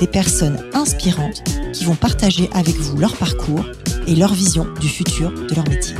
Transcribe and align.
des 0.00 0.06
personnes 0.06 0.58
inspirantes 0.72 1.44
qui 1.74 1.84
vont 1.84 1.94
partager 1.94 2.48
avec 2.52 2.74
vous 2.74 2.96
leur 2.96 3.14
parcours 3.18 3.66
et 4.06 4.14
leur 4.16 4.32
vision 4.32 4.66
du 4.80 4.88
futur 4.88 5.30
de 5.30 5.54
leur 5.54 5.68
métier. 5.68 5.94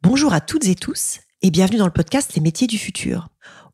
Bonjour 0.00 0.32
à 0.32 0.40
toutes 0.40 0.66
et 0.66 0.76
tous 0.76 1.18
et 1.42 1.50
bienvenue 1.50 1.78
dans 1.78 1.86
le 1.86 1.92
podcast 1.92 2.34
Les 2.36 2.40
métiers 2.40 2.68
du 2.68 2.78
futur. 2.78 3.28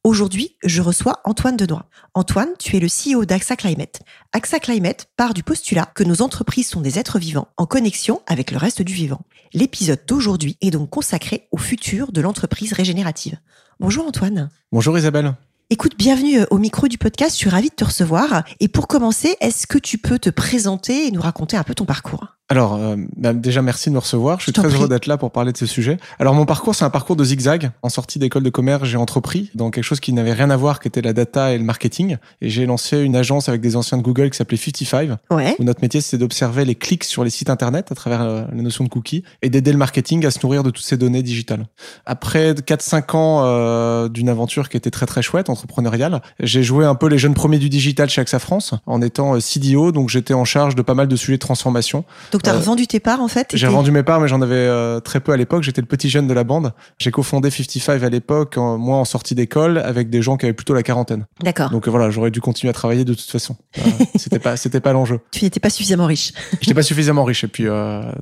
Aujourd'hui, 0.05 0.57
je 0.65 0.81
reçois 0.81 1.21
Antoine 1.25 1.59
Denoy. 1.59 1.83
Antoine, 2.15 2.55
tu 2.59 2.77
es 2.77 2.81
le 2.81 2.89
CEO 2.89 3.27
d'AXA 3.27 3.55
Climate. 3.55 4.01
AXA 4.33 4.59
Climate 4.59 5.07
part 5.19 5.35
du 5.35 5.43
postulat 5.43 5.87
que 5.95 6.03
nos 6.03 6.23
entreprises 6.23 6.69
sont 6.69 6.81
des 6.81 6.99
êtres 6.99 7.19
vivants 7.19 7.49
en 7.59 7.67
connexion 7.67 8.23
avec 8.27 8.51
le 8.51 8.57
reste 8.57 8.81
du 8.81 8.95
vivant. 8.95 9.21
L'épisode 9.53 10.01
d'aujourd'hui 10.09 10.57
est 10.63 10.71
donc 10.71 10.89
consacré 10.89 11.47
au 11.53 11.59
futur 11.59 12.11
de 12.11 12.23
l'entreprise 12.23 12.73
régénérative. 12.73 13.39
Bonjour 13.83 14.07
Antoine. 14.07 14.49
Bonjour 14.71 14.97
Isabelle. 14.97 15.35
Écoute, 15.69 15.99
bienvenue 15.99 16.39
euh, 16.39 16.45
au 16.53 16.59
micro 16.59 16.87
du 16.87 16.99
podcast, 16.99 17.33
je 17.33 17.39
suis 17.39 17.51
ravie 17.51 17.69
de 17.69 17.75
te 17.75 17.85
recevoir. 17.85 18.45
Et 18.61 18.69
pour 18.69 18.87
commencer, 18.87 19.35
est-ce 19.41 19.67
que 19.67 19.77
tu 19.77 19.99
peux 19.99 20.21
te 20.21 20.31
présenter 20.31 21.09
et 21.09 21.11
nous 21.11 21.21
raconter 21.21 21.57
un 21.57 21.65
peu 21.65 21.75
ton 21.75 21.85
parcours? 21.85 22.29
Alors, 22.53 22.75
euh, 22.75 22.97
bah, 23.17 23.33
déjà, 23.33 23.63
merci 23.63 23.89
de 23.89 23.95
me 23.95 23.99
recevoir. 23.99 24.39
Je 24.39 24.43
suis 24.43 24.53
très 24.53 24.69
heureux 24.69 24.87
d'être 24.87 25.07
là 25.07 25.17
pour 25.17 25.31
parler 25.31 25.53
de 25.53 25.57
ce 25.57 25.65
sujet. 25.65 25.97
Alors, 26.19 26.35
mon 26.35 26.45
parcours, 26.45 26.75
c'est 26.75 26.85
un 26.85 26.91
parcours 26.91 27.17
de 27.17 27.25
zigzag. 27.25 27.71
En 27.81 27.89
sortie 27.89 28.19
d'école 28.19 28.43
de 28.43 28.51
commerce, 28.51 28.85
j'ai 28.85 28.99
entrepris 28.99 29.51
dans 29.55 29.71
quelque 29.71 29.85
chose 29.85 30.01
qui 30.01 30.13
n'avait 30.13 30.35
rien 30.35 30.51
à 30.51 30.57
voir, 30.59 30.79
qui 30.79 30.87
était 30.87 31.01
la 31.01 31.15
data 31.15 31.55
et 31.55 31.59
le 31.59 31.65
marketing. 31.65 32.19
Et 32.43 32.51
j'ai 32.51 32.67
lancé 32.67 32.99
une 32.99 33.17
agence 33.17 33.49
avec 33.49 33.63
des 33.63 33.75
anciens 33.75 33.97
de 33.97 34.03
Google 34.03 34.29
qui 34.29 34.37
s'appelait 34.37 34.59
55. 34.59 35.13
Ouais. 35.31 35.57
Où 35.59 35.65
notre 35.65 35.81
métier, 35.81 36.03
c'est 36.03 36.19
d'observer 36.19 36.67
les 36.67 36.75
clics 36.75 37.05
sur 37.05 37.25
les 37.25 37.31
sites 37.31 37.49
internet 37.49 37.91
à 37.91 37.95
travers 37.95 38.21
euh, 38.21 38.45
la 38.55 38.63
notion 38.63 38.85
de 38.85 38.91
cookies 38.91 39.25
et 39.41 39.49
d'aider 39.49 39.73
le 39.73 39.79
marketing 39.79 40.27
à 40.27 40.31
se 40.31 40.41
nourrir 40.43 40.63
de 40.63 40.69
toutes 40.69 40.85
ces 40.85 40.99
données 40.99 41.23
digitales. 41.23 41.65
Après 42.05 42.53
4-5 42.53 43.17
ans 43.17 43.41
euh, 43.45 44.11
d'une 44.11 44.29
aventure 44.29 44.69
qui 44.69 44.77
était 44.77 44.91
très 44.91 45.07
très 45.07 45.23
chouette, 45.23 45.49
entrepreneuriale, 45.49 46.21
j'ai 46.39 46.63
joué 46.63 46.85
un 46.85 46.97
peu 46.97 47.09
les 47.09 47.17
jeunes 47.17 47.33
premiers 47.33 47.59
du 47.59 47.71
digital 47.71 48.11
chez 48.11 48.21
AXA 48.21 48.39
France 48.39 48.75
en 48.85 49.01
étant 49.01 49.41
CDO. 49.41 49.91
Donc, 49.91 50.11
j'étais 50.11 50.35
en 50.35 50.45
charge 50.45 50.75
de 50.75 50.83
pas 50.83 50.93
mal 50.93 51.09
de 51.09 51.17
sujets 51.17 51.39
de 51.39 51.39
transformation. 51.39 52.05
Donc, 52.31 52.42
tu 52.43 52.51
as 52.51 52.55
revendu 52.55 52.87
tes 52.87 53.01
parts 53.01 53.21
en 53.21 53.29
fait 53.29 53.49
J'ai 53.55 53.69
vendu 53.69 53.91
mes 53.91 54.03
parts, 54.03 54.21
mais 54.21 54.29
j'en 54.29 54.41
avais 54.43 54.55
euh, 54.55 55.01
très 55.01 55.21
peu 55.21 55.33
à 55.33 55.37
l'époque. 55.37 55.63
J'étais 55.63 55.81
le 55.81 55.87
petit 55.87 56.09
jeune 56.09 56.27
de 56.27 56.35
la 56.35 56.45
bande. 56.45 56.73
J'ai 56.99 57.11
cofondé 57.11 57.51
55 57.51 58.03
à 58.03 58.09
l'époque, 58.09 58.57
moi 58.57 58.97
en 58.97 59.05
sortie 59.05 59.35
d'école, 59.35 59.79
avec 59.79 60.11
des 60.11 60.23
gens 60.23 60.37
qui 60.37 60.47
avaient 60.47 60.53
plutôt 60.53 60.75
la 60.75 60.83
quarantaine. 60.83 61.27
D'accord. 61.43 61.71
Donc 61.71 61.87
euh, 61.87 61.91
voilà, 61.91 62.11
j'aurais 62.11 62.31
dû 62.31 62.41
continuer 62.41 62.71
à 62.71 62.75
travailler 62.75 63.05
de 63.05 63.15
toute 63.15 63.31
façon. 63.31 63.57
Euh, 63.79 63.83
c'était 64.17 64.39
pas, 64.39 64.57
c'était 64.57 64.81
pas 64.81 64.93
l'enjeu. 64.93 65.21
Tu 65.31 65.45
n'étais 65.45 65.61
pas 65.61 65.71
suffisamment 65.71 66.07
riche. 66.07 66.33
J'étais 66.61 66.75
pas 66.75 66.83
suffisamment 66.83 67.25
riche. 67.25 67.45
Et 67.45 67.49
puis, 67.49 67.65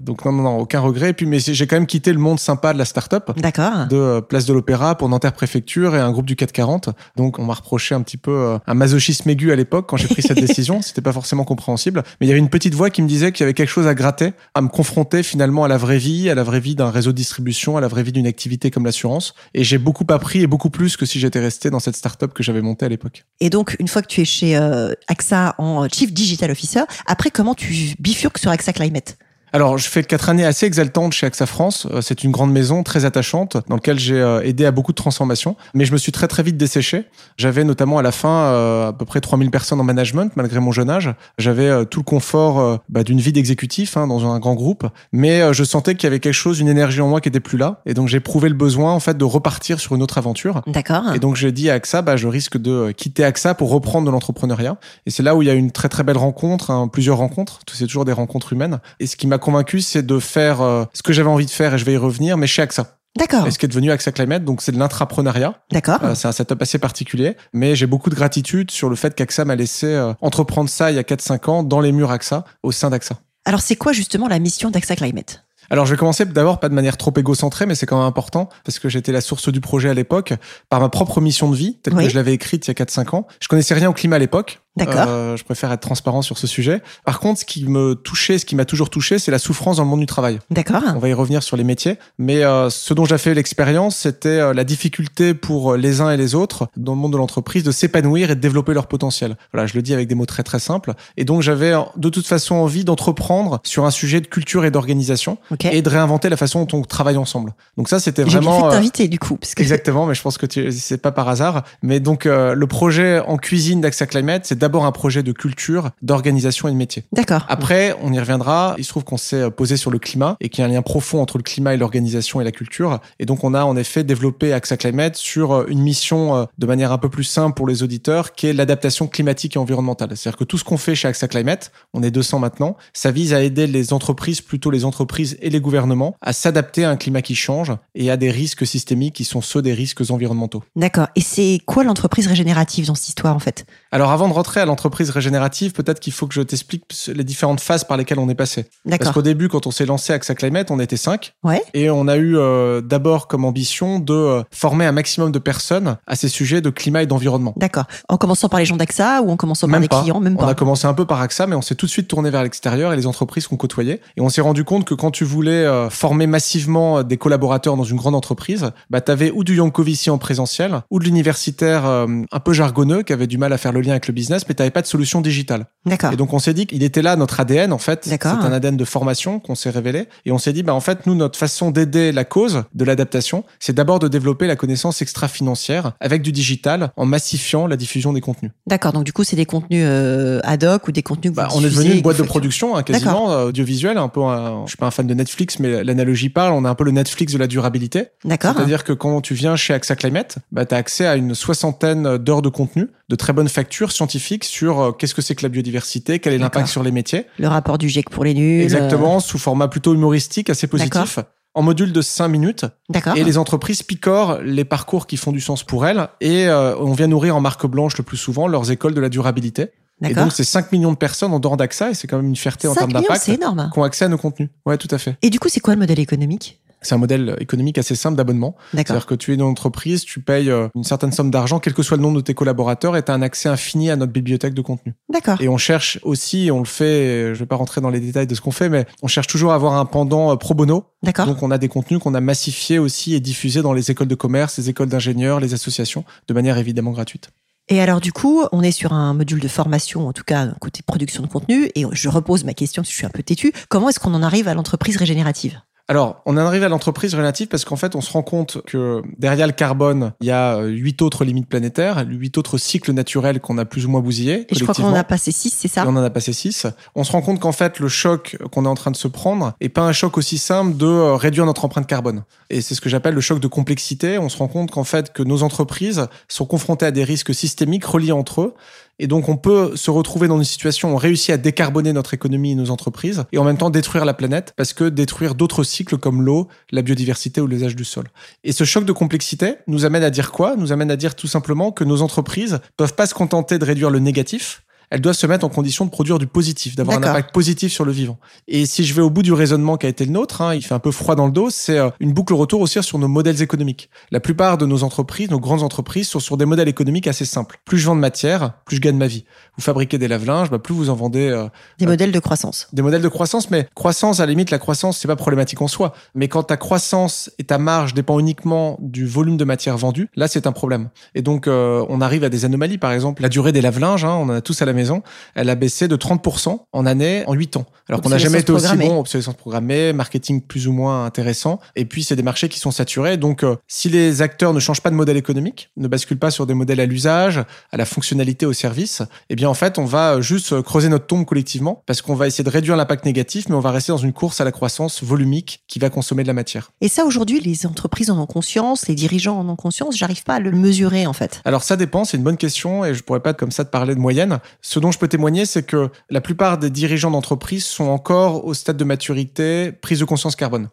donc 0.00 0.24
non, 0.24 0.32
non, 0.32 0.42
non, 0.42 0.58
aucun 0.58 0.80
regret. 0.80 1.10
Et 1.10 1.12
puis, 1.12 1.26
mais 1.26 1.38
j'ai 1.38 1.66
quand 1.66 1.76
même 1.76 1.86
quitté 1.86 2.12
le 2.12 2.18
monde 2.18 2.38
sympa 2.38 2.72
de 2.72 2.78
la 2.78 2.84
start-up. 2.84 3.30
D'accord. 3.36 3.86
De 3.88 4.20
Place 4.20 4.46
de 4.46 4.52
l'Opéra 4.52 4.94
pour 4.96 5.08
Nanterre 5.08 5.32
Préfecture 5.32 5.94
et 5.96 6.00
un 6.00 6.10
groupe 6.10 6.26
du 6.26 6.36
440. 6.36 6.90
Donc, 7.16 7.38
on 7.38 7.44
m'a 7.44 7.54
reproché 7.54 7.94
un 7.94 8.02
petit 8.02 8.16
peu 8.16 8.58
un 8.66 8.74
masochisme 8.74 9.28
aigu 9.30 9.52
à 9.52 9.56
l'époque 9.56 9.86
quand 9.88 9.96
j'ai 9.96 10.08
pris 10.08 10.22
cette 10.22 10.40
décision. 10.46 10.82
C'était 10.82 11.02
pas 11.02 11.12
forcément 11.12 11.44
compréhensible. 11.44 12.02
Mais 12.20 12.26
il 12.26 12.28
y 12.28 12.32
avait 12.32 12.38
une 12.38 12.50
petite 12.50 12.74
voix 12.74 12.90
qui 12.90 13.02
me 13.02 13.08
disait 13.08 13.32
qu'il 13.32 13.44
y 13.44 13.44
avait 13.44 13.54
quelque 13.54 13.68
chose 13.68 13.86
à 13.86 13.94
gratter, 13.94 14.09
à 14.54 14.60
me 14.60 14.68
confronter 14.68 15.22
finalement 15.22 15.64
à 15.64 15.68
la 15.68 15.76
vraie 15.76 15.98
vie, 15.98 16.30
à 16.30 16.34
la 16.34 16.42
vraie 16.42 16.60
vie 16.60 16.74
d'un 16.74 16.90
réseau 16.90 17.12
de 17.12 17.16
distribution, 17.16 17.76
à 17.76 17.80
la 17.80 17.88
vraie 17.88 18.02
vie 18.02 18.12
d'une 18.12 18.26
activité 18.26 18.70
comme 18.70 18.84
l'assurance. 18.84 19.34
Et 19.54 19.64
j'ai 19.64 19.78
beaucoup 19.78 20.06
appris 20.08 20.40
et 20.40 20.46
beaucoup 20.46 20.70
plus 20.70 20.96
que 20.96 21.06
si 21.06 21.20
j'étais 21.20 21.40
resté 21.40 21.70
dans 21.70 21.80
cette 21.80 21.96
startup 21.96 22.32
que 22.32 22.42
j'avais 22.42 22.62
montée 22.62 22.86
à 22.86 22.88
l'époque. 22.88 23.24
Et 23.40 23.50
donc, 23.50 23.76
une 23.78 23.88
fois 23.88 24.02
que 24.02 24.08
tu 24.08 24.20
es 24.20 24.24
chez 24.24 24.56
euh, 24.56 24.92
AXA 25.08 25.54
en 25.58 25.88
Chief 25.88 26.12
Digital 26.12 26.50
Officer, 26.50 26.82
après, 27.06 27.30
comment 27.30 27.54
tu 27.54 27.94
bifurques 27.98 28.38
sur 28.38 28.50
AXA 28.50 28.72
Climate? 28.72 29.16
Alors, 29.52 29.78
je 29.78 29.88
fais 29.88 30.02
quatre 30.04 30.28
années 30.28 30.44
assez 30.44 30.66
exaltantes 30.66 31.12
chez 31.12 31.26
AXA 31.26 31.46
France. 31.46 31.86
Euh, 31.90 32.00
c'est 32.00 32.22
une 32.22 32.30
grande 32.30 32.52
maison 32.52 32.82
très 32.82 33.04
attachante 33.04 33.56
dans 33.68 33.76
laquelle 33.76 33.98
j'ai 33.98 34.20
euh, 34.20 34.42
aidé 34.42 34.64
à 34.64 34.70
beaucoup 34.70 34.92
de 34.92 34.96
transformations. 34.96 35.56
Mais 35.74 35.84
je 35.84 35.92
me 35.92 35.98
suis 35.98 36.12
très 36.12 36.28
très 36.28 36.42
vite 36.42 36.56
desséché. 36.56 37.06
J'avais 37.36 37.64
notamment 37.64 37.98
à 37.98 38.02
la 38.02 38.12
fin 38.12 38.28
euh, 38.28 38.88
à 38.88 38.92
peu 38.92 39.04
près 39.04 39.20
3000 39.20 39.50
personnes 39.50 39.80
en 39.80 39.84
management 39.84 40.32
malgré 40.36 40.60
mon 40.60 40.72
jeune 40.72 40.90
âge. 40.90 41.12
J'avais 41.38 41.84
tout 41.86 42.00
le 42.00 42.04
confort 42.04 42.80
bah, 42.88 43.02
d'une 43.02 43.20
vie 43.20 43.32
d'exécutif 43.32 43.96
hein, 43.96 44.06
dans 44.06 44.30
un 44.30 44.38
grand 44.38 44.54
groupe. 44.54 44.86
Mais 45.12 45.52
je 45.52 45.64
sentais 45.64 45.94
qu'il 45.94 46.04
y 46.04 46.06
avait 46.08 46.20
quelque 46.20 46.34
chose, 46.34 46.60
une 46.60 46.68
énergie 46.68 47.00
en 47.00 47.08
moi 47.08 47.20
qui 47.20 47.28
était 47.28 47.40
plus 47.40 47.58
là. 47.58 47.80
Et 47.86 47.94
donc 47.94 48.08
j'ai 48.08 48.20
prouvé 48.20 48.48
le 48.48 48.54
besoin 48.54 48.92
en 48.92 49.00
fait 49.00 49.16
de 49.16 49.24
repartir 49.24 49.80
sur 49.80 49.94
une 49.94 50.02
autre 50.02 50.18
aventure. 50.18 50.62
D'accord. 50.66 51.14
Et 51.14 51.18
donc 51.18 51.36
j'ai 51.36 51.52
dit 51.52 51.70
à 51.70 51.74
AXA, 51.74 52.02
bah, 52.02 52.16
je 52.16 52.28
risque 52.28 52.56
de 52.56 52.92
quitter 52.92 53.24
AXA 53.24 53.54
pour 53.54 53.70
reprendre 53.70 54.06
de 54.06 54.12
l'entrepreneuriat. 54.12 54.76
Et 55.06 55.10
c'est 55.10 55.22
là 55.22 55.34
où 55.34 55.42
il 55.42 55.48
y 55.48 55.50
a 55.50 55.54
une 55.54 55.70
très 55.70 55.88
très 55.88 56.04
belle 56.04 56.18
rencontre, 56.18 56.70
hein, 56.70 56.88
plusieurs 56.88 57.16
rencontres. 57.16 57.60
C'est 57.72 57.86
toujours 57.86 58.04
des 58.04 58.12
rencontres 58.12 58.52
humaines. 58.52 58.80
Et 59.00 59.06
ce 59.06 59.16
qui 59.16 59.26
m'a 59.26 59.38
convaincu, 59.40 59.80
c'est 59.80 60.04
de 60.04 60.18
faire 60.18 60.60
euh, 60.60 60.84
ce 60.92 61.02
que 61.02 61.12
j'avais 61.12 61.28
envie 61.28 61.46
de 61.46 61.50
faire 61.50 61.74
et 61.74 61.78
je 61.78 61.84
vais 61.84 61.94
y 61.94 61.96
revenir, 61.96 62.36
mais 62.36 62.46
chez 62.46 62.62
AXA. 62.62 62.96
D'accord. 63.18 63.46
Et 63.46 63.50
ce 63.50 63.58
qui 63.58 63.66
est 63.66 63.68
devenu 63.68 63.90
AXA 63.90 64.12
Climate, 64.12 64.44
donc 64.44 64.62
c'est 64.62 64.72
de 64.72 64.78
l'intrapreneuriat. 64.78 65.60
D'accord. 65.72 65.98
Euh, 66.04 66.14
c'est 66.14 66.28
un 66.28 66.32
setup 66.32 66.62
assez 66.62 66.78
particulier, 66.78 67.36
mais 67.52 67.74
j'ai 67.74 67.86
beaucoup 67.86 68.10
de 68.10 68.14
gratitude 68.14 68.70
sur 68.70 68.88
le 68.88 68.94
fait 68.94 69.14
qu'AXA 69.14 69.44
m'a 69.44 69.56
laissé 69.56 69.86
euh, 69.86 70.12
entreprendre 70.20 70.70
ça 70.70 70.92
il 70.92 70.94
y 70.94 70.98
a 70.98 71.02
4-5 71.02 71.50
ans 71.50 71.62
dans 71.64 71.80
les 71.80 71.90
murs 71.90 72.12
AXA, 72.12 72.44
au 72.62 72.70
sein 72.70 72.90
d'AXA. 72.90 73.16
Alors 73.44 73.60
c'est 73.60 73.76
quoi 73.76 73.92
justement 73.92 74.28
la 74.28 74.38
mission 74.38 74.70
d'AXA 74.70 74.96
Climate? 74.96 75.42
Alors, 75.72 75.86
je 75.86 75.92
vais 75.92 75.96
commencer 75.96 76.24
d'abord 76.24 76.58
pas 76.58 76.68
de 76.68 76.74
manière 76.74 76.96
trop 76.96 77.12
égocentrée, 77.16 77.64
mais 77.64 77.76
c'est 77.76 77.86
quand 77.86 77.98
même 77.98 78.06
important 78.06 78.48
parce 78.64 78.80
que 78.80 78.88
j'étais 78.88 79.12
la 79.12 79.20
source 79.20 79.50
du 79.50 79.60
projet 79.60 79.88
à 79.88 79.94
l'époque 79.94 80.34
par 80.68 80.80
ma 80.80 80.88
propre 80.88 81.20
mission 81.20 81.48
de 81.48 81.54
vie, 81.54 81.78
telle 81.80 81.94
que 81.94 82.08
je 82.08 82.14
l'avais 82.16 82.32
écrite 82.32 82.66
il 82.66 82.70
y 82.70 82.72
a 82.72 82.84
4-5 82.84 83.14
ans. 83.14 83.26
Je 83.40 83.46
connaissais 83.46 83.74
rien 83.74 83.88
au 83.88 83.92
climat 83.92 84.16
à 84.16 84.18
l'époque. 84.18 84.60
D'accord. 84.76 85.06
Euh, 85.08 85.36
je 85.36 85.42
préfère 85.44 85.72
être 85.72 85.80
transparent 85.80 86.22
sur 86.22 86.38
ce 86.38 86.46
sujet. 86.46 86.80
Par 87.04 87.18
contre, 87.18 87.40
ce 87.40 87.44
qui 87.44 87.66
me 87.66 87.94
touchait, 87.94 88.38
ce 88.38 88.46
qui 88.46 88.54
m'a 88.54 88.64
toujours 88.64 88.88
touché, 88.88 89.18
c'est 89.18 89.32
la 89.32 89.40
souffrance 89.40 89.78
dans 89.78 89.82
le 89.82 89.88
monde 89.88 90.00
du 90.00 90.06
travail. 90.06 90.38
D'accord. 90.50 90.82
On 90.94 91.00
va 91.00 91.08
y 91.08 91.12
revenir 91.12 91.42
sur 91.42 91.56
les 91.56 91.64
métiers. 91.64 91.98
Mais 92.18 92.44
euh, 92.44 92.70
ce 92.70 92.94
dont 92.94 93.04
j'ai 93.04 93.18
fait 93.18 93.34
l'expérience, 93.34 93.96
c'était 93.96 94.28
euh, 94.28 94.54
la 94.54 94.62
difficulté 94.62 95.34
pour 95.34 95.74
les 95.74 96.00
uns 96.00 96.10
et 96.10 96.16
les 96.16 96.36
autres 96.36 96.68
dans 96.76 96.92
le 96.92 96.98
monde 96.98 97.12
de 97.12 97.16
l'entreprise 97.16 97.64
de 97.64 97.72
s'épanouir 97.72 98.30
et 98.30 98.36
de 98.36 98.40
développer 98.40 98.72
leur 98.72 98.86
potentiel. 98.86 99.36
Voilà, 99.52 99.66
je 99.66 99.74
le 99.74 99.82
dis 99.82 99.92
avec 99.92 100.06
des 100.06 100.14
mots 100.14 100.26
très 100.26 100.44
très 100.44 100.60
simples. 100.60 100.94
Et 101.16 101.24
donc 101.24 101.42
j'avais 101.42 101.72
de 101.96 102.08
toute 102.08 102.26
façon 102.26 102.54
envie 102.54 102.84
d'entreprendre 102.84 103.60
sur 103.64 103.84
un 103.84 103.90
sujet 103.90 104.20
de 104.20 104.28
culture 104.28 104.64
et 104.64 104.70
d'organisation 104.70 105.38
et 105.64 105.82
de 105.82 105.88
réinventer 105.88 106.28
la 106.28 106.36
façon 106.36 106.64
dont 106.64 106.78
on 106.78 106.82
travaille 106.82 107.16
ensemble. 107.16 107.54
Donc 107.76 107.88
ça, 107.88 107.98
c'était 107.98 108.22
vraiment. 108.22 108.60
J'ai 108.60 108.64
fait 108.66 108.70
t'inviter 108.70 109.08
du 109.08 109.18
coup. 109.18 109.36
Parce 109.36 109.54
que... 109.56 109.62
Exactement, 109.62 110.06
mais 110.06 110.14
je 110.14 110.22
pense 110.22 110.38
que 110.38 110.46
tu... 110.46 110.70
c'est 110.70 110.98
pas 110.98 111.10
par 111.10 111.28
hasard. 111.28 111.64
Mais 111.82 111.98
donc 111.98 112.24
le 112.26 112.66
projet 112.66 113.18
en 113.18 113.36
cuisine 113.36 113.80
d'Axa 113.80 114.06
Climate, 114.06 114.46
c'est 114.46 114.59
d'abord 114.60 114.84
un 114.84 114.92
projet 114.92 115.24
de 115.24 115.32
culture, 115.32 115.90
d'organisation 116.02 116.68
et 116.68 116.70
de 116.70 116.76
métier. 116.76 117.04
D'accord. 117.12 117.44
Après, 117.48 117.96
on 118.02 118.12
y 118.12 118.20
reviendra. 118.20 118.74
Il 118.78 118.84
se 118.84 118.90
trouve 118.90 119.04
qu'on 119.04 119.16
s'est 119.16 119.50
posé 119.50 119.76
sur 119.76 119.90
le 119.90 119.98
climat 119.98 120.36
et 120.40 120.48
qu'il 120.48 120.62
y 120.62 120.64
a 120.64 120.70
un 120.70 120.72
lien 120.72 120.82
profond 120.82 121.20
entre 121.20 121.38
le 121.38 121.42
climat 121.42 121.74
et 121.74 121.76
l'organisation 121.76 122.40
et 122.40 122.44
la 122.44 122.52
culture. 122.52 123.00
Et 123.18 123.26
donc, 123.26 123.42
on 123.42 123.54
a 123.54 123.64
en 123.64 123.76
effet 123.76 124.04
développé 124.04 124.52
AXA 124.52 124.76
Climate 124.76 125.16
sur 125.16 125.52
euh, 125.52 125.66
une 125.68 125.80
mission 125.80 126.36
euh, 126.36 126.44
de 126.58 126.66
manière 126.66 126.92
un 126.92 126.98
peu 126.98 127.08
plus 127.08 127.24
simple 127.24 127.54
pour 127.54 127.66
les 127.66 127.82
auditeurs, 127.82 128.32
qui 128.32 128.46
est 128.46 128.52
l'adaptation 128.52 129.06
climatique 129.06 129.56
et 129.56 129.58
environnementale. 129.58 130.10
C'est-à-dire 130.14 130.38
que 130.38 130.44
tout 130.44 130.58
ce 130.58 130.64
qu'on 130.64 130.76
fait 130.76 130.94
chez 130.94 131.08
AXA 131.08 131.26
Climate, 131.28 131.72
on 131.94 132.02
est 132.02 132.10
200 132.10 132.38
maintenant, 132.38 132.76
ça 132.92 133.10
vise 133.10 133.32
à 133.32 133.42
aider 133.42 133.66
les 133.66 133.92
entreprises, 133.92 134.40
plutôt 134.40 134.70
les 134.70 134.84
entreprises 134.84 135.38
et 135.40 135.48
les 135.48 135.60
gouvernements, 135.60 136.16
à 136.20 136.32
s'adapter 136.32 136.84
à 136.84 136.90
un 136.90 136.96
climat 136.96 137.22
qui 137.22 137.34
change 137.34 137.72
et 137.94 138.10
à 138.10 138.16
des 138.16 138.30
risques 138.30 138.66
systémiques 138.66 139.14
qui 139.14 139.24
sont 139.24 139.40
ceux 139.40 139.62
des 139.62 139.72
risques 139.72 140.02
environnementaux. 140.10 140.62
D'accord. 140.76 141.08
Et 141.16 141.20
c'est 141.20 141.60
quoi 141.66 141.84
l'entreprise 141.84 142.26
régénérative 142.26 142.86
dans 142.86 142.94
cette 142.94 143.08
histoire, 143.08 143.34
en 143.34 143.38
fait? 143.38 143.64
Alors, 143.92 144.10
avant 144.10 144.28
de 144.28 144.32
rentrer 144.32 144.49
à 144.58 144.64
l'entreprise 144.64 145.10
régénérative, 145.10 145.72
peut-être 145.72 146.00
qu'il 146.00 146.12
faut 146.12 146.26
que 146.26 146.34
je 146.34 146.42
t'explique 146.42 146.84
les 147.08 147.24
différentes 147.24 147.60
phases 147.60 147.84
par 147.84 147.96
lesquelles 147.96 148.18
on 148.18 148.28
est 148.28 148.34
passé. 148.34 148.66
Parce 148.88 149.12
qu'au 149.12 149.22
début, 149.22 149.48
quand 149.48 149.66
on 149.66 149.70
s'est 149.70 149.86
lancé 149.86 150.12
avec 150.12 150.24
sa 150.24 150.34
Climate, 150.34 150.70
on 150.70 150.80
était 150.80 150.96
cinq. 150.96 151.34
Ouais. 151.44 151.62
Et 151.74 151.90
on 151.90 152.08
a 152.08 152.16
eu 152.16 152.36
euh, 152.36 152.80
d'abord 152.80 153.28
comme 153.28 153.44
ambition 153.44 153.98
de 153.98 154.14
euh, 154.14 154.42
former 154.50 154.86
un 154.86 154.92
maximum 154.92 155.32
de 155.32 155.38
personnes 155.38 155.96
à 156.06 156.16
ces 156.16 156.28
sujets 156.28 156.60
de 156.60 156.70
climat 156.70 157.02
et 157.02 157.06
d'environnement. 157.06 157.54
D'accord. 157.56 157.84
En 158.08 158.16
commençant 158.16 158.48
par 158.48 158.60
les 158.60 158.66
gens 158.66 158.76
d'AXA 158.76 159.22
ou 159.22 159.30
en 159.30 159.36
commençant 159.36 159.68
par 159.68 159.80
les 159.80 159.88
clients 159.88 160.20
Même 160.20 160.36
pas. 160.36 160.44
On 160.44 160.48
a 160.48 160.54
commencé 160.54 160.86
un 160.86 160.94
peu 160.94 161.06
par 161.06 161.20
AXA, 161.20 161.46
mais 161.46 161.56
on 161.56 161.62
s'est 161.62 161.74
tout 161.74 161.86
de 161.86 161.90
suite 161.90 162.08
tourné 162.08 162.30
vers 162.30 162.42
l'extérieur 162.42 162.92
et 162.92 162.96
les 162.96 163.06
entreprises 163.06 163.46
qu'on 163.46 163.56
côtoyait. 163.56 164.00
Et 164.16 164.20
on 164.20 164.28
s'est 164.28 164.40
rendu 164.40 164.64
compte 164.64 164.84
que 164.84 164.94
quand 164.94 165.10
tu 165.10 165.24
voulais 165.24 165.64
euh, 165.64 165.90
former 165.90 166.26
massivement 166.26 167.02
des 167.02 167.16
collaborateurs 167.16 167.76
dans 167.76 167.84
une 167.84 167.96
grande 167.96 168.14
entreprise, 168.14 168.70
bah, 168.88 169.00
tu 169.00 169.10
avais 169.10 169.30
ou 169.30 169.44
du 169.44 169.56
Yankovici 169.56 170.10
en 170.10 170.18
présentiel, 170.18 170.82
ou 170.90 170.98
de 170.98 171.04
l'universitaire 171.04 171.84
un 171.84 172.40
peu 172.42 172.52
jargonneux 172.52 173.02
qui 173.02 173.12
avait 173.12 173.26
du 173.26 173.38
mal 173.38 173.52
à 173.52 173.58
faire 173.58 173.72
le 173.72 173.80
lien 173.80 173.92
avec 173.92 174.06
le 174.06 174.12
business 174.12 174.39
business, 174.40 174.48
mais 174.48 174.54
tu 174.54 174.62
n'avais 174.62 174.70
pas 174.70 174.82
de 174.82 174.86
solution 174.86 175.20
digitale. 175.20 175.66
D'accord. 175.86 176.12
Et 176.12 176.16
donc 176.16 176.32
on 176.32 176.38
s'est 176.38 176.54
dit 176.54 176.66
qu'il 176.66 176.82
était 176.82 177.02
là 177.02 177.16
notre 177.16 177.40
ADN 177.40 177.72
en 177.72 177.78
fait. 177.78 178.00
C'est 178.04 178.10
D'accord. 178.10 178.44
un 178.44 178.52
ADN 178.52 178.76
de 178.76 178.84
formation 178.84 179.40
qu'on 179.40 179.54
s'est 179.54 179.70
révélé. 179.70 180.06
Et 180.26 180.32
on 180.32 180.38
s'est 180.38 180.52
dit, 180.52 180.62
bah 180.62 180.74
en 180.74 180.80
fait, 180.80 181.06
nous, 181.06 181.14
notre 181.14 181.38
façon 181.38 181.70
d'aider 181.70 182.12
la 182.12 182.24
cause 182.24 182.64
de 182.74 182.84
l'adaptation, 182.84 183.44
c'est 183.58 183.72
d'abord 183.74 183.98
de 183.98 184.08
développer 184.08 184.46
la 184.46 184.56
connaissance 184.56 185.02
extra-financière 185.02 185.92
avec 186.00 186.22
du 186.22 186.32
digital 186.32 186.90
en 186.96 187.06
massifiant 187.06 187.66
la 187.66 187.76
diffusion 187.76 188.12
des 188.12 188.20
contenus. 188.20 188.50
D'accord. 188.66 188.92
Donc 188.92 189.04
du 189.04 189.12
coup, 189.12 189.24
c'est 189.24 189.36
des 189.36 189.46
contenus 189.46 189.84
euh, 189.86 190.40
ad 190.44 190.64
hoc 190.64 190.88
ou 190.88 190.92
des 190.92 191.02
contenus 191.02 191.32
que 191.32 191.36
Bah, 191.36 191.48
vous 191.50 191.58
on 191.58 191.60
est 191.64 191.70
devenu 191.70 191.92
une 191.94 192.02
boîte 192.02 192.18
de 192.18 192.22
production, 192.22 192.76
hein, 192.76 192.82
quasiment 192.82 193.32
euh, 193.32 193.46
audiovisuelle, 193.46 193.98
un 193.98 194.08
peu. 194.08 194.22
un- 194.22 194.64
je 194.66 194.70
suis 194.70 194.76
pas 194.76 194.86
un 194.86 194.90
fan 194.90 195.06
de 195.06 195.14
Netflix, 195.14 195.58
mais 195.58 195.82
l'analogie 195.84 196.28
parle. 196.28 196.52
On 196.52 196.64
est 196.64 196.68
un 196.68 196.74
peu 196.74 196.84
le 196.84 196.90
Netflix 196.92 197.32
de 197.32 197.38
la 197.38 197.46
durabilité. 197.46 198.08
D'accord. 198.24 198.54
C'est-à-dire 198.56 198.84
que 198.84 198.92
quand 198.92 199.20
tu 199.20 199.34
viens 199.34 199.56
chez 199.56 199.74
AXA 199.74 199.96
Climate, 199.96 200.38
bah, 200.52 200.66
tu 200.66 200.74
as 200.74 200.78
accès 200.78 201.06
à 201.06 201.16
une 201.16 201.34
soixantaine 201.34 202.18
d'heures 202.18 202.42
de 202.42 202.48
contenu, 202.48 202.88
de 203.08 203.16
très 203.16 203.32
bonne 203.32 203.48
facture 203.48 203.92
scientifique 203.92 204.29
sur 204.42 204.80
euh, 204.80 204.92
qu'est-ce 204.92 205.14
que 205.14 205.22
c'est 205.22 205.34
que 205.34 205.42
la 205.42 205.48
biodiversité, 205.48 206.18
quel 206.18 206.32
est 206.32 206.38
l'impact 206.38 206.68
sur 206.68 206.82
les 206.82 206.92
métiers. 206.92 207.26
Le 207.38 207.48
rapport 207.48 207.78
du 207.78 207.88
GIEC 207.88 208.10
pour 208.10 208.24
les 208.24 208.34
nuls. 208.34 208.62
Exactement, 208.62 209.20
sous 209.20 209.38
format 209.38 209.68
plutôt 209.68 209.94
humoristique, 209.94 210.50
assez 210.50 210.66
positif. 210.66 211.18
En 211.54 211.62
module 211.62 211.92
de 211.92 212.00
5 212.00 212.28
minutes. 212.28 212.64
euh. 212.94 213.14
Et 213.16 213.24
les 213.24 213.36
entreprises 213.36 213.82
picorent 213.82 214.38
les 214.42 214.64
parcours 214.64 215.08
qui 215.08 215.16
font 215.16 215.32
du 215.32 215.40
sens 215.40 215.64
pour 215.64 215.84
elles. 215.84 216.08
Et 216.20 216.46
euh, 216.46 216.76
on 216.78 216.92
vient 216.92 217.08
nourrir 217.08 217.34
en 217.34 217.40
marque 217.40 217.66
blanche 217.66 217.98
le 217.98 218.04
plus 218.04 218.16
souvent 218.16 218.46
leurs 218.46 218.70
écoles 218.70 218.94
de 218.94 219.00
la 219.00 219.08
durabilité. 219.08 219.70
Et 220.02 220.14
donc, 220.14 220.32
c'est 220.32 220.44
5 220.44 220.72
millions 220.72 220.92
de 220.92 220.96
personnes 220.96 221.32
en 221.34 221.40
dehors 221.40 221.58
d'AXA, 221.58 221.90
et 221.90 221.94
c'est 221.94 222.06
quand 222.06 222.16
même 222.16 222.28
une 222.28 222.36
fierté 222.36 222.66
en 222.68 222.72
5 222.72 222.80
termes 222.80 222.92
d'impact, 222.92 223.20
c'est 223.22 223.34
énorme. 223.34 223.68
qui 223.72 223.78
ont 223.78 223.82
accès 223.82 224.06
à 224.06 224.08
nos 224.08 224.16
contenus. 224.16 224.48
Ouais, 224.64 224.78
tout 224.78 224.88
à 224.90 224.96
fait. 224.98 225.16
Et 225.20 225.28
du 225.28 225.38
coup, 225.38 225.48
c'est 225.50 225.60
quoi 225.60 225.74
le 225.74 225.80
modèle 225.80 225.98
économique? 226.00 226.58
C'est 226.82 226.94
un 226.94 226.98
modèle 226.98 227.36
économique 227.40 227.78
assez 227.78 227.94
simple 227.94 228.16
d'abonnement. 228.16 228.56
C'est-à-dire 228.72 229.06
que 229.06 229.14
tu 229.14 229.32
es 229.32 229.34
une 229.34 229.42
entreprise, 229.42 230.04
tu 230.04 230.20
payes 230.20 230.50
euh, 230.50 230.68
une 230.74 230.84
certaine 230.84 231.12
somme 231.12 231.30
d'argent, 231.30 231.58
quel 231.58 231.74
que 231.74 231.82
soit 231.82 231.96
le 231.96 232.02
nombre 232.02 232.16
de 232.16 232.22
tes 232.22 232.34
collaborateurs, 232.34 232.96
et 232.96 233.02
tu 233.02 233.10
as 233.10 233.14
un 233.14 233.22
accès 233.22 233.48
infini 233.48 233.90
à 233.90 233.96
notre 233.96 234.12
bibliothèque 234.12 234.54
de 234.54 234.62
contenu. 234.62 234.94
D'accord. 235.12 235.40
Et 235.40 235.48
on 235.48 235.58
cherche 235.58 235.98
aussi, 236.02 236.50
on 236.52 236.58
le 236.60 236.64
fait, 236.64 237.34
je 237.34 237.38
vais 237.38 237.46
pas 237.46 237.56
rentrer 237.56 237.80
dans 237.80 237.90
les 237.90 238.00
détails 238.00 238.26
de 238.26 238.34
ce 238.34 238.40
qu'on 238.40 238.50
fait, 238.50 238.68
mais 238.68 238.86
on 239.02 239.08
cherche 239.08 239.26
toujours 239.26 239.52
à 239.52 239.54
avoir 239.54 239.74
un 239.74 239.84
pendant 239.84 240.32
euh, 240.32 240.36
pro 240.36 240.54
bono. 240.54 240.84
D'accord. 241.02 241.26
Donc 241.26 241.42
on 241.42 241.50
a 241.50 241.58
des 241.58 241.68
contenus 241.68 242.00
qu'on 242.00 242.14
a 242.14 242.20
massifiés 242.20 242.78
aussi 242.78 243.14
et 243.14 243.20
diffusés 243.20 243.62
dans 243.62 243.72
les 243.72 243.90
écoles 243.90 244.08
de 244.08 244.14
commerce, 244.14 244.58
les 244.58 244.70
écoles 244.70 244.88
d'ingénieurs, 244.88 245.40
les 245.40 245.54
associations, 245.54 246.04
de 246.28 246.34
manière 246.34 246.58
évidemment 246.58 246.92
gratuite. 246.92 247.30
Et 247.72 247.80
alors, 247.80 248.00
du 248.00 248.12
coup, 248.12 248.42
on 248.50 248.62
est 248.62 248.72
sur 248.72 248.92
un 248.92 249.14
module 249.14 249.38
de 249.38 249.46
formation, 249.46 250.08
en 250.08 250.12
tout 250.12 250.24
cas, 250.24 250.48
côté 250.60 250.82
production 250.82 251.22
de 251.22 251.28
contenu. 251.28 251.70
Et 251.76 251.84
je 251.92 252.08
repose 252.08 252.42
ma 252.42 252.52
question, 252.52 252.82
parce 252.82 252.88
que 252.88 252.92
je 252.92 252.98
suis 252.98 253.06
un 253.06 253.10
peu 253.10 253.22
têtu. 253.22 253.52
Comment 253.68 253.90
est-ce 253.90 254.00
qu'on 254.00 254.12
en 254.12 254.24
arrive 254.24 254.48
à 254.48 254.54
l'entreprise 254.54 254.96
régénérative? 254.96 255.60
Alors, 255.90 256.22
on 256.24 256.36
en 256.36 256.46
arrive 256.46 256.62
à 256.62 256.68
l'entreprise 256.68 257.16
relative 257.16 257.48
parce 257.48 257.64
qu'en 257.64 257.74
fait, 257.74 257.96
on 257.96 258.00
se 258.00 258.12
rend 258.12 258.22
compte 258.22 258.62
que 258.64 259.02
derrière 259.18 259.48
le 259.48 259.52
carbone, 259.52 260.12
il 260.20 260.28
y 260.28 260.30
a 260.30 260.58
euh, 260.58 260.68
huit 260.68 261.02
autres 261.02 261.24
limites 261.24 261.48
planétaires, 261.48 262.04
huit 262.06 262.38
autres 262.38 262.58
cycles 262.58 262.92
naturels 262.92 263.40
qu'on 263.40 263.58
a 263.58 263.64
plus 263.64 263.86
ou 263.86 263.90
moins 263.90 264.00
bousillés. 264.00 264.46
Et 264.48 264.54
je 264.54 264.62
crois 264.62 264.72
qu'on 264.72 264.84
en 264.84 264.94
a 264.94 265.02
passé 265.02 265.32
6, 265.32 265.50
c'est 265.50 265.66
ça 265.66 265.82
Et 265.82 265.88
on 265.88 265.96
en 265.96 266.04
a 266.04 266.10
passé 266.10 266.32
6. 266.32 266.68
On 266.94 267.02
se 267.02 267.10
rend 267.10 267.22
compte 267.22 267.40
qu'en 267.40 267.50
fait, 267.50 267.80
le 267.80 267.88
choc 267.88 268.38
qu'on 268.52 268.66
est 268.66 268.68
en 268.68 268.76
train 268.76 268.92
de 268.92 268.96
se 268.96 269.08
prendre 269.08 269.54
est 269.60 269.68
pas 269.68 269.82
un 269.82 269.90
choc 269.90 270.16
aussi 270.16 270.38
simple 270.38 270.76
de 270.76 270.86
euh, 270.86 271.16
réduire 271.16 271.44
notre 271.44 271.64
empreinte 271.64 271.88
carbone. 271.88 272.22
Et 272.50 272.60
c'est 272.60 272.76
ce 272.76 272.80
que 272.80 272.88
j'appelle 272.88 273.14
le 273.14 273.20
choc 273.20 273.40
de 273.40 273.48
complexité. 273.48 274.16
On 274.16 274.28
se 274.28 274.36
rend 274.36 274.46
compte 274.46 274.70
qu'en 274.70 274.84
fait, 274.84 275.12
que 275.12 275.24
nos 275.24 275.42
entreprises 275.42 276.06
sont 276.28 276.46
confrontées 276.46 276.86
à 276.86 276.92
des 276.92 277.02
risques 277.02 277.34
systémiques 277.34 277.84
reliés 277.84 278.12
entre 278.12 278.42
eux. 278.42 278.54
Et 279.02 279.06
donc, 279.06 279.30
on 279.30 279.38
peut 279.38 279.76
se 279.76 279.90
retrouver 279.90 280.28
dans 280.28 280.36
une 280.36 280.44
situation 280.44 280.90
où 280.90 280.92
on 280.92 280.96
réussit 280.96 281.30
à 281.30 281.38
décarboner 281.38 281.94
notre 281.94 282.12
économie 282.12 282.52
et 282.52 282.54
nos 282.54 282.70
entreprises 282.70 283.24
et 283.32 283.38
en 283.38 283.44
même 283.44 283.56
temps 283.56 283.70
détruire 283.70 284.04
la 284.04 284.12
planète 284.12 284.52
parce 284.58 284.74
que 284.74 284.84
détruire 284.84 285.34
d'autres 285.34 285.64
cycles 285.64 285.96
comme 285.96 286.20
l'eau, 286.20 286.48
la 286.70 286.82
biodiversité 286.82 287.40
ou 287.40 287.46
l'usage 287.46 287.74
du 287.74 287.84
sol. 287.84 288.04
Et 288.44 288.52
ce 288.52 288.64
choc 288.64 288.84
de 288.84 288.92
complexité 288.92 289.54
nous 289.66 289.86
amène 289.86 290.02
à 290.02 290.10
dire 290.10 290.32
quoi? 290.32 290.54
Nous 290.54 290.70
amène 290.70 290.90
à 290.90 290.96
dire 290.96 291.16
tout 291.16 291.28
simplement 291.28 291.72
que 291.72 291.82
nos 291.82 292.02
entreprises 292.02 292.60
peuvent 292.76 292.94
pas 292.94 293.06
se 293.06 293.14
contenter 293.14 293.58
de 293.58 293.64
réduire 293.64 293.88
le 293.88 294.00
négatif, 294.00 294.64
elles 294.90 295.00
doivent 295.00 295.16
se 295.16 295.26
mettre 295.26 295.46
en 295.46 295.48
condition 295.48 295.84
de 295.84 295.90
produire 295.90 296.18
du 296.18 296.26
positif, 296.26 296.74
d'avoir 296.74 296.98
un 296.98 297.02
impact 297.02 297.32
positif 297.32 297.72
sur 297.72 297.84
le 297.84 297.92
vivant. 297.92 298.18
Et 298.48 298.66
si 298.66 298.84
je 298.84 298.92
vais 298.92 299.02
au 299.02 299.10
bout 299.10 299.22
du 299.22 299.32
raisonnement 299.32 299.76
qui 299.76 299.86
a 299.86 299.88
été 299.88 300.04
le 300.04 300.10
nôtre, 300.10 300.42
hein, 300.42 300.54
il 300.54 300.62
fait 300.62 300.74
un 300.74 300.80
peu 300.80 300.90
froid 300.90 301.14
dans 301.14 301.26
le 301.26 301.32
dos, 301.32 301.48
c'est 301.50 301.78
euh, 301.78 301.90
une 302.00 302.12
boucle 302.12 302.34
retour 302.34 302.60
aussi 302.60 302.82
sur 302.82 302.98
nos 302.98 303.08
modèles 303.08 303.40
économiques. 303.42 303.88
La 304.10 304.20
plupart 304.20 304.58
de 304.58 304.66
nos 304.66 304.82
entreprises, 304.82 305.30
nos 305.30 305.40
grandes 305.40 305.62
entreprises, 305.62 306.08
sont 306.08 306.20
sur 306.20 306.36
des 306.36 306.44
modèles 306.44 306.68
économiques 306.68 307.06
assez 307.06 307.24
simples. 307.24 307.60
Plus 307.64 307.78
je 307.78 307.86
vends 307.86 307.94
de 307.94 308.00
matière, 308.00 308.54
plus 308.64 308.76
je 308.76 308.80
gagne 308.80 308.96
ma 308.96 309.06
vie. 309.06 309.24
Vous 309.56 309.62
fabriquez 309.62 309.98
des 309.98 310.08
lave-linges, 310.08 310.50
bah, 310.50 310.58
plus 310.58 310.74
vous 310.74 310.90
en 310.90 310.94
vendez 310.94 311.28
euh, 311.28 311.48
Des 311.78 311.86
modèles 311.86 312.12
de 312.12 312.18
croissance. 312.18 312.68
des 312.72 312.82
modèles 312.82 313.02
de 313.02 313.08
croissance, 313.08 313.50
mais 313.50 313.68
croissance, 313.74 314.20
à 314.20 314.26
la 314.26 314.30
limite, 314.30 314.50
la 314.50 314.58
croissance, 314.58 314.98
c'est 314.98 315.08
pas 315.08 315.16
problématique 315.16 315.62
en 315.62 315.68
soi. 315.68 315.92
Mais 316.14 316.28
quand 316.28 316.42
ta 316.44 316.56
croissance 316.56 317.30
et 317.38 317.44
ta 317.44 317.58
marge 317.58 317.94
dépend 317.94 318.18
uniquement 318.18 318.76
du 318.80 319.06
volume 319.06 319.36
de 319.36 319.44
matière 319.44 319.76
vendue, 319.76 320.08
là, 320.16 320.26
c'est 320.28 320.46
un 320.46 320.52
problème. 320.52 320.88
Et 321.14 321.22
donc, 321.22 321.46
euh, 321.46 321.84
on 321.88 322.00
arrive 322.00 322.24
à 322.24 322.28
des 322.28 322.44
anomalies. 322.44 322.78
Par 322.78 322.92
exemple, 322.92 323.22
la 323.22 323.28
durée 323.28 323.52
des 323.52 323.60
lave-linges, 323.60 324.04
hein, 324.04 324.14
on 324.14 324.24
en 324.24 324.30
a 324.30 324.40
tous 324.40 324.60
à 324.62 324.64
la 324.64 324.72
maison, 324.80 325.02
elle 325.34 325.50
a 325.50 325.54
baissé 325.54 325.88
de 325.88 325.96
30% 325.96 326.58
en 326.72 326.86
année, 326.86 327.24
en 327.26 327.34
8 327.34 327.56
ans. 327.56 327.66
Alors 327.88 328.00
qu'on 328.00 328.08
n'a 328.08 328.18
jamais 328.18 328.40
été 328.40 328.52
aussi 328.52 328.76
bon, 328.76 329.00
obsolescence 329.00 329.34
programmée, 329.34 329.92
marketing 329.92 330.40
plus 330.40 330.68
ou 330.68 330.72
moins 330.72 331.04
intéressant. 331.04 331.58
Et 331.76 331.84
puis, 331.84 332.04
c'est 332.04 332.16
des 332.16 332.22
marchés 332.22 332.48
qui 332.48 332.60
sont 332.60 332.70
saturés. 332.70 333.16
Donc, 333.16 333.42
euh, 333.42 333.56
si 333.66 333.88
les 333.88 334.22
acteurs 334.22 334.54
ne 334.54 334.60
changent 334.60 334.80
pas 334.80 334.90
de 334.90 334.94
modèle 334.94 335.16
économique, 335.16 335.70
ne 335.76 335.88
basculent 335.88 336.18
pas 336.18 336.30
sur 336.30 336.46
des 336.46 336.54
modèles 336.54 336.80
à 336.80 336.86
l'usage, 336.86 337.42
à 337.72 337.76
la 337.76 337.84
fonctionnalité, 337.84 338.46
au 338.46 338.52
service, 338.52 339.02
eh 339.28 339.36
bien, 339.36 339.48
en 339.48 339.54
fait, 339.54 339.78
on 339.78 339.84
va 339.84 340.20
juste 340.20 340.52
euh, 340.52 340.62
creuser 340.62 340.88
notre 340.88 341.06
tombe 341.06 341.24
collectivement 341.24 341.82
parce 341.86 342.00
qu'on 342.00 342.14
va 342.14 342.26
essayer 342.26 342.44
de 342.44 342.50
réduire 342.50 342.76
l'impact 342.76 343.04
négatif, 343.04 343.48
mais 343.48 343.56
on 343.56 343.60
va 343.60 343.72
rester 343.72 343.92
dans 343.92 343.98
une 343.98 344.12
course 344.12 344.40
à 344.40 344.44
la 344.44 344.52
croissance 344.52 345.02
volumique 345.02 345.64
qui 345.66 345.78
va 345.78 345.90
consommer 345.90 346.22
de 346.22 346.28
la 346.28 346.34
matière. 346.34 346.70
Et 346.80 346.88
ça, 346.88 347.04
aujourd'hui, 347.04 347.40
les 347.40 347.66
entreprises 347.66 348.10
en 348.10 348.20
ont 348.20 348.26
conscience, 348.26 348.86
les 348.86 348.94
dirigeants 348.94 349.38
en 349.38 349.48
ont 349.48 349.56
conscience. 349.56 349.96
J'arrive 349.96 350.22
pas 350.22 350.34
à 350.34 350.40
le 350.40 350.52
mesurer, 350.52 351.06
en 351.06 351.12
fait. 351.12 351.40
Alors 351.44 351.62
ça 351.64 351.76
dépend, 351.76 352.04
c'est 352.04 352.16
une 352.16 352.22
bonne 352.22 352.36
question 352.36 352.84
et 352.84 352.94
je 352.94 353.02
pourrais 353.02 353.20
pas 353.20 353.34
comme 353.34 353.50
ça 353.50 353.64
te 353.64 353.70
parler 353.70 353.94
de 353.94 354.00
moyenne. 354.00 354.38
Ce 354.72 354.78
dont 354.78 354.92
je 354.92 355.00
peux 355.00 355.08
témoigner, 355.08 355.46
c'est 355.46 355.64
que 355.64 355.90
la 356.10 356.20
plupart 356.20 356.56
des 356.56 356.70
dirigeants 356.70 357.10
d'entreprise 357.10 357.64
sont 357.64 357.88
encore 357.88 358.44
au 358.44 358.54
stade 358.54 358.76
de 358.76 358.84
maturité, 358.84 359.72
prise 359.72 359.98
de 359.98 360.04
conscience 360.04 360.36
carbone. 360.36 360.68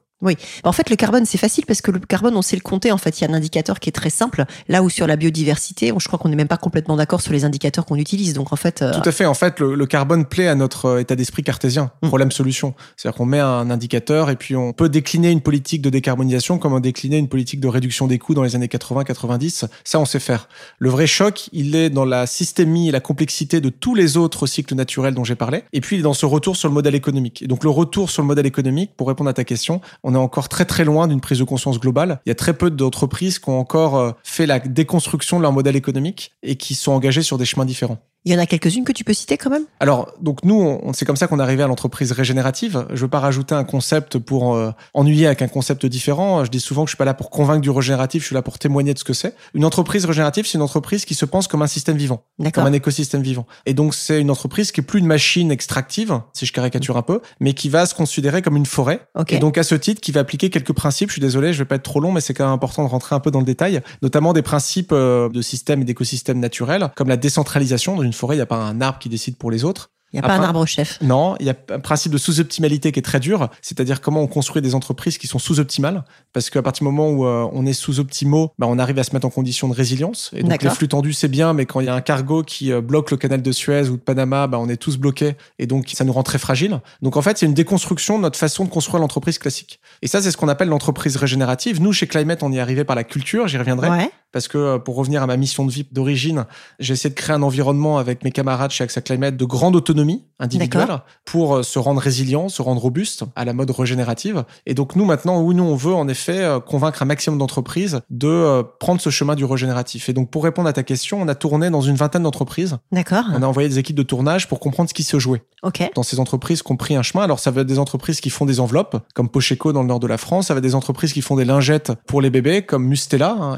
En 0.63 0.71
fait, 0.71 0.89
le 0.89 0.95
carbone, 0.95 1.25
c'est 1.25 1.37
facile 1.37 1.65
parce 1.65 1.81
que 1.81 1.91
le 1.91 1.99
carbone, 1.99 2.35
on 2.35 2.41
sait 2.41 2.55
le 2.55 2.61
compter. 2.61 2.91
En 2.91 2.97
fait, 2.97 3.19
il 3.19 3.23
y 3.23 3.27
a 3.27 3.29
un 3.29 3.33
indicateur 3.35 3.79
qui 3.79 3.89
est 3.89 3.93
très 3.93 4.09
simple. 4.09 4.45
Là 4.67 4.81
où 4.81 4.89
sur 4.89 5.05
la 5.05 5.15
biodiversité, 5.15 5.93
je 5.95 6.07
crois 6.07 6.17
qu'on 6.17 6.29
n'est 6.29 6.35
même 6.35 6.47
pas 6.47 6.57
complètement 6.57 6.95
d'accord 6.95 7.21
sur 7.21 7.33
les 7.33 7.45
indicateurs 7.45 7.85
qu'on 7.85 7.97
utilise. 7.97 8.33
Donc, 8.33 8.51
en 8.51 8.55
fait, 8.55 8.81
euh, 8.81 8.93
Tout 8.93 9.07
à 9.07 9.11
fait. 9.11 9.25
En 9.25 9.35
fait, 9.35 9.59
le, 9.59 9.75
le 9.75 9.85
carbone 9.85 10.25
plaît 10.25 10.47
à 10.47 10.55
notre 10.55 10.85
euh, 10.85 10.99
état 10.99 11.15
d'esprit 11.15 11.43
cartésien. 11.43 11.91
Mm. 12.01 12.07
Problème-solution. 12.07 12.73
C'est-à-dire 12.95 13.15
qu'on 13.15 13.25
met 13.25 13.39
un 13.39 13.69
indicateur 13.69 14.31
et 14.31 14.35
puis 14.35 14.55
on 14.55 14.73
peut 14.73 14.89
décliner 14.89 15.29
une 15.29 15.41
politique 15.41 15.81
de 15.83 15.89
décarbonisation 15.89 16.57
comme 16.57 16.73
on 16.73 16.79
déclinait 16.79 17.19
une 17.19 17.29
politique 17.29 17.59
de 17.59 17.67
réduction 17.67 18.07
des 18.07 18.17
coûts 18.17 18.33
dans 18.33 18.43
les 18.43 18.55
années 18.55 18.67
80-90. 18.67 19.67
Ça, 19.83 19.99
on 19.99 20.05
sait 20.05 20.19
faire. 20.19 20.49
Le 20.79 20.89
vrai 20.89 21.05
choc, 21.05 21.49
il 21.53 21.75
est 21.75 21.91
dans 21.91 22.05
la 22.05 22.25
systémie 22.25 22.89
et 22.89 22.91
la 22.91 23.01
complexité 23.01 23.61
de 23.61 23.69
tous 23.69 23.93
les 23.93 24.17
autres 24.17 24.47
cycles 24.47 24.73
naturels 24.73 25.13
dont 25.13 25.23
j'ai 25.23 25.35
parlé. 25.35 25.63
Et 25.73 25.81
puis, 25.81 25.97
il 25.97 25.99
est 25.99 26.03
dans 26.03 26.13
ce 26.13 26.25
retour 26.25 26.55
sur 26.55 26.69
le 26.69 26.73
modèle 26.73 26.95
économique. 26.95 27.43
Et 27.43 27.47
donc, 27.47 27.63
le 27.63 27.69
retour 27.69 28.09
sur 28.09 28.23
le 28.23 28.27
modèle 28.27 28.47
économique, 28.47 28.91
pour 28.97 29.07
répondre 29.07 29.29
à 29.29 29.33
ta 29.33 29.43
question, 29.43 29.79
on 30.07 30.15
est 30.15 30.17
encore 30.17 30.47
très 30.47 30.63
très 30.63 30.85
loin 30.85 31.09
d'une 31.09 31.19
prise 31.19 31.39
de 31.39 31.43
conscience 31.43 31.81
globale. 31.81 32.21
Il 32.25 32.29
y 32.29 32.31
a 32.31 32.35
très 32.35 32.53
peu 32.53 32.71
d'entreprises 32.71 33.39
qui 33.39 33.49
ont 33.49 33.59
encore 33.59 33.97
euh, 33.97 34.11
fait 34.23 34.45
la 34.45 34.59
déconstruction 34.59 35.35
de 35.35 35.41
leur 35.41 35.51
modèle 35.51 35.75
économique 35.75 36.31
et 36.43 36.55
qui 36.55 36.75
sont 36.75 36.93
engagées 36.93 37.23
sur 37.23 37.37
des 37.37 37.43
chemins 37.43 37.65
différents. 37.65 37.99
Il 38.27 38.33
y 38.33 38.35
en 38.35 38.39
a 38.39 38.45
quelques-unes 38.45 38.83
que 38.83 38.91
tu 38.91 39.05
peux 39.05 39.13
citer 39.13 39.37
quand 39.37 39.49
même? 39.49 39.63
Alors, 39.79 40.11
donc 40.21 40.43
nous, 40.43 40.55
on, 40.55 40.91
c'est 40.91 41.05
comme 41.05 41.15
ça 41.15 41.27
qu'on 41.27 41.39
est 41.39 41.43
arrivé 41.43 41.63
à 41.63 41.67
l'entreprise 41.67 42.11
régénérative. 42.11 42.85
Je 42.89 43.01
veux 43.01 43.07
pas 43.07 43.21
rajouter 43.21 43.55
un 43.55 43.63
concept 43.63 44.17
pour 44.17 44.53
euh, 44.53 44.71
ennuyer 44.93 45.27
avec 45.27 45.41
un 45.41 45.47
concept 45.47 45.85
différent. 45.85 46.43
Je 46.43 46.51
dis 46.51 46.59
souvent 46.59 46.83
que 46.83 46.89
je 46.89 46.91
suis 46.91 46.97
pas 46.97 47.05
là 47.05 47.13
pour 47.13 47.29
convaincre 47.29 47.61
du 47.61 47.69
régénératif, 47.69 48.23
je 48.23 48.27
suis 48.27 48.35
là 48.35 48.41
pour 48.41 48.59
témoigner 48.59 48.93
de 48.93 48.99
ce 48.99 49.05
que 49.05 49.13
c'est. 49.13 49.33
Une 49.53 49.63
entreprise 49.63 50.03
régénérative, 50.03 50.45
c'est 50.45 50.57
une 50.57 50.61
entreprise 50.61 51.05
qui 51.05 51.15
se 51.15 51.23
pense 51.23 51.47
comme 51.47 51.61
un 51.61 51.67
système 51.67 51.95
vivant, 51.95 52.23
D'accord. 52.37 52.63
comme 52.63 52.73
un 52.73 52.75
écosystème 52.75 53.21
vivant. 53.21 53.47
Et 53.65 53.73
donc, 53.73 53.95
c'est 53.95 54.19
une 54.19 54.29
entreprise 54.29 54.73
qui 54.73 54.81
est 54.81 54.83
plus 54.83 54.99
une 54.99 55.05
machine 55.05 55.49
extractive, 55.49 56.19
si 56.33 56.45
je 56.45 56.51
caricature 56.51 56.97
un 56.97 57.03
peu, 57.03 57.21
mais 57.39 57.53
qui 57.53 57.69
va 57.69 57.85
se 57.85 57.95
considérer 57.95 58.41
comme 58.41 58.57
une 58.57 58.65
forêt. 58.65 59.07
Et 59.29 59.39
donc, 59.39 59.57
à 59.57 59.63
ce 59.63 59.75
titre, 59.75 60.01
qui 60.01 60.11
va 60.11 60.19
appliquer 60.19 60.49
quelques 60.49 60.73
principes. 60.73 61.09
Je 61.09 61.13
suis 61.13 61.21
désolé, 61.21 61.53
je 61.53 61.59
vais 61.59 61.65
pas 61.65 61.75
être 61.75 61.83
trop 61.83 62.01
long, 62.01 62.11
mais 62.11 62.19
c'est 62.19 62.33
quand 62.33 62.43
même 62.43 62.53
important 62.53 62.83
de 62.83 62.89
rentrer 62.89 63.15
un 63.15 63.21
peu 63.21 63.31
dans 63.31 63.39
le 63.39 63.45
détail, 63.45 63.81
notamment 64.01 64.33
des 64.33 64.41
principes 64.41 64.91
euh, 64.91 65.29
de 65.29 65.41
système 65.41 65.81
et 65.81 65.85
d'écosystème 65.85 66.39
naturel, 66.39 66.89
comme 66.95 67.07
la 67.07 67.17
décentralisation. 67.17 67.95
Dans 67.95 68.03
une 68.03 68.13
forêt, 68.17 68.35
il 68.35 68.39
n'y 68.39 68.43
a 68.43 68.47
pas 68.47 68.57
un 68.57 68.81
arbre 68.81 68.99
qui 68.99 69.09
décide 69.09 69.37
pour 69.37 69.51
les 69.51 69.63
autres. 69.63 69.91
Il 70.13 70.19
n'y 70.19 70.25
a 70.25 70.27
pas 70.27 70.35
un 70.35 70.41
arbre 70.41 70.65
chef. 70.65 70.99
Non, 71.01 71.35
il 71.41 71.47
y 71.47 71.49
a 71.49 71.55
un 71.69 71.79
principe 71.79 72.13
de 72.13 72.17
sous-optimalité 72.17 72.93
qui 72.93 72.99
est 72.99 73.03
très 73.03 73.19
dur, 73.19 73.49
c'est-à-dire 73.61 73.99
comment 73.99 74.21
on 74.21 74.27
construit 74.27 74.61
des 74.61 74.73
entreprises 74.73 75.17
qui 75.17 75.27
sont 75.27 75.37
sous-optimales, 75.37 76.05
parce 76.31 76.49
qu'à 76.49 76.61
partir 76.61 76.87
du 76.87 76.93
moment 76.93 77.09
où 77.09 77.25
euh, 77.25 77.45
on 77.51 77.65
est 77.65 77.73
sous-optimaux, 77.73 78.53
bah, 78.57 78.67
on 78.69 78.79
arrive 78.79 78.97
à 78.99 79.03
se 79.03 79.13
mettre 79.13 79.27
en 79.27 79.29
condition 79.29 79.67
de 79.67 79.73
résilience. 79.73 80.31
Et 80.33 80.43
donc 80.43 80.63
les 80.63 80.69
flux 80.69 80.87
tendus, 80.87 81.11
c'est 81.11 81.27
bien, 81.27 81.51
mais 81.51 81.65
quand 81.65 81.81
il 81.81 81.87
y 81.87 81.89
a 81.89 81.93
un 81.93 82.01
cargo 82.01 82.41
qui 82.43 82.71
euh, 82.71 82.79
bloque 82.79 83.11
le 83.11 83.17
canal 83.17 83.41
de 83.41 83.51
Suez 83.51 83.89
ou 83.89 83.97
de 83.97 84.01
Panama, 84.01 84.47
bah, 84.47 84.59
on 84.59 84.69
est 84.69 84.77
tous 84.77 84.95
bloqués, 84.95 85.35
et 85.59 85.67
donc 85.67 85.89
ça 85.93 86.05
nous 86.05 86.13
rend 86.13 86.23
très 86.23 86.39
fragiles. 86.39 86.79
Donc 87.01 87.17
en 87.17 87.21
fait, 87.21 87.37
c'est 87.37 87.45
une 87.45 87.53
déconstruction 87.53 88.17
de 88.17 88.23
notre 88.23 88.39
façon 88.39 88.63
de 88.63 88.69
construire 88.69 89.01
l'entreprise 89.01 89.37
classique. 89.37 89.81
Et 90.01 90.07
ça, 90.07 90.21
c'est 90.21 90.31
ce 90.31 90.37
qu'on 90.37 90.47
appelle 90.47 90.69
l'entreprise 90.69 91.17
régénérative. 91.17 91.81
Nous, 91.81 91.91
chez 91.91 92.07
Climate, 92.07 92.43
on 92.43 92.51
y 92.53 92.57
est 92.57 92.61
arrivé 92.61 92.85
par 92.85 92.95
la 92.95 93.03
culture, 93.03 93.49
j'y 93.49 93.57
reviendrai. 93.57 93.89
Ouais. 93.89 94.09
Parce 94.31 94.47
que 94.47 94.57
euh, 94.57 94.79
pour 94.79 94.95
revenir 94.95 95.23
à 95.23 95.27
ma 95.27 95.37
mission 95.37 95.65
de 95.65 95.71
vie 95.71 95.87
d'origine, 95.91 96.45
j'ai 96.79 96.93
essayé 96.93 97.09
de 97.09 97.15
créer 97.15 97.35
un 97.35 97.41
environnement 97.41 97.97
avec 97.97 98.23
mes 98.23 98.31
camarades 98.31 98.71
chez 98.71 98.83
AXA 98.83 99.01
Climate 99.01 99.37
de 99.37 99.45
grande 99.45 99.75
autonomie 99.75 100.25
individuelle 100.39 100.99
pour 101.25 101.57
euh, 101.57 101.63
se 101.63 101.79
rendre 101.79 102.01
résilient, 102.01 102.49
se 102.49 102.61
rendre 102.61 102.81
robuste 102.81 103.23
à 103.35 103.45
la 103.45 103.53
mode 103.53 103.71
régénérative. 103.71 104.43
Et 104.65 104.73
donc 104.73 104.95
nous 104.95 105.05
maintenant, 105.05 105.41
oui, 105.41 105.55
nous 105.55 105.63
on 105.63 105.75
veut 105.75 105.93
en 105.93 106.07
effet 106.07 106.43
euh, 106.43 106.59
convaincre 106.59 107.01
un 107.01 107.05
maximum 107.05 107.39
d'entreprises 107.39 108.01
de 108.09 108.63
prendre 108.79 109.01
ce 109.01 109.09
chemin 109.09 109.35
du 109.35 109.45
régénératif. 109.45 110.09
Et 110.09 110.13
donc 110.13 110.29
pour 110.29 110.43
répondre 110.43 110.67
à 110.67 110.73
ta 110.73 110.83
question, 110.83 111.21
on 111.21 111.27
a 111.27 111.35
tourné 111.35 111.69
dans 111.69 111.81
une 111.81 111.95
vingtaine 111.95 112.23
d'entreprises. 112.23 112.77
D'accord. 112.91 113.25
On 113.33 113.41
a 113.41 113.47
envoyé 113.47 113.69
des 113.69 113.79
équipes 113.79 113.95
de 113.95 114.03
tournage 114.03 114.47
pour 114.47 114.59
comprendre 114.59 114.89
ce 114.89 114.93
qui 114.93 115.03
se 115.03 115.19
jouait. 115.19 115.43
Ok. 115.63 115.89
Dans 115.95 116.03
ces 116.03 116.19
entreprises 116.19 116.61
qui 116.61 116.71
ont 116.71 116.77
pris 116.77 116.95
un 116.95 117.01
chemin. 117.01 117.23
Alors 117.23 117.39
ça 117.39 117.51
va 117.51 117.61
être 117.61 117.67
des 117.67 117.79
entreprises 117.79 118.21
qui 118.21 118.29
font 118.29 118.45
des 118.45 118.59
enveloppes, 118.59 118.97
comme 119.13 119.29
Pocheco 119.29 119.73
dans 119.73 119.81
le 119.81 119.87
nord 119.87 119.99
de 119.99 120.07
la 120.07 120.17
France. 120.17 120.47
Ça 120.47 120.53
va 120.53 120.59
être 120.59 120.63
des 120.63 120.75
entreprises 120.75 121.13
qui 121.13 121.21
font 121.21 121.35
des 121.35 121.45
lingettes 121.45 121.91
pour 122.05 122.21
les 122.21 122.29
bébés, 122.29 122.61
comme 122.61 122.85
Mustela, 122.85 123.31
hein, 123.39 123.57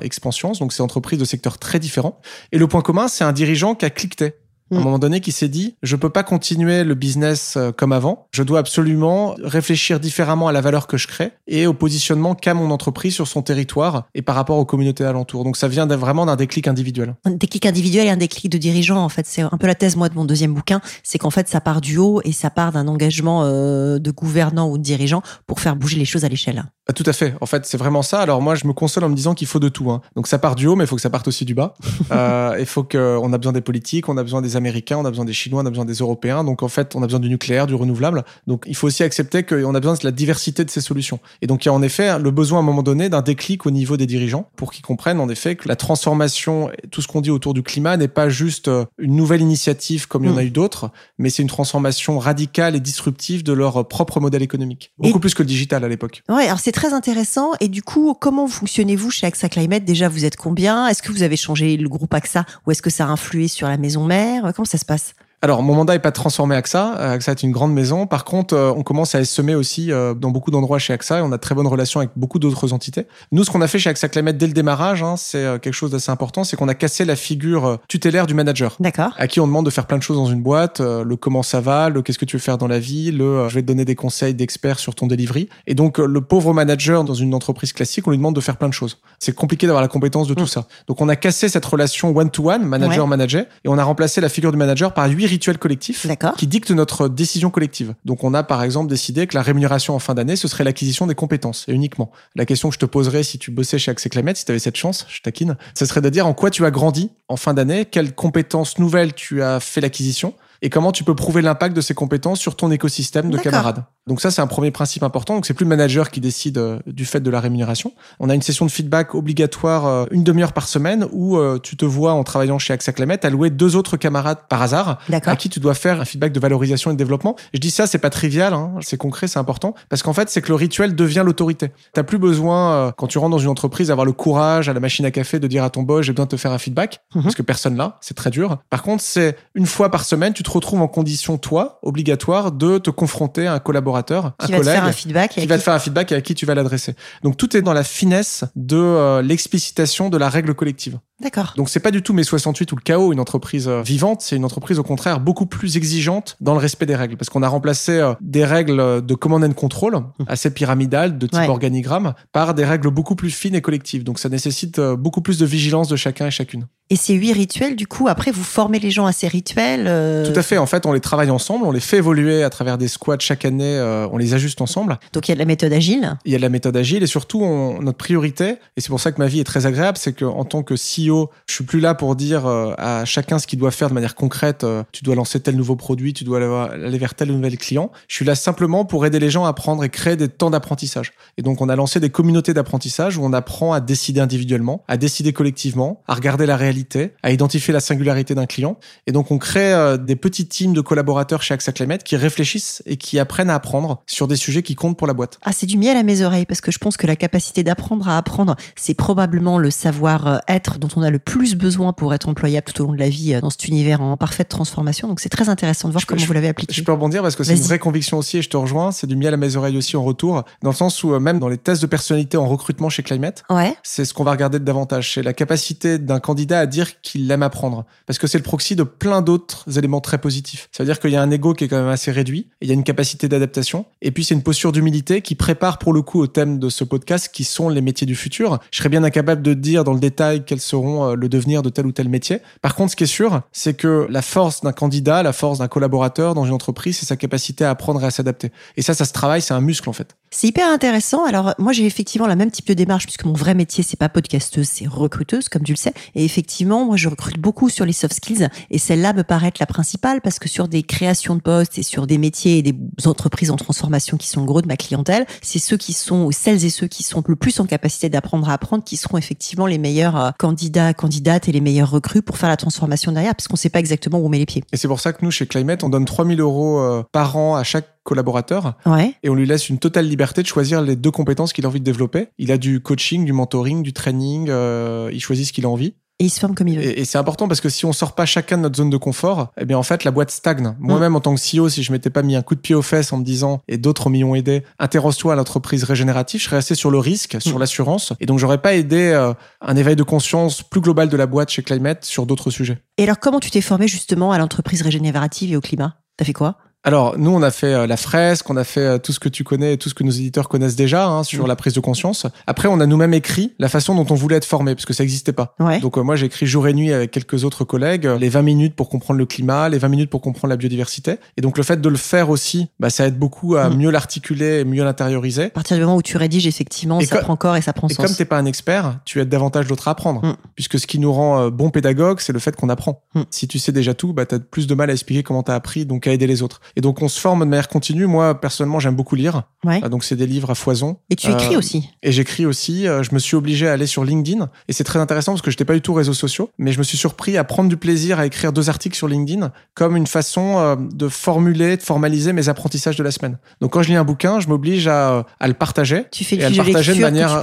Donc 0.60 0.74
c'est 0.74 0.84
entreprises 0.84 1.20
de 1.20 1.26
secteurs 1.26 1.58
très 1.58 1.80
différents. 1.80 2.20
Et 2.52 2.58
le 2.58 2.68
point 2.68 2.82
commun, 2.82 3.08
c'est 3.08 3.24
un 3.24 3.34
dirigeant 3.34 3.76
qui 3.76 3.86
a 3.86 3.90
cliqueté. 3.90 4.34
À 4.72 4.76
un 4.76 4.80
mm. 4.80 4.84
moment 4.84 5.00
donné 5.00 5.20
qui 5.20 5.32
s'est 5.32 5.48
dit 5.48 5.76
je 5.82 5.96
peux 5.96 6.10
pas 6.10 6.24
continuer 6.24 6.84
le 6.84 6.94
business 6.94 7.56
euh, 7.58 7.72
comme 7.72 7.92
avant. 7.92 8.28
Je 8.32 8.44
dois 8.44 8.60
absolument 8.60 9.36
réfléchir 9.44 10.00
différemment 10.00 10.48
à 10.48 10.52
la 10.52 10.62
valeur 10.62 10.86
que 10.86 10.98
je 10.98 11.08
crée 11.08 11.32
et 11.48 11.66
au 11.66 11.74
positionnement 11.74 12.36
qu'a 12.36 12.54
mon 12.54 12.70
entreprise 12.70 13.14
sur 13.14 13.28
son 13.28 13.42
territoire 13.42 14.08
et 14.14 14.22
par 14.22 14.36
rapport 14.36 14.58
aux 14.58 14.66
communautés 14.66 15.04
alentours. 15.04 15.44
Donc 15.44 15.58
ça 15.58 15.68
vient 15.68 15.88
vraiment 15.88 16.26
d'un 16.26 16.36
déclic 16.36 16.68
individuel. 16.68 17.16
Un 17.26 17.32
déclic 17.32 17.66
individuel 17.66 18.08
et 18.08 18.10
un 18.12 18.18
déclic 18.18 18.52
de 18.52 18.58
dirigeant 18.58 19.04
en 19.04 19.10
fait. 19.10 19.26
C'est 19.26 19.42
un 19.42 19.58
peu 19.60 19.66
la 19.66 19.76
thèse 19.76 19.96
moi 19.96 20.10
de 20.10 20.16
mon 20.16 20.26
deuxième 20.26 20.54
bouquin. 20.54 20.82
C'est 21.04 21.18
qu'en 21.18 21.32
fait 21.32 21.48
ça 21.48 21.62
part 21.62 21.82
du 21.82 21.98
haut 21.98 22.22
et 22.24 22.32
ça 22.32 22.52
part 22.52 22.72
d'un 22.72 22.88
engagement 22.88 23.44
euh, 23.44 23.98
de 23.98 24.12
gouvernant 24.12 24.70
ou 24.70 24.78
de 24.78 24.84
dirigeant 24.84 25.24
pour 25.48 25.62
faire 25.62 25.76
bouger 25.76 25.98
les 25.98 26.06
choses 26.06 26.26
à 26.26 26.30
l'échelle 26.30 26.64
ah, 26.90 26.94
tout 26.94 27.04
à 27.06 27.14
fait 27.14 27.36
en 27.40 27.46
fait 27.46 27.66
c'est 27.66 27.78
vraiment 27.78 28.02
ça 28.02 28.20
alors 28.20 28.42
moi 28.42 28.56
je 28.56 28.68
me 28.68 28.74
console 28.74 29.04
en 29.06 29.10
me 29.10 29.16
disant 29.16 29.34
qu'il 29.34 29.48
faut 29.48 29.60
de 29.60 29.70
tout 29.70 29.92
hein. 29.92 30.02
donc 30.16 30.28
ça 30.28 30.40
part 30.40 30.56
du 30.56 30.68
haut 30.68 30.76
mais 30.76 30.84
il 30.84 30.88
faut 30.88 30.96
que 30.96 31.02
ça 31.02 31.10
parte 31.10 31.28
aussi 31.28 31.46
du 31.46 31.54
bas 31.54 31.74
euh, 32.12 32.56
il 32.60 32.66
faut 32.66 32.84
qu'on 32.84 33.32
a 33.34 33.38
besoin 33.38 33.54
des 33.54 33.62
politiques 33.62 34.10
on 34.10 34.18
a 34.18 34.24
besoin 34.24 34.42
des 34.42 34.56
Américains, 34.56 34.98
on 34.98 35.06
a 35.06 35.10
besoin 35.10 35.26
des 35.26 35.34
Chinois, 35.34 35.62
on 35.62 35.66
a 35.66 35.70
besoin 35.70 35.86
des 35.86 35.96
Européens. 35.96 36.44
Donc 36.44 36.64
en 36.64 36.68
fait, 36.68 36.96
on 36.96 37.04
a 37.04 37.06
besoin 37.06 37.20
du 37.20 37.30
nucléaire, 37.30 37.68
du 37.68 37.76
renouvelable. 37.76 38.24
Donc 38.48 38.64
il 38.68 38.76
faut 38.76 38.88
aussi 38.88 39.04
accepter 39.04 39.44
qu'on 39.44 39.74
a 39.76 39.80
besoin 39.80 39.96
de 39.96 40.04
la 40.04 40.12
diversité 40.12 40.64
de 40.64 40.70
ces 40.70 40.82
solutions. 40.82 41.20
Et 41.42 41.48
donc 41.48 41.66
il 41.66 41.68
y 41.68 41.70
a 41.70 41.74
en 41.74 41.82
effet 41.82 42.20
le 42.20 42.32
besoin 42.32 42.60
à 42.60 42.62
un 42.62 42.66
moment 42.66 42.84
donné 42.84 43.10
d'un 43.10 43.22
déclic 43.22 43.66
au 43.66 43.72
niveau 43.72 43.98
des 43.98 44.06
dirigeants 44.06 44.50
pour 44.56 44.72
qu'ils 44.72 44.86
comprennent 44.86 45.20
en 45.20 45.30
effet 45.30 45.56
que 45.56 45.68
la 45.68 45.76
transformation, 45.76 46.70
tout 46.92 47.02
ce 47.02 47.08
qu'on 47.08 47.22
dit 47.22 47.32
autour 47.32 47.54
du 47.54 47.64
climat 47.64 47.98
n'est 47.98 48.08
pas 48.08 48.30
juste 48.30 48.68
euh, 48.68 48.86
une 48.98 49.16
nouvelle 49.16 49.42
initiative 49.42 50.08
comme 50.08 50.26
il 50.26 50.32
y 50.32 50.34
en 50.34 50.38
a 50.38 50.44
mm. 50.44 50.48
eu 50.48 50.52
d'autres, 50.52 50.92
mais 51.18 51.30
c'est 51.30 51.42
une 51.42 51.50
transformation 51.50 52.20
radicale 52.20 52.76
et 52.76 52.80
disruptive 52.80 53.44
de 53.44 53.54
leur 53.54 53.88
propre 53.88 54.20
modèle 54.20 54.42
économique. 54.42 54.94
Beaucoup 54.98 55.20
plus 55.20 55.34
que 55.34 55.44
le 55.44 55.48
digital 55.48 55.84
à 55.84 55.88
l'époque. 55.88 56.24
Ouais, 56.30 56.46
alors 56.46 56.60
c'est 56.60 56.72
très 56.80 56.94
intéressant. 56.94 57.52
Et 57.60 57.68
du 57.68 57.84
coup, 57.84 58.16
comment 58.18 58.48
fonctionnez-vous 58.48 59.12
chez 59.12 59.28
AXA 59.28 59.50
Climate? 59.50 59.84
Déjà, 59.84 60.08
vous 60.08 60.24
êtes 60.24 60.38
combien? 60.38 60.88
Est-ce 60.88 61.04
que 61.04 61.12
vous 61.12 61.24
avez 61.24 61.36
changé 61.36 61.76
le 61.76 61.90
groupe 61.90 62.14
AXA 62.14 62.46
ou 62.66 62.72
est-ce 62.72 62.82
que 62.82 62.90
ça 62.90 63.04
a 63.04 63.10
influé 63.10 63.50
sur 63.50 63.68
la 63.68 63.76
maison 63.76 64.06
mère? 64.06 64.54
Comment 64.56 64.66
ça 64.66 64.78
se 64.78 64.86
passe? 64.86 65.14
Alors, 65.42 65.64
mon 65.64 65.74
mandat 65.74 65.94
n'est 65.94 66.00
pas 66.00 66.12
transformé 66.12 66.56
AXA. 66.56 66.96
AXA 66.96 67.32
est 67.32 67.44
une 67.44 67.52
grande 67.52 67.74
maison. 67.74 68.08
Par 68.08 68.26
contre, 68.26 68.54
euh, 68.56 68.74
on 68.76 68.84
commence 68.84 69.16
à 69.16 69.24
semer 69.24 69.56
aussi 69.56 69.90
euh, 69.92 70.14
dans 70.14 70.32
beaucoup 70.32 70.52
d'endroits 70.52 70.80
chez 70.80 70.92
AXA 70.92 71.20
et 71.20 71.22
on 71.22 71.32
a 71.32 71.38
très 71.38 71.56
bonne 71.56 71.68
relation 71.68 72.02
avec 72.02 72.12
beaucoup 72.18 72.40
d'autres 72.40 72.74
entités. 72.74 73.08
Nous, 73.32 73.46
ce 73.46 73.52
qu'on 73.52 73.62
a 73.62 73.68
fait 73.68 73.80
chez 73.80 73.90
AXA 73.90 74.10
Climate 74.10 74.36
dès 74.36 74.48
le 74.48 74.54
démarrage, 74.54 75.02
hein, 75.02 75.16
c'est 75.16 75.46
euh, 75.46 75.58
quelque 75.58 75.74
chose 75.74 75.92
d'assez 75.92 76.12
important, 76.12 76.44
c'est 76.44 76.58
qu'on 76.58 76.68
a 76.68 76.74
cassé 76.74 77.06
la 77.06 77.16
figure 77.16 77.80
tutélaire 77.88 78.28
du 78.28 78.34
manager. 78.34 78.76
D'accord. 78.82 79.14
À 79.18 79.28
qui 79.28 79.40
on 79.40 79.48
demande 79.48 79.66
de 79.66 79.70
faire 79.70 79.88
plein 79.88 79.98
de 79.98 80.04
choses 80.04 80.18
dans 80.18 80.26
une 80.26 80.42
boîte, 80.42 80.82
le 80.82 81.16
comment 81.16 81.44
ça 81.44 81.62
va, 81.62 81.88
le 81.88 82.02
qu'est-ce 82.02 82.20
que 82.20 82.26
tu 82.26 82.36
veux 82.36 82.42
faire 82.42 82.58
dans 82.58 82.68
la 82.68 82.80
vie, 82.80 83.12
le 83.12 83.48
je 83.48 83.56
vais 83.56 83.62
te 83.62 83.68
donner 83.68 83.86
des 83.86 83.96
conseils 83.96 84.34
d'experts 84.34 84.80
sur 84.80 84.94
ton 84.94 85.08
delivery. 85.08 85.48
Et 85.68 85.74
donc, 85.74 86.00
le 86.00 86.22
pauvre 86.22 86.54
manager 86.54 87.06
dans 87.06 87.14
une 87.14 87.34
entreprise 87.34 87.72
classique, 87.72 88.08
on 88.08 88.12
lui 88.12 88.18
demande 88.18 88.36
de 88.36 88.42
faire 88.42 88.58
plein 88.58 88.68
de 88.68 88.74
choses. 88.74 89.00
C'est 89.20 89.34
compliqué 89.34 89.68
d'avoir 89.68 89.82
la 89.82 89.88
compétence 89.88 90.28
de 90.28 90.34
tout 90.34 90.44
mm. 90.44 90.48
ça. 90.48 90.68
Donc, 90.88 91.00
on 91.00 91.08
a 91.08 91.16
cassé 91.16 91.48
cette 91.48 91.66
relation 91.66 92.16
one-to-one, 92.16 92.64
manager-manager, 92.64 93.46
et 93.64 93.70
on 93.70 93.78
a 93.78 93.84
remplacé 93.84 94.20
la 94.20 94.30
figure 94.30 94.52
du 94.52 94.58
manager 94.58 94.94
par 94.94 95.10
huit 95.10 95.29
rituels 95.30 95.58
collectifs 95.58 96.06
qui 96.38 96.48
dicte 96.48 96.72
notre 96.72 97.08
décision 97.08 97.50
collective. 97.50 97.94
Donc 98.04 98.24
on 98.24 98.34
a 98.34 98.44
par 98.44 98.64
exemple 98.64 98.90
décidé 98.90 99.28
que 99.28 99.36
la 99.36 99.42
rémunération 99.42 99.96
en 99.96 100.00
fin 100.00 100.14
d'année, 100.14 100.36
ce 100.36 100.48
serait 100.48 100.64
l'acquisition 100.64 101.08
des 101.08 101.16
compétences, 101.16 101.66
et 101.68 101.74
uniquement. 101.74 102.12
La 102.36 102.46
question 102.46 102.70
que 102.70 102.76
je 102.76 102.80
te 102.80 102.86
poserais 102.86 103.24
si 103.24 103.40
tu 103.40 103.52
bossais 103.52 103.80
chez 103.80 103.92
Accès 103.92 104.10
Climate, 104.10 104.38
si 104.38 104.46
tu 104.46 104.52
avais 104.52 104.60
cette 104.60 104.76
chance, 104.76 105.06
je 105.10 105.22
taquine, 105.22 105.56
ce 105.74 105.86
serait 105.86 106.02
de 106.02 106.10
dire 106.10 106.28
en 106.28 106.34
quoi 106.34 106.50
tu 106.50 106.66
as 106.66 106.72
grandi 106.72 107.12
en 107.28 107.38
fin 107.38 107.54
d'année, 107.54 107.86
quelles 107.86 108.14
compétences 108.14 108.80
nouvelles 108.80 109.14
tu 109.14 109.42
as 109.42 109.60
fait 109.60 109.82
l'acquisition, 109.82 110.34
et 110.62 110.70
comment 110.70 110.92
tu 110.92 111.04
peux 111.04 111.16
prouver 111.16 111.42
l'impact 111.42 111.76
de 111.76 111.82
ces 111.82 111.94
compétences 111.94 112.40
sur 112.40 112.56
ton 112.56 112.72
écosystème 112.72 113.30
de 113.30 113.38
camarades. 113.38 113.84
Donc 114.10 114.22
ça, 114.22 114.32
c'est 114.32 114.42
un 114.42 114.48
premier 114.48 114.72
principe 114.72 115.04
important. 115.04 115.36
Donc 115.36 115.46
c'est 115.46 115.54
plus 115.54 115.66
le 115.66 115.70
manager 115.70 116.10
qui 116.10 116.20
décide 116.20 116.58
euh, 116.58 116.80
du 116.88 117.06
fait 117.06 117.20
de 117.20 117.30
la 117.30 117.40
rémunération. 117.40 117.94
On 118.20 118.28
a 118.28 118.34
une 118.34 118.42
session 118.42 118.66
de 118.66 118.72
feedback 118.72 119.14
obligatoire 119.14 119.86
euh, 119.86 120.06
une 120.10 120.24
demi-heure 120.24 120.52
par 120.52 120.68
semaine 120.68 121.06
où 121.12 121.38
euh, 121.38 121.60
tu 121.62 121.78
te 121.78 121.86
vois 121.86 122.14
en 122.14 122.24
travaillant 122.24 122.58
chez 122.58 122.74
AXA 122.74 122.92
Climate 122.92 123.24
allouer 123.24 123.52
deux 123.52 123.76
autres 123.76 123.98
camarades 123.98 124.40
par 124.50 124.64
hasard 124.64 124.98
à 125.12 125.36
qui 125.36 125.48
tu 125.48 125.60
dois 125.60 125.76
faire 125.76 126.02
un 126.02 126.06
feedback 126.06 126.32
de 126.32 126.40
valorisation 126.40 126.90
et 126.90 126.96
de 126.96 126.98
développement. 126.98 127.36
Je 127.54 127.60
dis 127.60 127.70
ça, 127.70 127.86
c'est 127.86 128.00
pas 128.00 128.10
trivial, 128.10 128.54
hein, 128.54 128.72
c'est 128.82 128.98
concret, 128.98 129.28
c'est 129.28 129.38
important 129.38 129.76
parce 129.90 130.02
qu'en 130.02 130.14
fait, 130.14 130.30
c'est 130.32 130.42
que 130.42 130.50
le 130.50 130.56
rituel 130.56 130.96
devient 130.96 131.22
l'autorité. 131.24 131.72
T'as 131.94 132.04
plus 132.04 132.18
besoin 132.18 132.92
quand 132.98 133.06
tu 133.06 133.20
rentres 133.20 133.32
dans 133.32 133.38
une 133.38 133.50
entreprise 133.50 133.90
d'avoir 133.90 134.06
le 134.06 134.12
courage 134.12 134.70
à 134.70 134.74
la 134.74 134.80
machine 134.80 135.06
à 135.06 135.12
café 135.12 135.40
de 135.40 135.48
dire 135.48 135.64
à 135.64 135.70
ton 135.70 135.84
boss 135.84 136.04
j'ai 136.04 136.14
besoin 136.14 136.26
de 136.26 136.32
te 136.32 136.38
faire 136.38 136.52
un 136.52 136.58
feedback 136.58 137.02
mhm. 137.14 137.22
parce 137.22 137.36
que 137.36 137.44
personne 137.44 137.78
là, 137.78 138.00
c'est 138.02 138.16
très 138.16 138.32
dur. 138.32 138.58
Par 138.72 138.82
contre, 138.82 139.04
c'est 139.04 139.38
une 139.54 139.68
fois 139.68 139.92
par 139.92 140.04
semaine, 140.04 140.34
tu 140.34 140.42
te 140.42 140.50
retrouves 140.50 140.82
en 140.82 140.88
condition 140.88 141.38
toi 141.38 141.80
obligatoire 141.84 142.52
de 142.52 142.80
te 142.80 142.90
confronter 142.90 143.46
à 143.46 143.54
un 143.54 143.60
collaborateur 143.60 143.99
qui 144.04 144.52
va 144.52 144.60
te 144.60 144.64
faire 144.64 144.84
un 144.84 144.92
feedback, 144.92 145.32
qui 145.32 145.46
va 145.46 145.58
te 145.58 145.64
faire 145.64 145.74
un 145.74 145.80
feedback 145.80 146.12
et 146.12 146.16
à 146.16 146.22
qui 146.22 146.36
tu 146.36 146.46
vas 146.46 146.56
l'adresser. 146.56 146.96
Donc 147.24 147.38
tout 147.38 147.56
est 147.56 147.62
dans 147.62 147.74
la 147.74 147.84
finesse 147.84 148.46
de 148.56 148.78
euh, 148.78 149.22
l'explicitation 149.22 150.10
de 150.10 150.18
la 150.18 150.30
règle 150.30 150.54
collective. 150.54 151.00
D'accord. 151.22 151.54
Donc 151.58 151.70
c'est 151.70 151.80
pas 151.80 151.92
du 151.92 152.02
tout 152.02 152.14
mes 152.14 152.24
68 152.24 152.72
ou 152.72 152.76
le 152.76 152.82
chaos, 152.82 153.12
une 153.12 153.20
entreprise 153.20 153.68
euh, 153.68 153.82
vivante, 153.82 154.22
c'est 154.22 154.36
une 154.36 154.46
entreprise 154.46 154.80
au 154.80 154.84
contraire 154.84 155.20
beaucoup 155.20 155.46
plus 155.46 155.78
exigeante 155.78 156.38
dans 156.40 156.54
le 156.54 156.60
respect 156.60 156.86
des 156.86 156.96
règles, 156.96 157.18
parce 157.18 157.30
qu'on 157.30 157.44
a 157.44 157.48
remplacé 157.48 157.94
euh, 158.00 158.14
des 158.22 158.46
règles 158.46 159.06
de 159.06 159.16
command 159.16 159.44
and 159.44 159.54
control 159.54 159.96
mmh. 159.96 160.24
assez 160.28 160.54
pyramidales 160.54 161.18
de 161.18 161.28
type 161.28 161.50
organigramme 161.50 162.14
par 162.32 162.54
des 162.54 162.66
règles 162.66 162.90
beaucoup 162.90 163.16
plus 163.16 163.32
fines 163.32 163.56
et 163.56 163.62
collectives. 163.62 164.04
Donc 164.04 164.20
ça 164.20 164.30
nécessite 164.30 164.80
beaucoup 164.80 165.22
plus 165.22 165.38
de 165.38 165.46
vigilance 165.46 165.88
de 165.88 165.96
chacun 165.96 166.28
et 166.28 166.32
chacune. 166.32 166.68
Et 166.90 166.96
ces 166.96 167.14
huit 167.14 167.34
rituels, 167.34 167.76
du 167.76 167.88
coup, 167.88 168.08
après 168.08 168.32
vous 168.32 168.44
formez 168.44 168.80
les 168.80 168.92
gens 168.92 169.06
à 169.06 169.12
ces 169.12 169.28
rituels. 169.28 169.86
Tout 170.26 170.40
à 170.40 170.44
fait. 170.44 170.58
En 170.58 170.66
fait, 170.66 170.86
on 170.86 170.94
les 170.94 171.00
travaille 171.00 171.30
ensemble, 171.30 171.66
on 171.66 171.72
les 171.72 171.80
fait 171.80 171.98
évoluer 171.98 172.44
à 172.44 172.50
travers 172.50 172.78
des 172.78 172.88
squads 172.88 173.18
chaque 173.20 173.46
année 173.46 173.80
euh, 173.80 174.08
on 174.12 174.18
les 174.18 174.34
ajuste 174.34 174.62
ensemble. 174.62 175.00
Donc 175.14 175.28
il 175.28 175.32
y 175.32 175.34
a 175.34 175.36
de 175.36 175.40
la 175.40 175.46
méthode 175.46 175.74
agile. 175.74 176.18
Il 176.26 176.32
y 176.32 176.36
a 176.36 176.38
de 176.38 176.42
la 176.42 176.50
méthode 176.50 176.76
agile 176.78 177.04
et 177.04 177.08
surtout 177.08 177.44
notre 177.82 177.98
priorité, 177.98 178.58
et 178.78 178.82
c'est 178.82 178.90
pour 178.90 179.00
ça 179.00 179.12
que 179.12 179.20
ma 179.20 179.28
vie 179.28 179.40
est 179.40 179.46
très 179.46 179.66
agréable, 179.66 179.98
c'est 179.98 180.14
qu'en 180.14 180.46
tant 180.46 180.64
que 180.64 180.74
CEO, 180.74 181.30
je 181.48 181.54
suis 181.54 181.64
plus 181.64 181.80
là 181.80 181.96
pour 181.96 182.16
dire 182.16 182.46
euh, 182.46 182.74
à 182.78 183.06
chacun 183.06 183.40
ce 183.40 183.48
qu'il 183.48 183.60
doit 183.60 183.72
faire 183.72 183.90
de 183.90 183.94
manière 183.94 184.16
concrète. 184.16 184.64
Euh, 184.64 184.84
tu 184.92 185.04
dois 185.04 185.16
lancer 185.16 185.40
tel 185.40 185.56
nouveau 185.56 185.76
produit, 185.76 186.14
tu 186.14 186.24
dois 186.24 186.70
aller 186.72 186.98
vers 186.98 187.16
tel 187.16 187.32
nouvel 187.32 187.58
client. 187.58 187.92
Je 188.08 188.16
suis 188.16 188.26
là 188.26 188.36
simplement 188.36 188.86
pour 188.86 189.06
aider 189.06 189.20
les 189.20 189.30
gens 189.30 189.46
à 189.46 189.50
apprendre 189.50 189.84
et 189.84 189.90
créer 189.90 190.16
des 190.16 190.30
temps 190.30 190.50
d'apprentissage. 190.50 191.14
Et 191.38 191.42
donc 191.42 191.62
on 191.62 191.70
a 191.70 191.76
lancé 191.76 192.00
des 192.00 192.10
communautés 192.10 192.54
d'apprentissage 192.54 193.18
où 193.18 193.24
on 193.24 193.34
apprend 193.34 193.74
à 193.74 193.80
décider 193.80 194.22
individuellement, 194.22 194.84
à 194.88 194.98
décider 194.98 195.34
collectivement, 195.34 196.02
à 196.08 196.16
regarder 196.16 196.46
la 196.46 196.58
réalité, 196.58 196.79
à 197.24 197.32
identifier 197.32 197.74
la 197.74 197.80
singularité 197.80 198.36
d'un 198.36 198.46
client. 198.46 198.78
Et 199.08 199.12
donc 199.12 199.32
on 199.32 199.38
crée 199.38 199.98
des 200.00 200.16
petits 200.16 200.48
teams 200.48 200.74
de 200.74 200.82
collaborateurs 200.82 201.42
chez 201.42 201.54
AXA 201.54 201.72
Climate 201.72 202.04
qui 202.04 202.16
réfléchissent 202.16 202.84
et 202.86 202.98
qui 202.98 203.20
apprennent 203.20 203.50
à 203.50 203.56
apprendre 203.56 204.02
sur 204.06 204.28
des 204.28 204.36
sujets 204.36 204.64
qui 204.64 204.76
comptent 204.76 204.98
pour 204.98 205.08
la 205.08 205.14
boîte. 205.14 205.40
Ah, 205.44 205.52
c'est 205.54 205.66
du 205.66 205.78
miel 205.78 205.98
à 205.98 206.04
mes 206.04 206.22
oreilles 206.22 206.46
parce 206.46 206.62
que 206.62 206.72
je 206.72 206.78
pense 206.78 206.98
que 206.98 207.08
la 207.08 207.16
capacité 207.16 207.64
d'apprendre 207.64 208.08
à 208.08 208.18
apprendre, 208.18 208.56
c'est 208.76 208.94
probablement 208.94 209.58
le 209.58 209.72
savoir-être 209.72 210.80
dont 210.80 210.90
on 210.96 211.02
a 211.02 211.10
le 211.10 211.20
plus 211.20 211.56
besoin 211.56 211.94
pour 211.94 212.14
être 212.14 212.30
employable 212.30 212.66
tout 212.72 212.84
au 212.84 212.88
long 212.88 212.94
de 212.94 213.00
la 213.00 213.10
vie 213.10 213.34
euh, 213.34 213.42
dans 213.42 213.50
cet 213.50 213.68
univers 213.68 214.02
en 214.02 214.18
parfaite 214.18 214.50
transformation. 214.50 215.08
Donc 215.08 215.20
c'est 215.20 215.30
très 215.30 215.50
intéressant 215.50 215.88
de 215.88 215.94
voir 215.94 216.06
comment 216.06 216.24
vous 216.24 216.34
l'avez 216.34 216.48
appliqué. 216.48 216.74
Je 216.74 216.84
peux 216.84 216.92
rebondir 216.92 217.22
parce 217.22 217.36
que 217.36 217.44
c'est 217.44 217.56
une 217.56 217.64
vraie 217.64 217.80
conviction 217.80 218.18
aussi 218.18 218.38
et 218.38 218.42
je 218.42 218.50
te 218.50 218.58
rejoins. 218.58 218.92
C'est 218.92 219.08
du 219.08 219.16
miel 219.16 219.34
à 219.34 219.38
mes 219.38 219.56
oreilles 219.56 219.78
aussi 219.78 219.98
en 219.98 220.04
retour, 220.04 220.44
dans 220.62 220.70
le 220.70 220.76
sens 220.76 221.04
où 221.04 221.14
euh, 221.14 221.20
même 221.20 221.40
dans 221.40 221.50
les 221.50 221.58
tests 221.58 221.82
de 221.82 221.88
personnalité 221.88 222.38
en 222.38 222.48
recrutement 222.48 222.90
chez 222.90 223.04
Climate, 223.04 223.44
ouais. 223.50 223.76
c'est 223.84 224.06
ce 224.06 224.14
qu'on 224.14 224.24
va 224.24 224.32
regarder 224.32 224.60
de 224.60 224.66
davantage. 224.66 225.14
C'est 225.14 225.24
la 225.24 225.34
capacité 225.34 225.98
d'un 225.98 226.20
candidat 226.20 226.60
à 226.60 226.66
dire 226.70 227.02
qu'il 227.02 227.30
aime 227.30 227.44
apprendre. 227.44 227.86
Parce 228.06 228.18
que 228.18 228.28
c'est 228.28 228.38
le 228.38 228.44
proxy 228.44 228.78
de 228.78 228.84
plein 228.84 229.22
d'autres 229.22 229.78
éléments 229.78 230.00
très 230.00 230.18
positifs. 230.18 230.70
Ça 230.72 230.84
veut 230.84 230.88
dire 230.88 231.00
qu'il 231.00 231.12
y 231.12 231.18
a 231.18 231.22
un 231.22 231.32
ego 231.32 231.54
qui 231.54 231.66
est 231.66 231.68
quand 231.68 231.80
même 231.80 231.90
assez 231.90 232.12
réduit, 232.12 232.48
et 232.62 232.66
il 232.66 232.68
y 232.70 232.72
a 232.72 232.74
une 232.74 232.84
capacité 232.84 233.28
d'adaptation, 233.28 233.86
et 234.02 234.12
puis 234.12 234.24
c'est 234.24 234.36
une 234.36 234.44
posture 234.44 234.72
d'humilité 234.72 235.22
qui 235.22 235.36
prépare 235.36 235.78
pour 235.78 235.92
le 235.92 236.02
coup 236.02 236.22
au 236.22 236.28
thème 236.28 236.60
de 236.60 236.70
ce 236.70 236.84
podcast 236.84 237.30
qui 237.34 237.44
sont 237.44 237.70
les 237.70 237.82
métiers 237.82 238.08
du 238.08 238.16
futur. 238.16 238.60
Je 238.72 238.78
serais 238.78 238.90
bien 238.90 239.04
incapable 239.04 239.42
de 239.42 239.54
dire 239.54 239.84
dans 239.84 239.94
le 239.94 240.00
détail 240.00 240.46
quels 240.46 240.62
seront 240.62 241.10
euh, 241.10 241.16
le 241.16 241.30
devenir 241.30 241.62
de 241.62 241.70
tel 241.70 241.86
ou 241.86 241.92
tel 241.92 242.10
métier. 242.10 242.40
Par 242.62 242.76
contre, 242.76 242.92
ce 242.92 242.96
qui 242.96 243.04
est 243.04 243.08
sûr, 243.08 243.42
c'est 243.52 243.74
que 243.74 244.08
la 244.10 244.22
force 244.22 244.62
d'un 244.62 244.72
candidat, 244.72 245.24
la 245.24 245.34
force 245.34 245.60
d'un 245.60 245.68
collaborateur 245.68 246.34
dans 246.34 246.46
une 246.46 246.54
entreprise, 246.54 246.98
c'est 246.98 247.06
sa 247.06 247.18
capacité 247.18 247.66
à 247.66 247.72
apprendre 247.72 248.04
et 248.04 248.08
à 248.08 248.12
s'adapter. 248.12 248.52
Et 248.78 248.82
ça, 248.82 248.94
ça 248.94 249.06
se 249.06 249.14
travaille, 249.14 249.42
c'est 249.42 249.54
un 249.54 249.62
muscle 249.62 249.90
en 249.90 249.94
fait. 249.94 250.16
C'est 250.32 250.48
hyper 250.48 250.70
intéressant. 250.70 251.26
Alors 251.26 251.56
moi 251.58 251.74
j'ai 251.74 251.86
effectivement 251.86 252.28
la 252.28 252.36
même 252.36 252.52
type 252.52 252.68
de 252.68 252.74
démarche 252.74 253.06
puisque 253.06 253.26
mon 253.26 253.34
vrai 253.34 253.56
métier 253.56 253.84
c'est 253.84 253.98
pas 253.98 254.10
podcasteuse, 254.10 254.68
c'est 254.68 254.88
recruteuse 254.88 255.50
comme 255.50 255.64
tu 255.64 255.74
le 255.74 255.78
sais. 255.78 255.94
Et 256.14 256.24
effectivement 256.24 256.59
moi 256.66 256.98
je 256.98 257.10
recrute 257.10 257.40
beaucoup 257.40 257.70
sur 257.70 257.86
les 257.86 257.94
soft 257.94 258.16
skills 258.16 258.50
et 258.70 258.78
celle-là 258.78 259.14
me 259.14 259.24
paraît 259.24 259.48
être 259.48 259.60
la 259.60 259.66
principale 259.66 260.22
parce 260.22 260.40
que 260.40 260.50
sur 260.50 260.68
des 260.68 260.84
créations 260.84 261.36
de 261.36 261.42
postes 261.42 261.78
et 261.78 261.84
sur 261.84 262.08
des 262.08 262.18
métiers 262.18 262.60
et 262.60 262.62
des 262.62 262.76
entreprises 263.06 263.52
en 263.52 263.56
transformation 263.56 264.18
qui 264.18 264.28
sont 264.28 264.46
gros 264.46 264.62
de 264.62 264.68
ma 264.68 264.78
clientèle, 264.78 265.26
c'est 265.42 265.60
ceux 265.60 265.78
qui 265.78 265.94
sont 265.94 266.26
ou 266.26 266.32
celles 266.32 266.66
et 266.66 266.70
ceux 266.70 266.88
qui 266.88 267.04
sont 267.04 267.24
le 267.28 267.36
plus 267.36 267.60
en 267.60 267.66
capacité 267.66 268.10
d'apprendre 268.10 268.50
à 268.50 268.54
apprendre 268.54 268.84
qui 268.84 268.98
seront 268.98 269.18
effectivement 269.18 269.66
les 269.66 269.78
meilleurs 269.78 270.18
euh, 270.18 270.32
candidats, 270.38 270.94
candidates 270.94 271.48
et 271.48 271.52
les 271.52 271.62
meilleurs 271.62 271.92
recrues 271.92 272.22
pour 272.22 272.38
faire 272.38 272.50
la 272.50 272.58
transformation 272.58 273.12
derrière 273.12 273.36
parce 273.36 273.48
qu'on 273.48 273.56
sait 273.56 273.70
pas 273.70 273.80
exactement 273.80 274.20
où 274.20 274.26
on 274.26 274.30
met 274.30 274.40
les 274.40 274.46
pieds. 274.46 274.64
Et 274.72 274.78
c'est 274.78 274.88
pour 274.88 275.00
ça 275.00 275.14
que 275.14 275.24
nous 275.24 275.32
chez 275.32 275.48
Climate 275.48 275.84
on 275.84 275.90
donne 275.90 276.06
3000 276.06 276.40
euros 276.40 276.80
euh, 276.80 277.04
par 277.12 277.38
an 277.38 277.56
à 277.56 277.64
chaque 277.64 277.88
collaborateur 278.04 278.74
ouais. 278.86 279.14
et 279.22 279.30
on 279.30 279.36
lui 279.36 279.46
laisse 279.46 279.70
une 279.70 279.78
totale 279.78 280.08
liberté 280.08 280.42
de 280.42 280.48
choisir 280.48 280.82
les 280.82 280.96
deux 280.96 281.12
compétences 281.12 281.54
qu'il 281.54 281.66
a 281.66 281.68
envie 281.68 281.80
de 281.80 281.86
développer. 281.86 282.30
Il 282.38 282.52
a 282.52 282.58
du 282.58 282.82
coaching, 282.82 283.24
du 283.24 283.34
mentoring, 283.34 283.84
du 283.84 283.94
training, 283.94 284.48
euh, 284.50 285.10
il 285.14 285.20
choisit 285.20 285.46
ce 285.46 285.54
qu'il 285.54 285.66
a 285.66 285.70
envie. 285.70 285.94
Et 286.22 286.26
il 286.26 286.30
se 286.30 286.40
forme 286.40 286.54
comme 286.54 286.68
il 286.68 286.78
veut. 286.78 286.84
Et, 286.84 287.00
et 287.00 287.06
c'est 287.06 287.18
important 287.18 287.48
parce 287.48 287.62
que 287.62 287.70
si 287.70 287.86
on 287.86 287.94
sort 287.94 288.14
pas 288.14 288.26
chacun 288.26 288.58
de 288.58 288.64
notre 288.64 288.76
zone 288.76 288.90
de 288.90 288.98
confort, 288.98 289.52
eh 289.60 289.64
bien 289.64 289.78
en 289.78 289.84
fait 289.84 290.04
la 290.04 290.12
boîte 290.12 290.32
stagne. 290.32 290.76
Moi-même 290.80 291.16
en 291.16 291.22
tant 291.22 291.34
que 291.34 291.40
CEO, 291.40 291.70
si 291.70 291.82
je 291.82 291.92
m'étais 291.94 292.10
pas 292.10 292.24
mis 292.24 292.36
un 292.36 292.42
coup 292.42 292.56
de 292.56 292.60
pied 292.60 292.76
aux 292.76 292.82
fesses 292.82 293.14
en 293.14 293.18
me 293.18 293.24
disant 293.24 293.62
et 293.70 293.78
d'autres 293.78 294.10
m'y 294.10 294.24
ont 294.26 294.36
aidé, 294.36 294.64
interroge-toi 294.80 295.32
à 295.34 295.36
l'entreprise 295.38 295.84
régénérative, 295.86 296.42
je 296.42 296.46
serais 296.46 296.58
resté 296.58 296.76
sur 296.76 296.92
le 296.92 297.00
risque, 297.00 297.38
sur 297.40 297.56
Mm. 297.56 297.60
l'assurance, 297.60 298.14
et 298.20 298.26
donc 298.26 298.38
j'aurais 298.40 298.62
pas 298.62 298.74
aidé 298.76 299.12
euh, 299.14 299.34
un 299.62 299.76
éveil 299.78 299.96
de 299.96 300.04
conscience 300.04 300.62
plus 300.62 300.82
global 300.82 301.08
de 301.08 301.16
la 301.16 301.26
boîte 301.26 301.50
chez 301.52 301.64
Climate 301.64 302.04
sur 302.04 302.26
d'autres 302.26 302.52
sujets. 302.52 302.80
Et 302.98 303.04
alors 303.04 303.20
comment 303.20 303.40
tu 303.40 303.50
t'es 303.50 303.62
formé 303.62 303.88
justement 303.88 304.32
à 304.34 304.38
l'entreprise 304.38 304.82
régénérative 304.82 305.54
et 305.54 305.56
au 305.56 305.62
climat? 305.62 305.96
T'as 306.18 306.26
fait 306.26 306.34
quoi? 306.34 306.58
Alors, 306.86 307.18
nous, 307.18 307.32
on 307.32 307.42
a 307.42 307.52
fait 307.52 307.74
euh, 307.74 307.88
la 307.88 307.98
fresque, 307.98 308.50
on 308.50 308.56
a 308.56 308.64
fait 308.64 308.80
euh, 308.80 308.98
tout 309.00 309.12
ce 309.12 309.20
que 309.20 309.28
tu 309.28 309.44
connais 309.44 309.74
et 309.74 309.78
tout 309.78 309.90
ce 309.90 309.94
que 309.94 310.04
nos 310.06 310.12
éditeurs 310.12 310.48
connaissent 310.48 310.78
déjà 310.78 311.08
hein, 311.08 311.24
sur 311.26 311.44
Mm. 311.44 311.48
la 311.48 311.56
prise 311.58 311.74
de 311.74 311.82
conscience. 311.82 312.26
Après, 312.48 312.70
on 312.70 312.80
a 312.80 312.86
nous-mêmes 312.86 313.14
écrit 313.14 313.54
la 313.60 313.68
façon 313.68 313.96
dont 313.96 314.06
on 314.10 314.16
voulait 314.16 314.38
être 314.38 314.46
formé, 314.46 314.76
parce 314.76 314.86
que 314.86 314.94
ça 314.94 315.04
n'existait 315.04 315.34
pas. 315.34 315.56
Ouais. 315.60 315.82
Donc, 315.82 315.98
euh, 315.98 316.02
moi, 316.04 316.16
j'ai 316.16 316.28
écrit 316.28 316.46
jour 316.48 316.70
et 316.70 316.74
nuit 316.74 316.94
avec 316.94 317.12
quelques 317.12 317.44
autres 317.44 317.66
collègues, 317.66 318.06
les 318.18 318.30
20 318.30 318.44
minutes 318.44 318.76
pour 318.78 318.88
comprendre 318.88 319.18
le 319.18 319.26
climat, 319.26 319.68
les 319.68 319.78
20 319.78 319.90
minutes 319.90 320.10
pour 320.10 320.22
comprendre 320.22 320.50
la 320.52 320.56
biodiversité. 320.56 321.16
Et 321.36 321.42
donc, 321.42 321.58
le 321.58 321.64
fait 321.64 321.82
de 321.82 321.90
le 321.90 321.98
faire 321.98 322.30
aussi, 322.30 322.70
bah, 322.80 322.90
ça 322.90 323.06
aide 323.08 323.20
beaucoup 323.20 323.58
à 323.58 323.70
Mm. 323.70 323.76
mieux 323.76 323.90
l'articuler 323.92 324.60
et 324.60 324.64
mieux 324.64 324.84
l'intérioriser. 324.86 325.44
À 325.46 325.50
partir 325.50 325.76
du 325.76 325.84
moment 325.84 325.98
où 325.98 326.02
tu 326.02 326.16
rédiges, 326.16 326.48
effectivement, 326.48 327.02
Et 327.02 327.06
ça 327.06 327.18
prend 327.18 327.36
corps 327.36 327.58
et 327.58 327.62
ça 327.62 327.74
prend 327.74 327.90
Et 327.90 327.94
sens. 327.94 328.06
comme 328.06 328.16
t'es 328.16 328.24
pas 328.26 328.38
un 328.38 328.46
expert, 328.46 329.00
tu 329.04 329.20
aides 329.20 329.28
davantage 329.30 329.68
d'autres 329.68 329.90
à 329.90 329.92
apprendre. 329.92 330.26
Mm. 330.26 330.36
Puisque 330.56 330.80
ce 330.80 330.88
qui 330.88 331.00
nous 331.00 331.12
rend 331.12 331.50
bon 331.50 331.72
pédagogue, 331.72 332.22
c'est 332.22 332.32
le 332.32 332.40
fait 332.40 332.56
qu'on 332.56 332.70
apprend. 332.70 333.02
Si 333.32 333.50
tu 333.50 333.60
sais 333.60 333.74
déjà 333.74 333.94
tout, 333.94 334.14
bah, 334.14 334.26
t'as 334.26 334.40
plus 334.40 334.66
de 334.66 334.76
mal 334.76 334.90
à 334.90 334.94
expliquer 334.94 335.24
comment 335.24 335.44
t'as 335.44 335.56
appris, 335.56 335.86
donc 335.86 336.08
à 336.08 336.14
aider 336.14 336.26
les 336.26 336.42
autres. 336.42 336.62
Et 336.76 336.82
donc, 336.82 337.02
on 337.02 337.08
se 337.08 337.20
forme 337.20 337.40
de 337.42 337.46
manière 337.46 337.68
continue. 337.68 338.06
Moi, 338.06 338.40
personnellement, 338.40 338.80
j'aime 338.80 338.96
beaucoup 338.96 339.16
lire. 339.16 339.44
Ouais. 339.64 339.82
Euh, 339.84 339.90
donc, 339.90 340.04
c'est 340.04 340.16
des 340.16 340.28
livres 340.28 340.50
à 340.52 340.56
foison. 340.56 340.98
Et 341.10 341.16
tu 341.16 341.30
écris 341.32 341.56
Euh, 341.56 341.60
aussi. 341.60 341.90
Et 342.04 342.12
j'écris 342.12 342.46
aussi. 342.46 342.88
Euh, 342.88 343.04
je 343.04 343.14
me 343.14 343.20
suis 343.20 343.36
obligé 343.36 343.68
à 343.68 343.74
aller 343.74 343.88
sur 343.88 344.04
LinkedIn. 344.04 344.50
Et 344.68 344.74
c'est 344.74 344.84
très 344.84 345.00
intéressant 345.00 345.34
parce 345.34 345.42
que 345.42 345.52
j'étais 345.52 345.66
pas 345.66 345.74
du 345.74 345.82
tout 345.82 345.94
réseaux 345.94 346.14
sociaux. 346.14 346.50
Mais 346.58 346.72
je 346.72 346.78
me 346.80 346.84
suis 346.84 346.98
surpris 346.98 347.38
à 347.38 347.44
prendre 347.44 347.70
du 347.70 347.78
plaisir 347.78 348.20
à 348.20 348.26
écrire 348.26 348.54
deux 348.54 348.70
articles 348.70 348.96
sur 348.96 349.08
LinkedIn 349.08 349.52
comme 349.74 349.96
une 349.96 350.08
façon 350.08 350.58
euh, 350.58 350.76
de 350.78 351.08
formuler, 351.08 351.78
de 351.78 351.82
formaliser 351.82 352.34
mes 352.34 352.50
apprentissages 352.50 352.96
de 352.98 353.04
la 353.04 353.12
semaine. 353.12 353.38
Donc, 353.62 353.74
quand 353.74 353.82
je 353.84 353.90
lis 353.90 353.96
un 353.96 354.04
bouquin, 354.04 354.40
je 354.40 354.48
m'oblige 354.48 354.88
à, 354.88 355.26
à 355.40 355.48
le 355.48 355.54
partager 355.54 356.06
Tu 356.12 356.24
fais 356.24 356.36
et 356.36 356.40
le 356.40 356.46
à 356.46 356.50
le 356.50 356.56
partager 356.58 356.94
de 356.96 357.02
manière- 357.02 357.40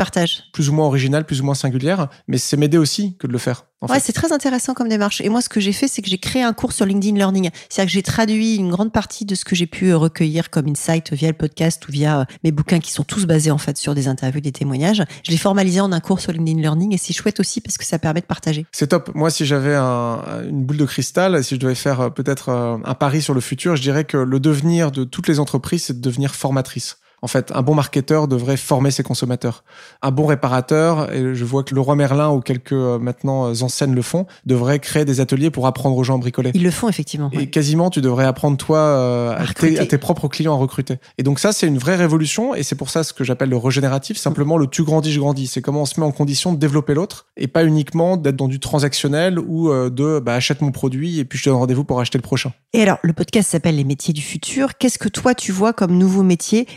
plus 0.53 0.69
ou 0.69 0.73
moins 0.73 0.87
originale, 0.87 1.25
plus 1.25 1.41
ou 1.41 1.45
moins 1.45 1.55
singulière, 1.55 2.09
mais 2.29 2.39
c'est 2.39 2.57
m'aider 2.57 2.79
aussi 2.79 3.17
que 3.19 3.27
de 3.27 3.33
le 3.33 3.39
faire. 3.39 3.65
En 3.83 3.89
Ouais, 3.89 4.01
c'est 4.01 4.15
très 4.15 4.33
intéressant 4.33 4.73
comme 4.73 4.89
démarche. 4.89 5.21
Et 5.21 5.29
moi, 5.29 5.43
ce 5.43 5.51
que 5.51 5.61
j'ai 5.61 5.73
fait, 5.75 5.87
c'est 5.87 6.01
que 6.01 6.09
j'ai 6.09 6.17
créé 6.17 6.43
un 6.43 6.55
cours 6.55 6.73
sur 6.73 6.87
LinkedIn 6.87 7.15
Learning. 7.15 7.51
C'est-à-dire 7.69 7.89
que 7.91 7.93
j'ai 7.93 8.03
traduit 8.03 8.57
une 8.57 8.71
grande 8.71 8.91
partie 8.91 9.27
de 9.27 9.35
ce 9.35 9.45
que 9.45 9.55
j'ai 9.55 9.67
pu 9.67 9.91
euh, 9.91 9.99
recueillir 9.99 10.49
comme 10.49 10.67
insight 10.69 11.13
via 11.13 11.29
le 11.29 11.35
podcast 11.37 11.87
ou 11.87 11.93
via 11.93 12.21
euh, 12.21 12.25
mes 12.43 12.53
bouquins 12.53 12.81
qui 12.81 12.91
sont 12.91 13.05
tous 13.05 13.27
basés 13.27 13.51
en 13.51 13.59
fait 13.59 13.77
sur 13.77 13.95
des 13.95 14.09
interviews, 14.09 14.41
des 14.41 14.51
témoignages. 14.53 15.03
Je 15.25 15.31
l'ai 15.31 15.37
formalisé 15.37 15.81
en 15.81 15.93
un 15.93 16.01
cours 16.01 16.21
sur 16.21 16.33
LinkedIn 16.33 16.59
Learning 16.61 16.95
et 16.95 16.99
c'est 16.99 17.13
chouette 17.13 17.39
aussi 17.39 17.61
parce 17.61 17.77
que 17.77 17.85
ça 17.85 17.99
permet 17.99 18.23
de 18.23 18.27
partager. 18.27 18.65
C'est 18.73 18.87
top. 18.87 19.11
Moi, 19.15 19.29
si 19.29 19.45
j'avais 19.45 19.75
un- 19.75 20.23
une 20.49 20.65
boule 20.65 20.79
de 20.79 20.87
cristal, 20.87 21.45
si 21.45 21.57
je 21.57 21.61
devais 21.61 21.75
faire 21.75 22.01
euh, 22.01 22.09
peut-être 22.09 22.49
euh, 22.49 22.79
un 22.83 22.95
pari 22.95 23.21
sur 23.21 23.35
le 23.35 23.41
futur, 23.43 23.77
je 23.77 23.83
dirais 23.83 24.05
que 24.05 24.17
le 24.17 24.41
devenir 24.41 24.91
de 24.91 25.05
toutes 25.05 25.29
les 25.29 25.39
entreprises, 25.39 25.85
c'est 25.85 25.97
de 26.01 26.03
devenir 26.03 26.35
formatrice. 26.35 26.97
En 27.27 27.29
fait, 27.29 27.51
un 27.53 27.63
bon 27.63 27.75
marketeur 27.75 28.29
devrait 28.29 28.57
former 28.57 28.93
ses 28.93 29.03
consommateurs. 29.03 29.65
Un 30.01 30.13
bon 30.13 30.27
réparateur, 30.27 31.13
et 31.13 31.35
je 31.35 31.45
vois 31.45 31.65
que 31.65 31.75
le 31.75 31.81
roi 31.81 31.97
Merlin 31.97 32.31
ou 32.31 32.41
quelques 32.41 32.71
euh, 32.71 33.01
maintenant 33.01 33.49
euh, 33.49 33.63
enseignes 33.65 33.97
le 33.97 34.03
font, 34.03 34.27
devrait 34.45 34.79
créer 34.79 35.05
des 35.05 35.19
ateliers 35.19 35.51
pour 35.51 35.67
apprendre 35.67 35.97
aux 35.97 36.05
gens 36.05 36.15
à 36.15 36.19
bricoler. 36.19 36.53
Ils 36.55 36.63
le 36.63 36.71
font 36.71 36.89
effectivement. 36.89 37.29
Et 37.33 37.39
ouais. 37.39 37.47
quasiment, 37.49 37.91
tu 37.91 38.01
devrais 38.01 38.27
apprendre 38.27 38.57
toi 38.57 38.79
euh, 38.79 39.31
À 39.31 39.33
à, 39.33 39.39
tes, 39.39 39.45
recruter. 39.49 39.79
à 39.81 39.87
tes 39.87 39.99
propres 39.99 40.29
clients 40.29 40.53
à 40.53 40.57
recruter. 40.57 40.99
Et 41.19 41.25
donc 41.25 41.41
ça, 41.41 41.51
c'est 41.51 41.67
une 41.67 41.79
vraie 41.79 41.97
révolution, 41.97 42.55
et 42.55 42.63
c'est 42.63 42.77
pour 42.77 42.91
ça 42.91 43.03
ce 43.03 43.13
que 43.13 43.25
j'appelle 43.25 43.49
le 43.49 43.57
régénératif, 43.57 44.19
simplement 44.19 44.57
le 44.57 44.69
tu 44.69 44.85
grandis, 44.85 45.11
je 45.11 45.19
grandis. 45.19 45.49
C'est 45.49 45.63
comment 45.63 45.83
on 45.83 45.87
se 45.87 45.99
met 45.99 46.07
en 46.07 46.13
condition 46.13 46.53
de 46.53 46.59
développer 46.59 46.95
l'autre, 46.95 47.27
et 47.37 47.49
pas 47.49 47.65
uniquement 47.65 48.17
d'être 48.17 48.37
dans 48.37 48.47
du 48.47 48.61
transactionnel 48.61 49.41
ou 49.41 49.71
euh, 49.71 49.91
de 49.91 50.21
bah, 50.21 50.35
achète 50.35 50.61
mon 50.61 50.71
produit 50.71 51.19
et 51.19 51.25
puis 51.25 51.41
je 51.41 51.43
te 51.43 51.49
donne 51.49 51.59
rendez-vous 51.59 51.83
pour 51.83 51.99
acheter 51.99 52.19
le 52.19 52.23
prochain. 52.23 52.53
Et 52.73 52.83
alors, 52.83 52.99
le 53.03 53.13
podcast 53.13 53.51
s'appelle 53.51 53.75
Les 53.75 53.85
métiers 53.85 54.15
du 54.15 54.23
futur. 54.23 54.79
Qu'est-ce 54.79 54.99
que 54.99 55.09
toi, 55.09 55.35
tu 55.35 55.51
vois 55.51 55.73
comme 55.73 55.99
nouveaux 55.99 56.23
métiers 56.23 56.69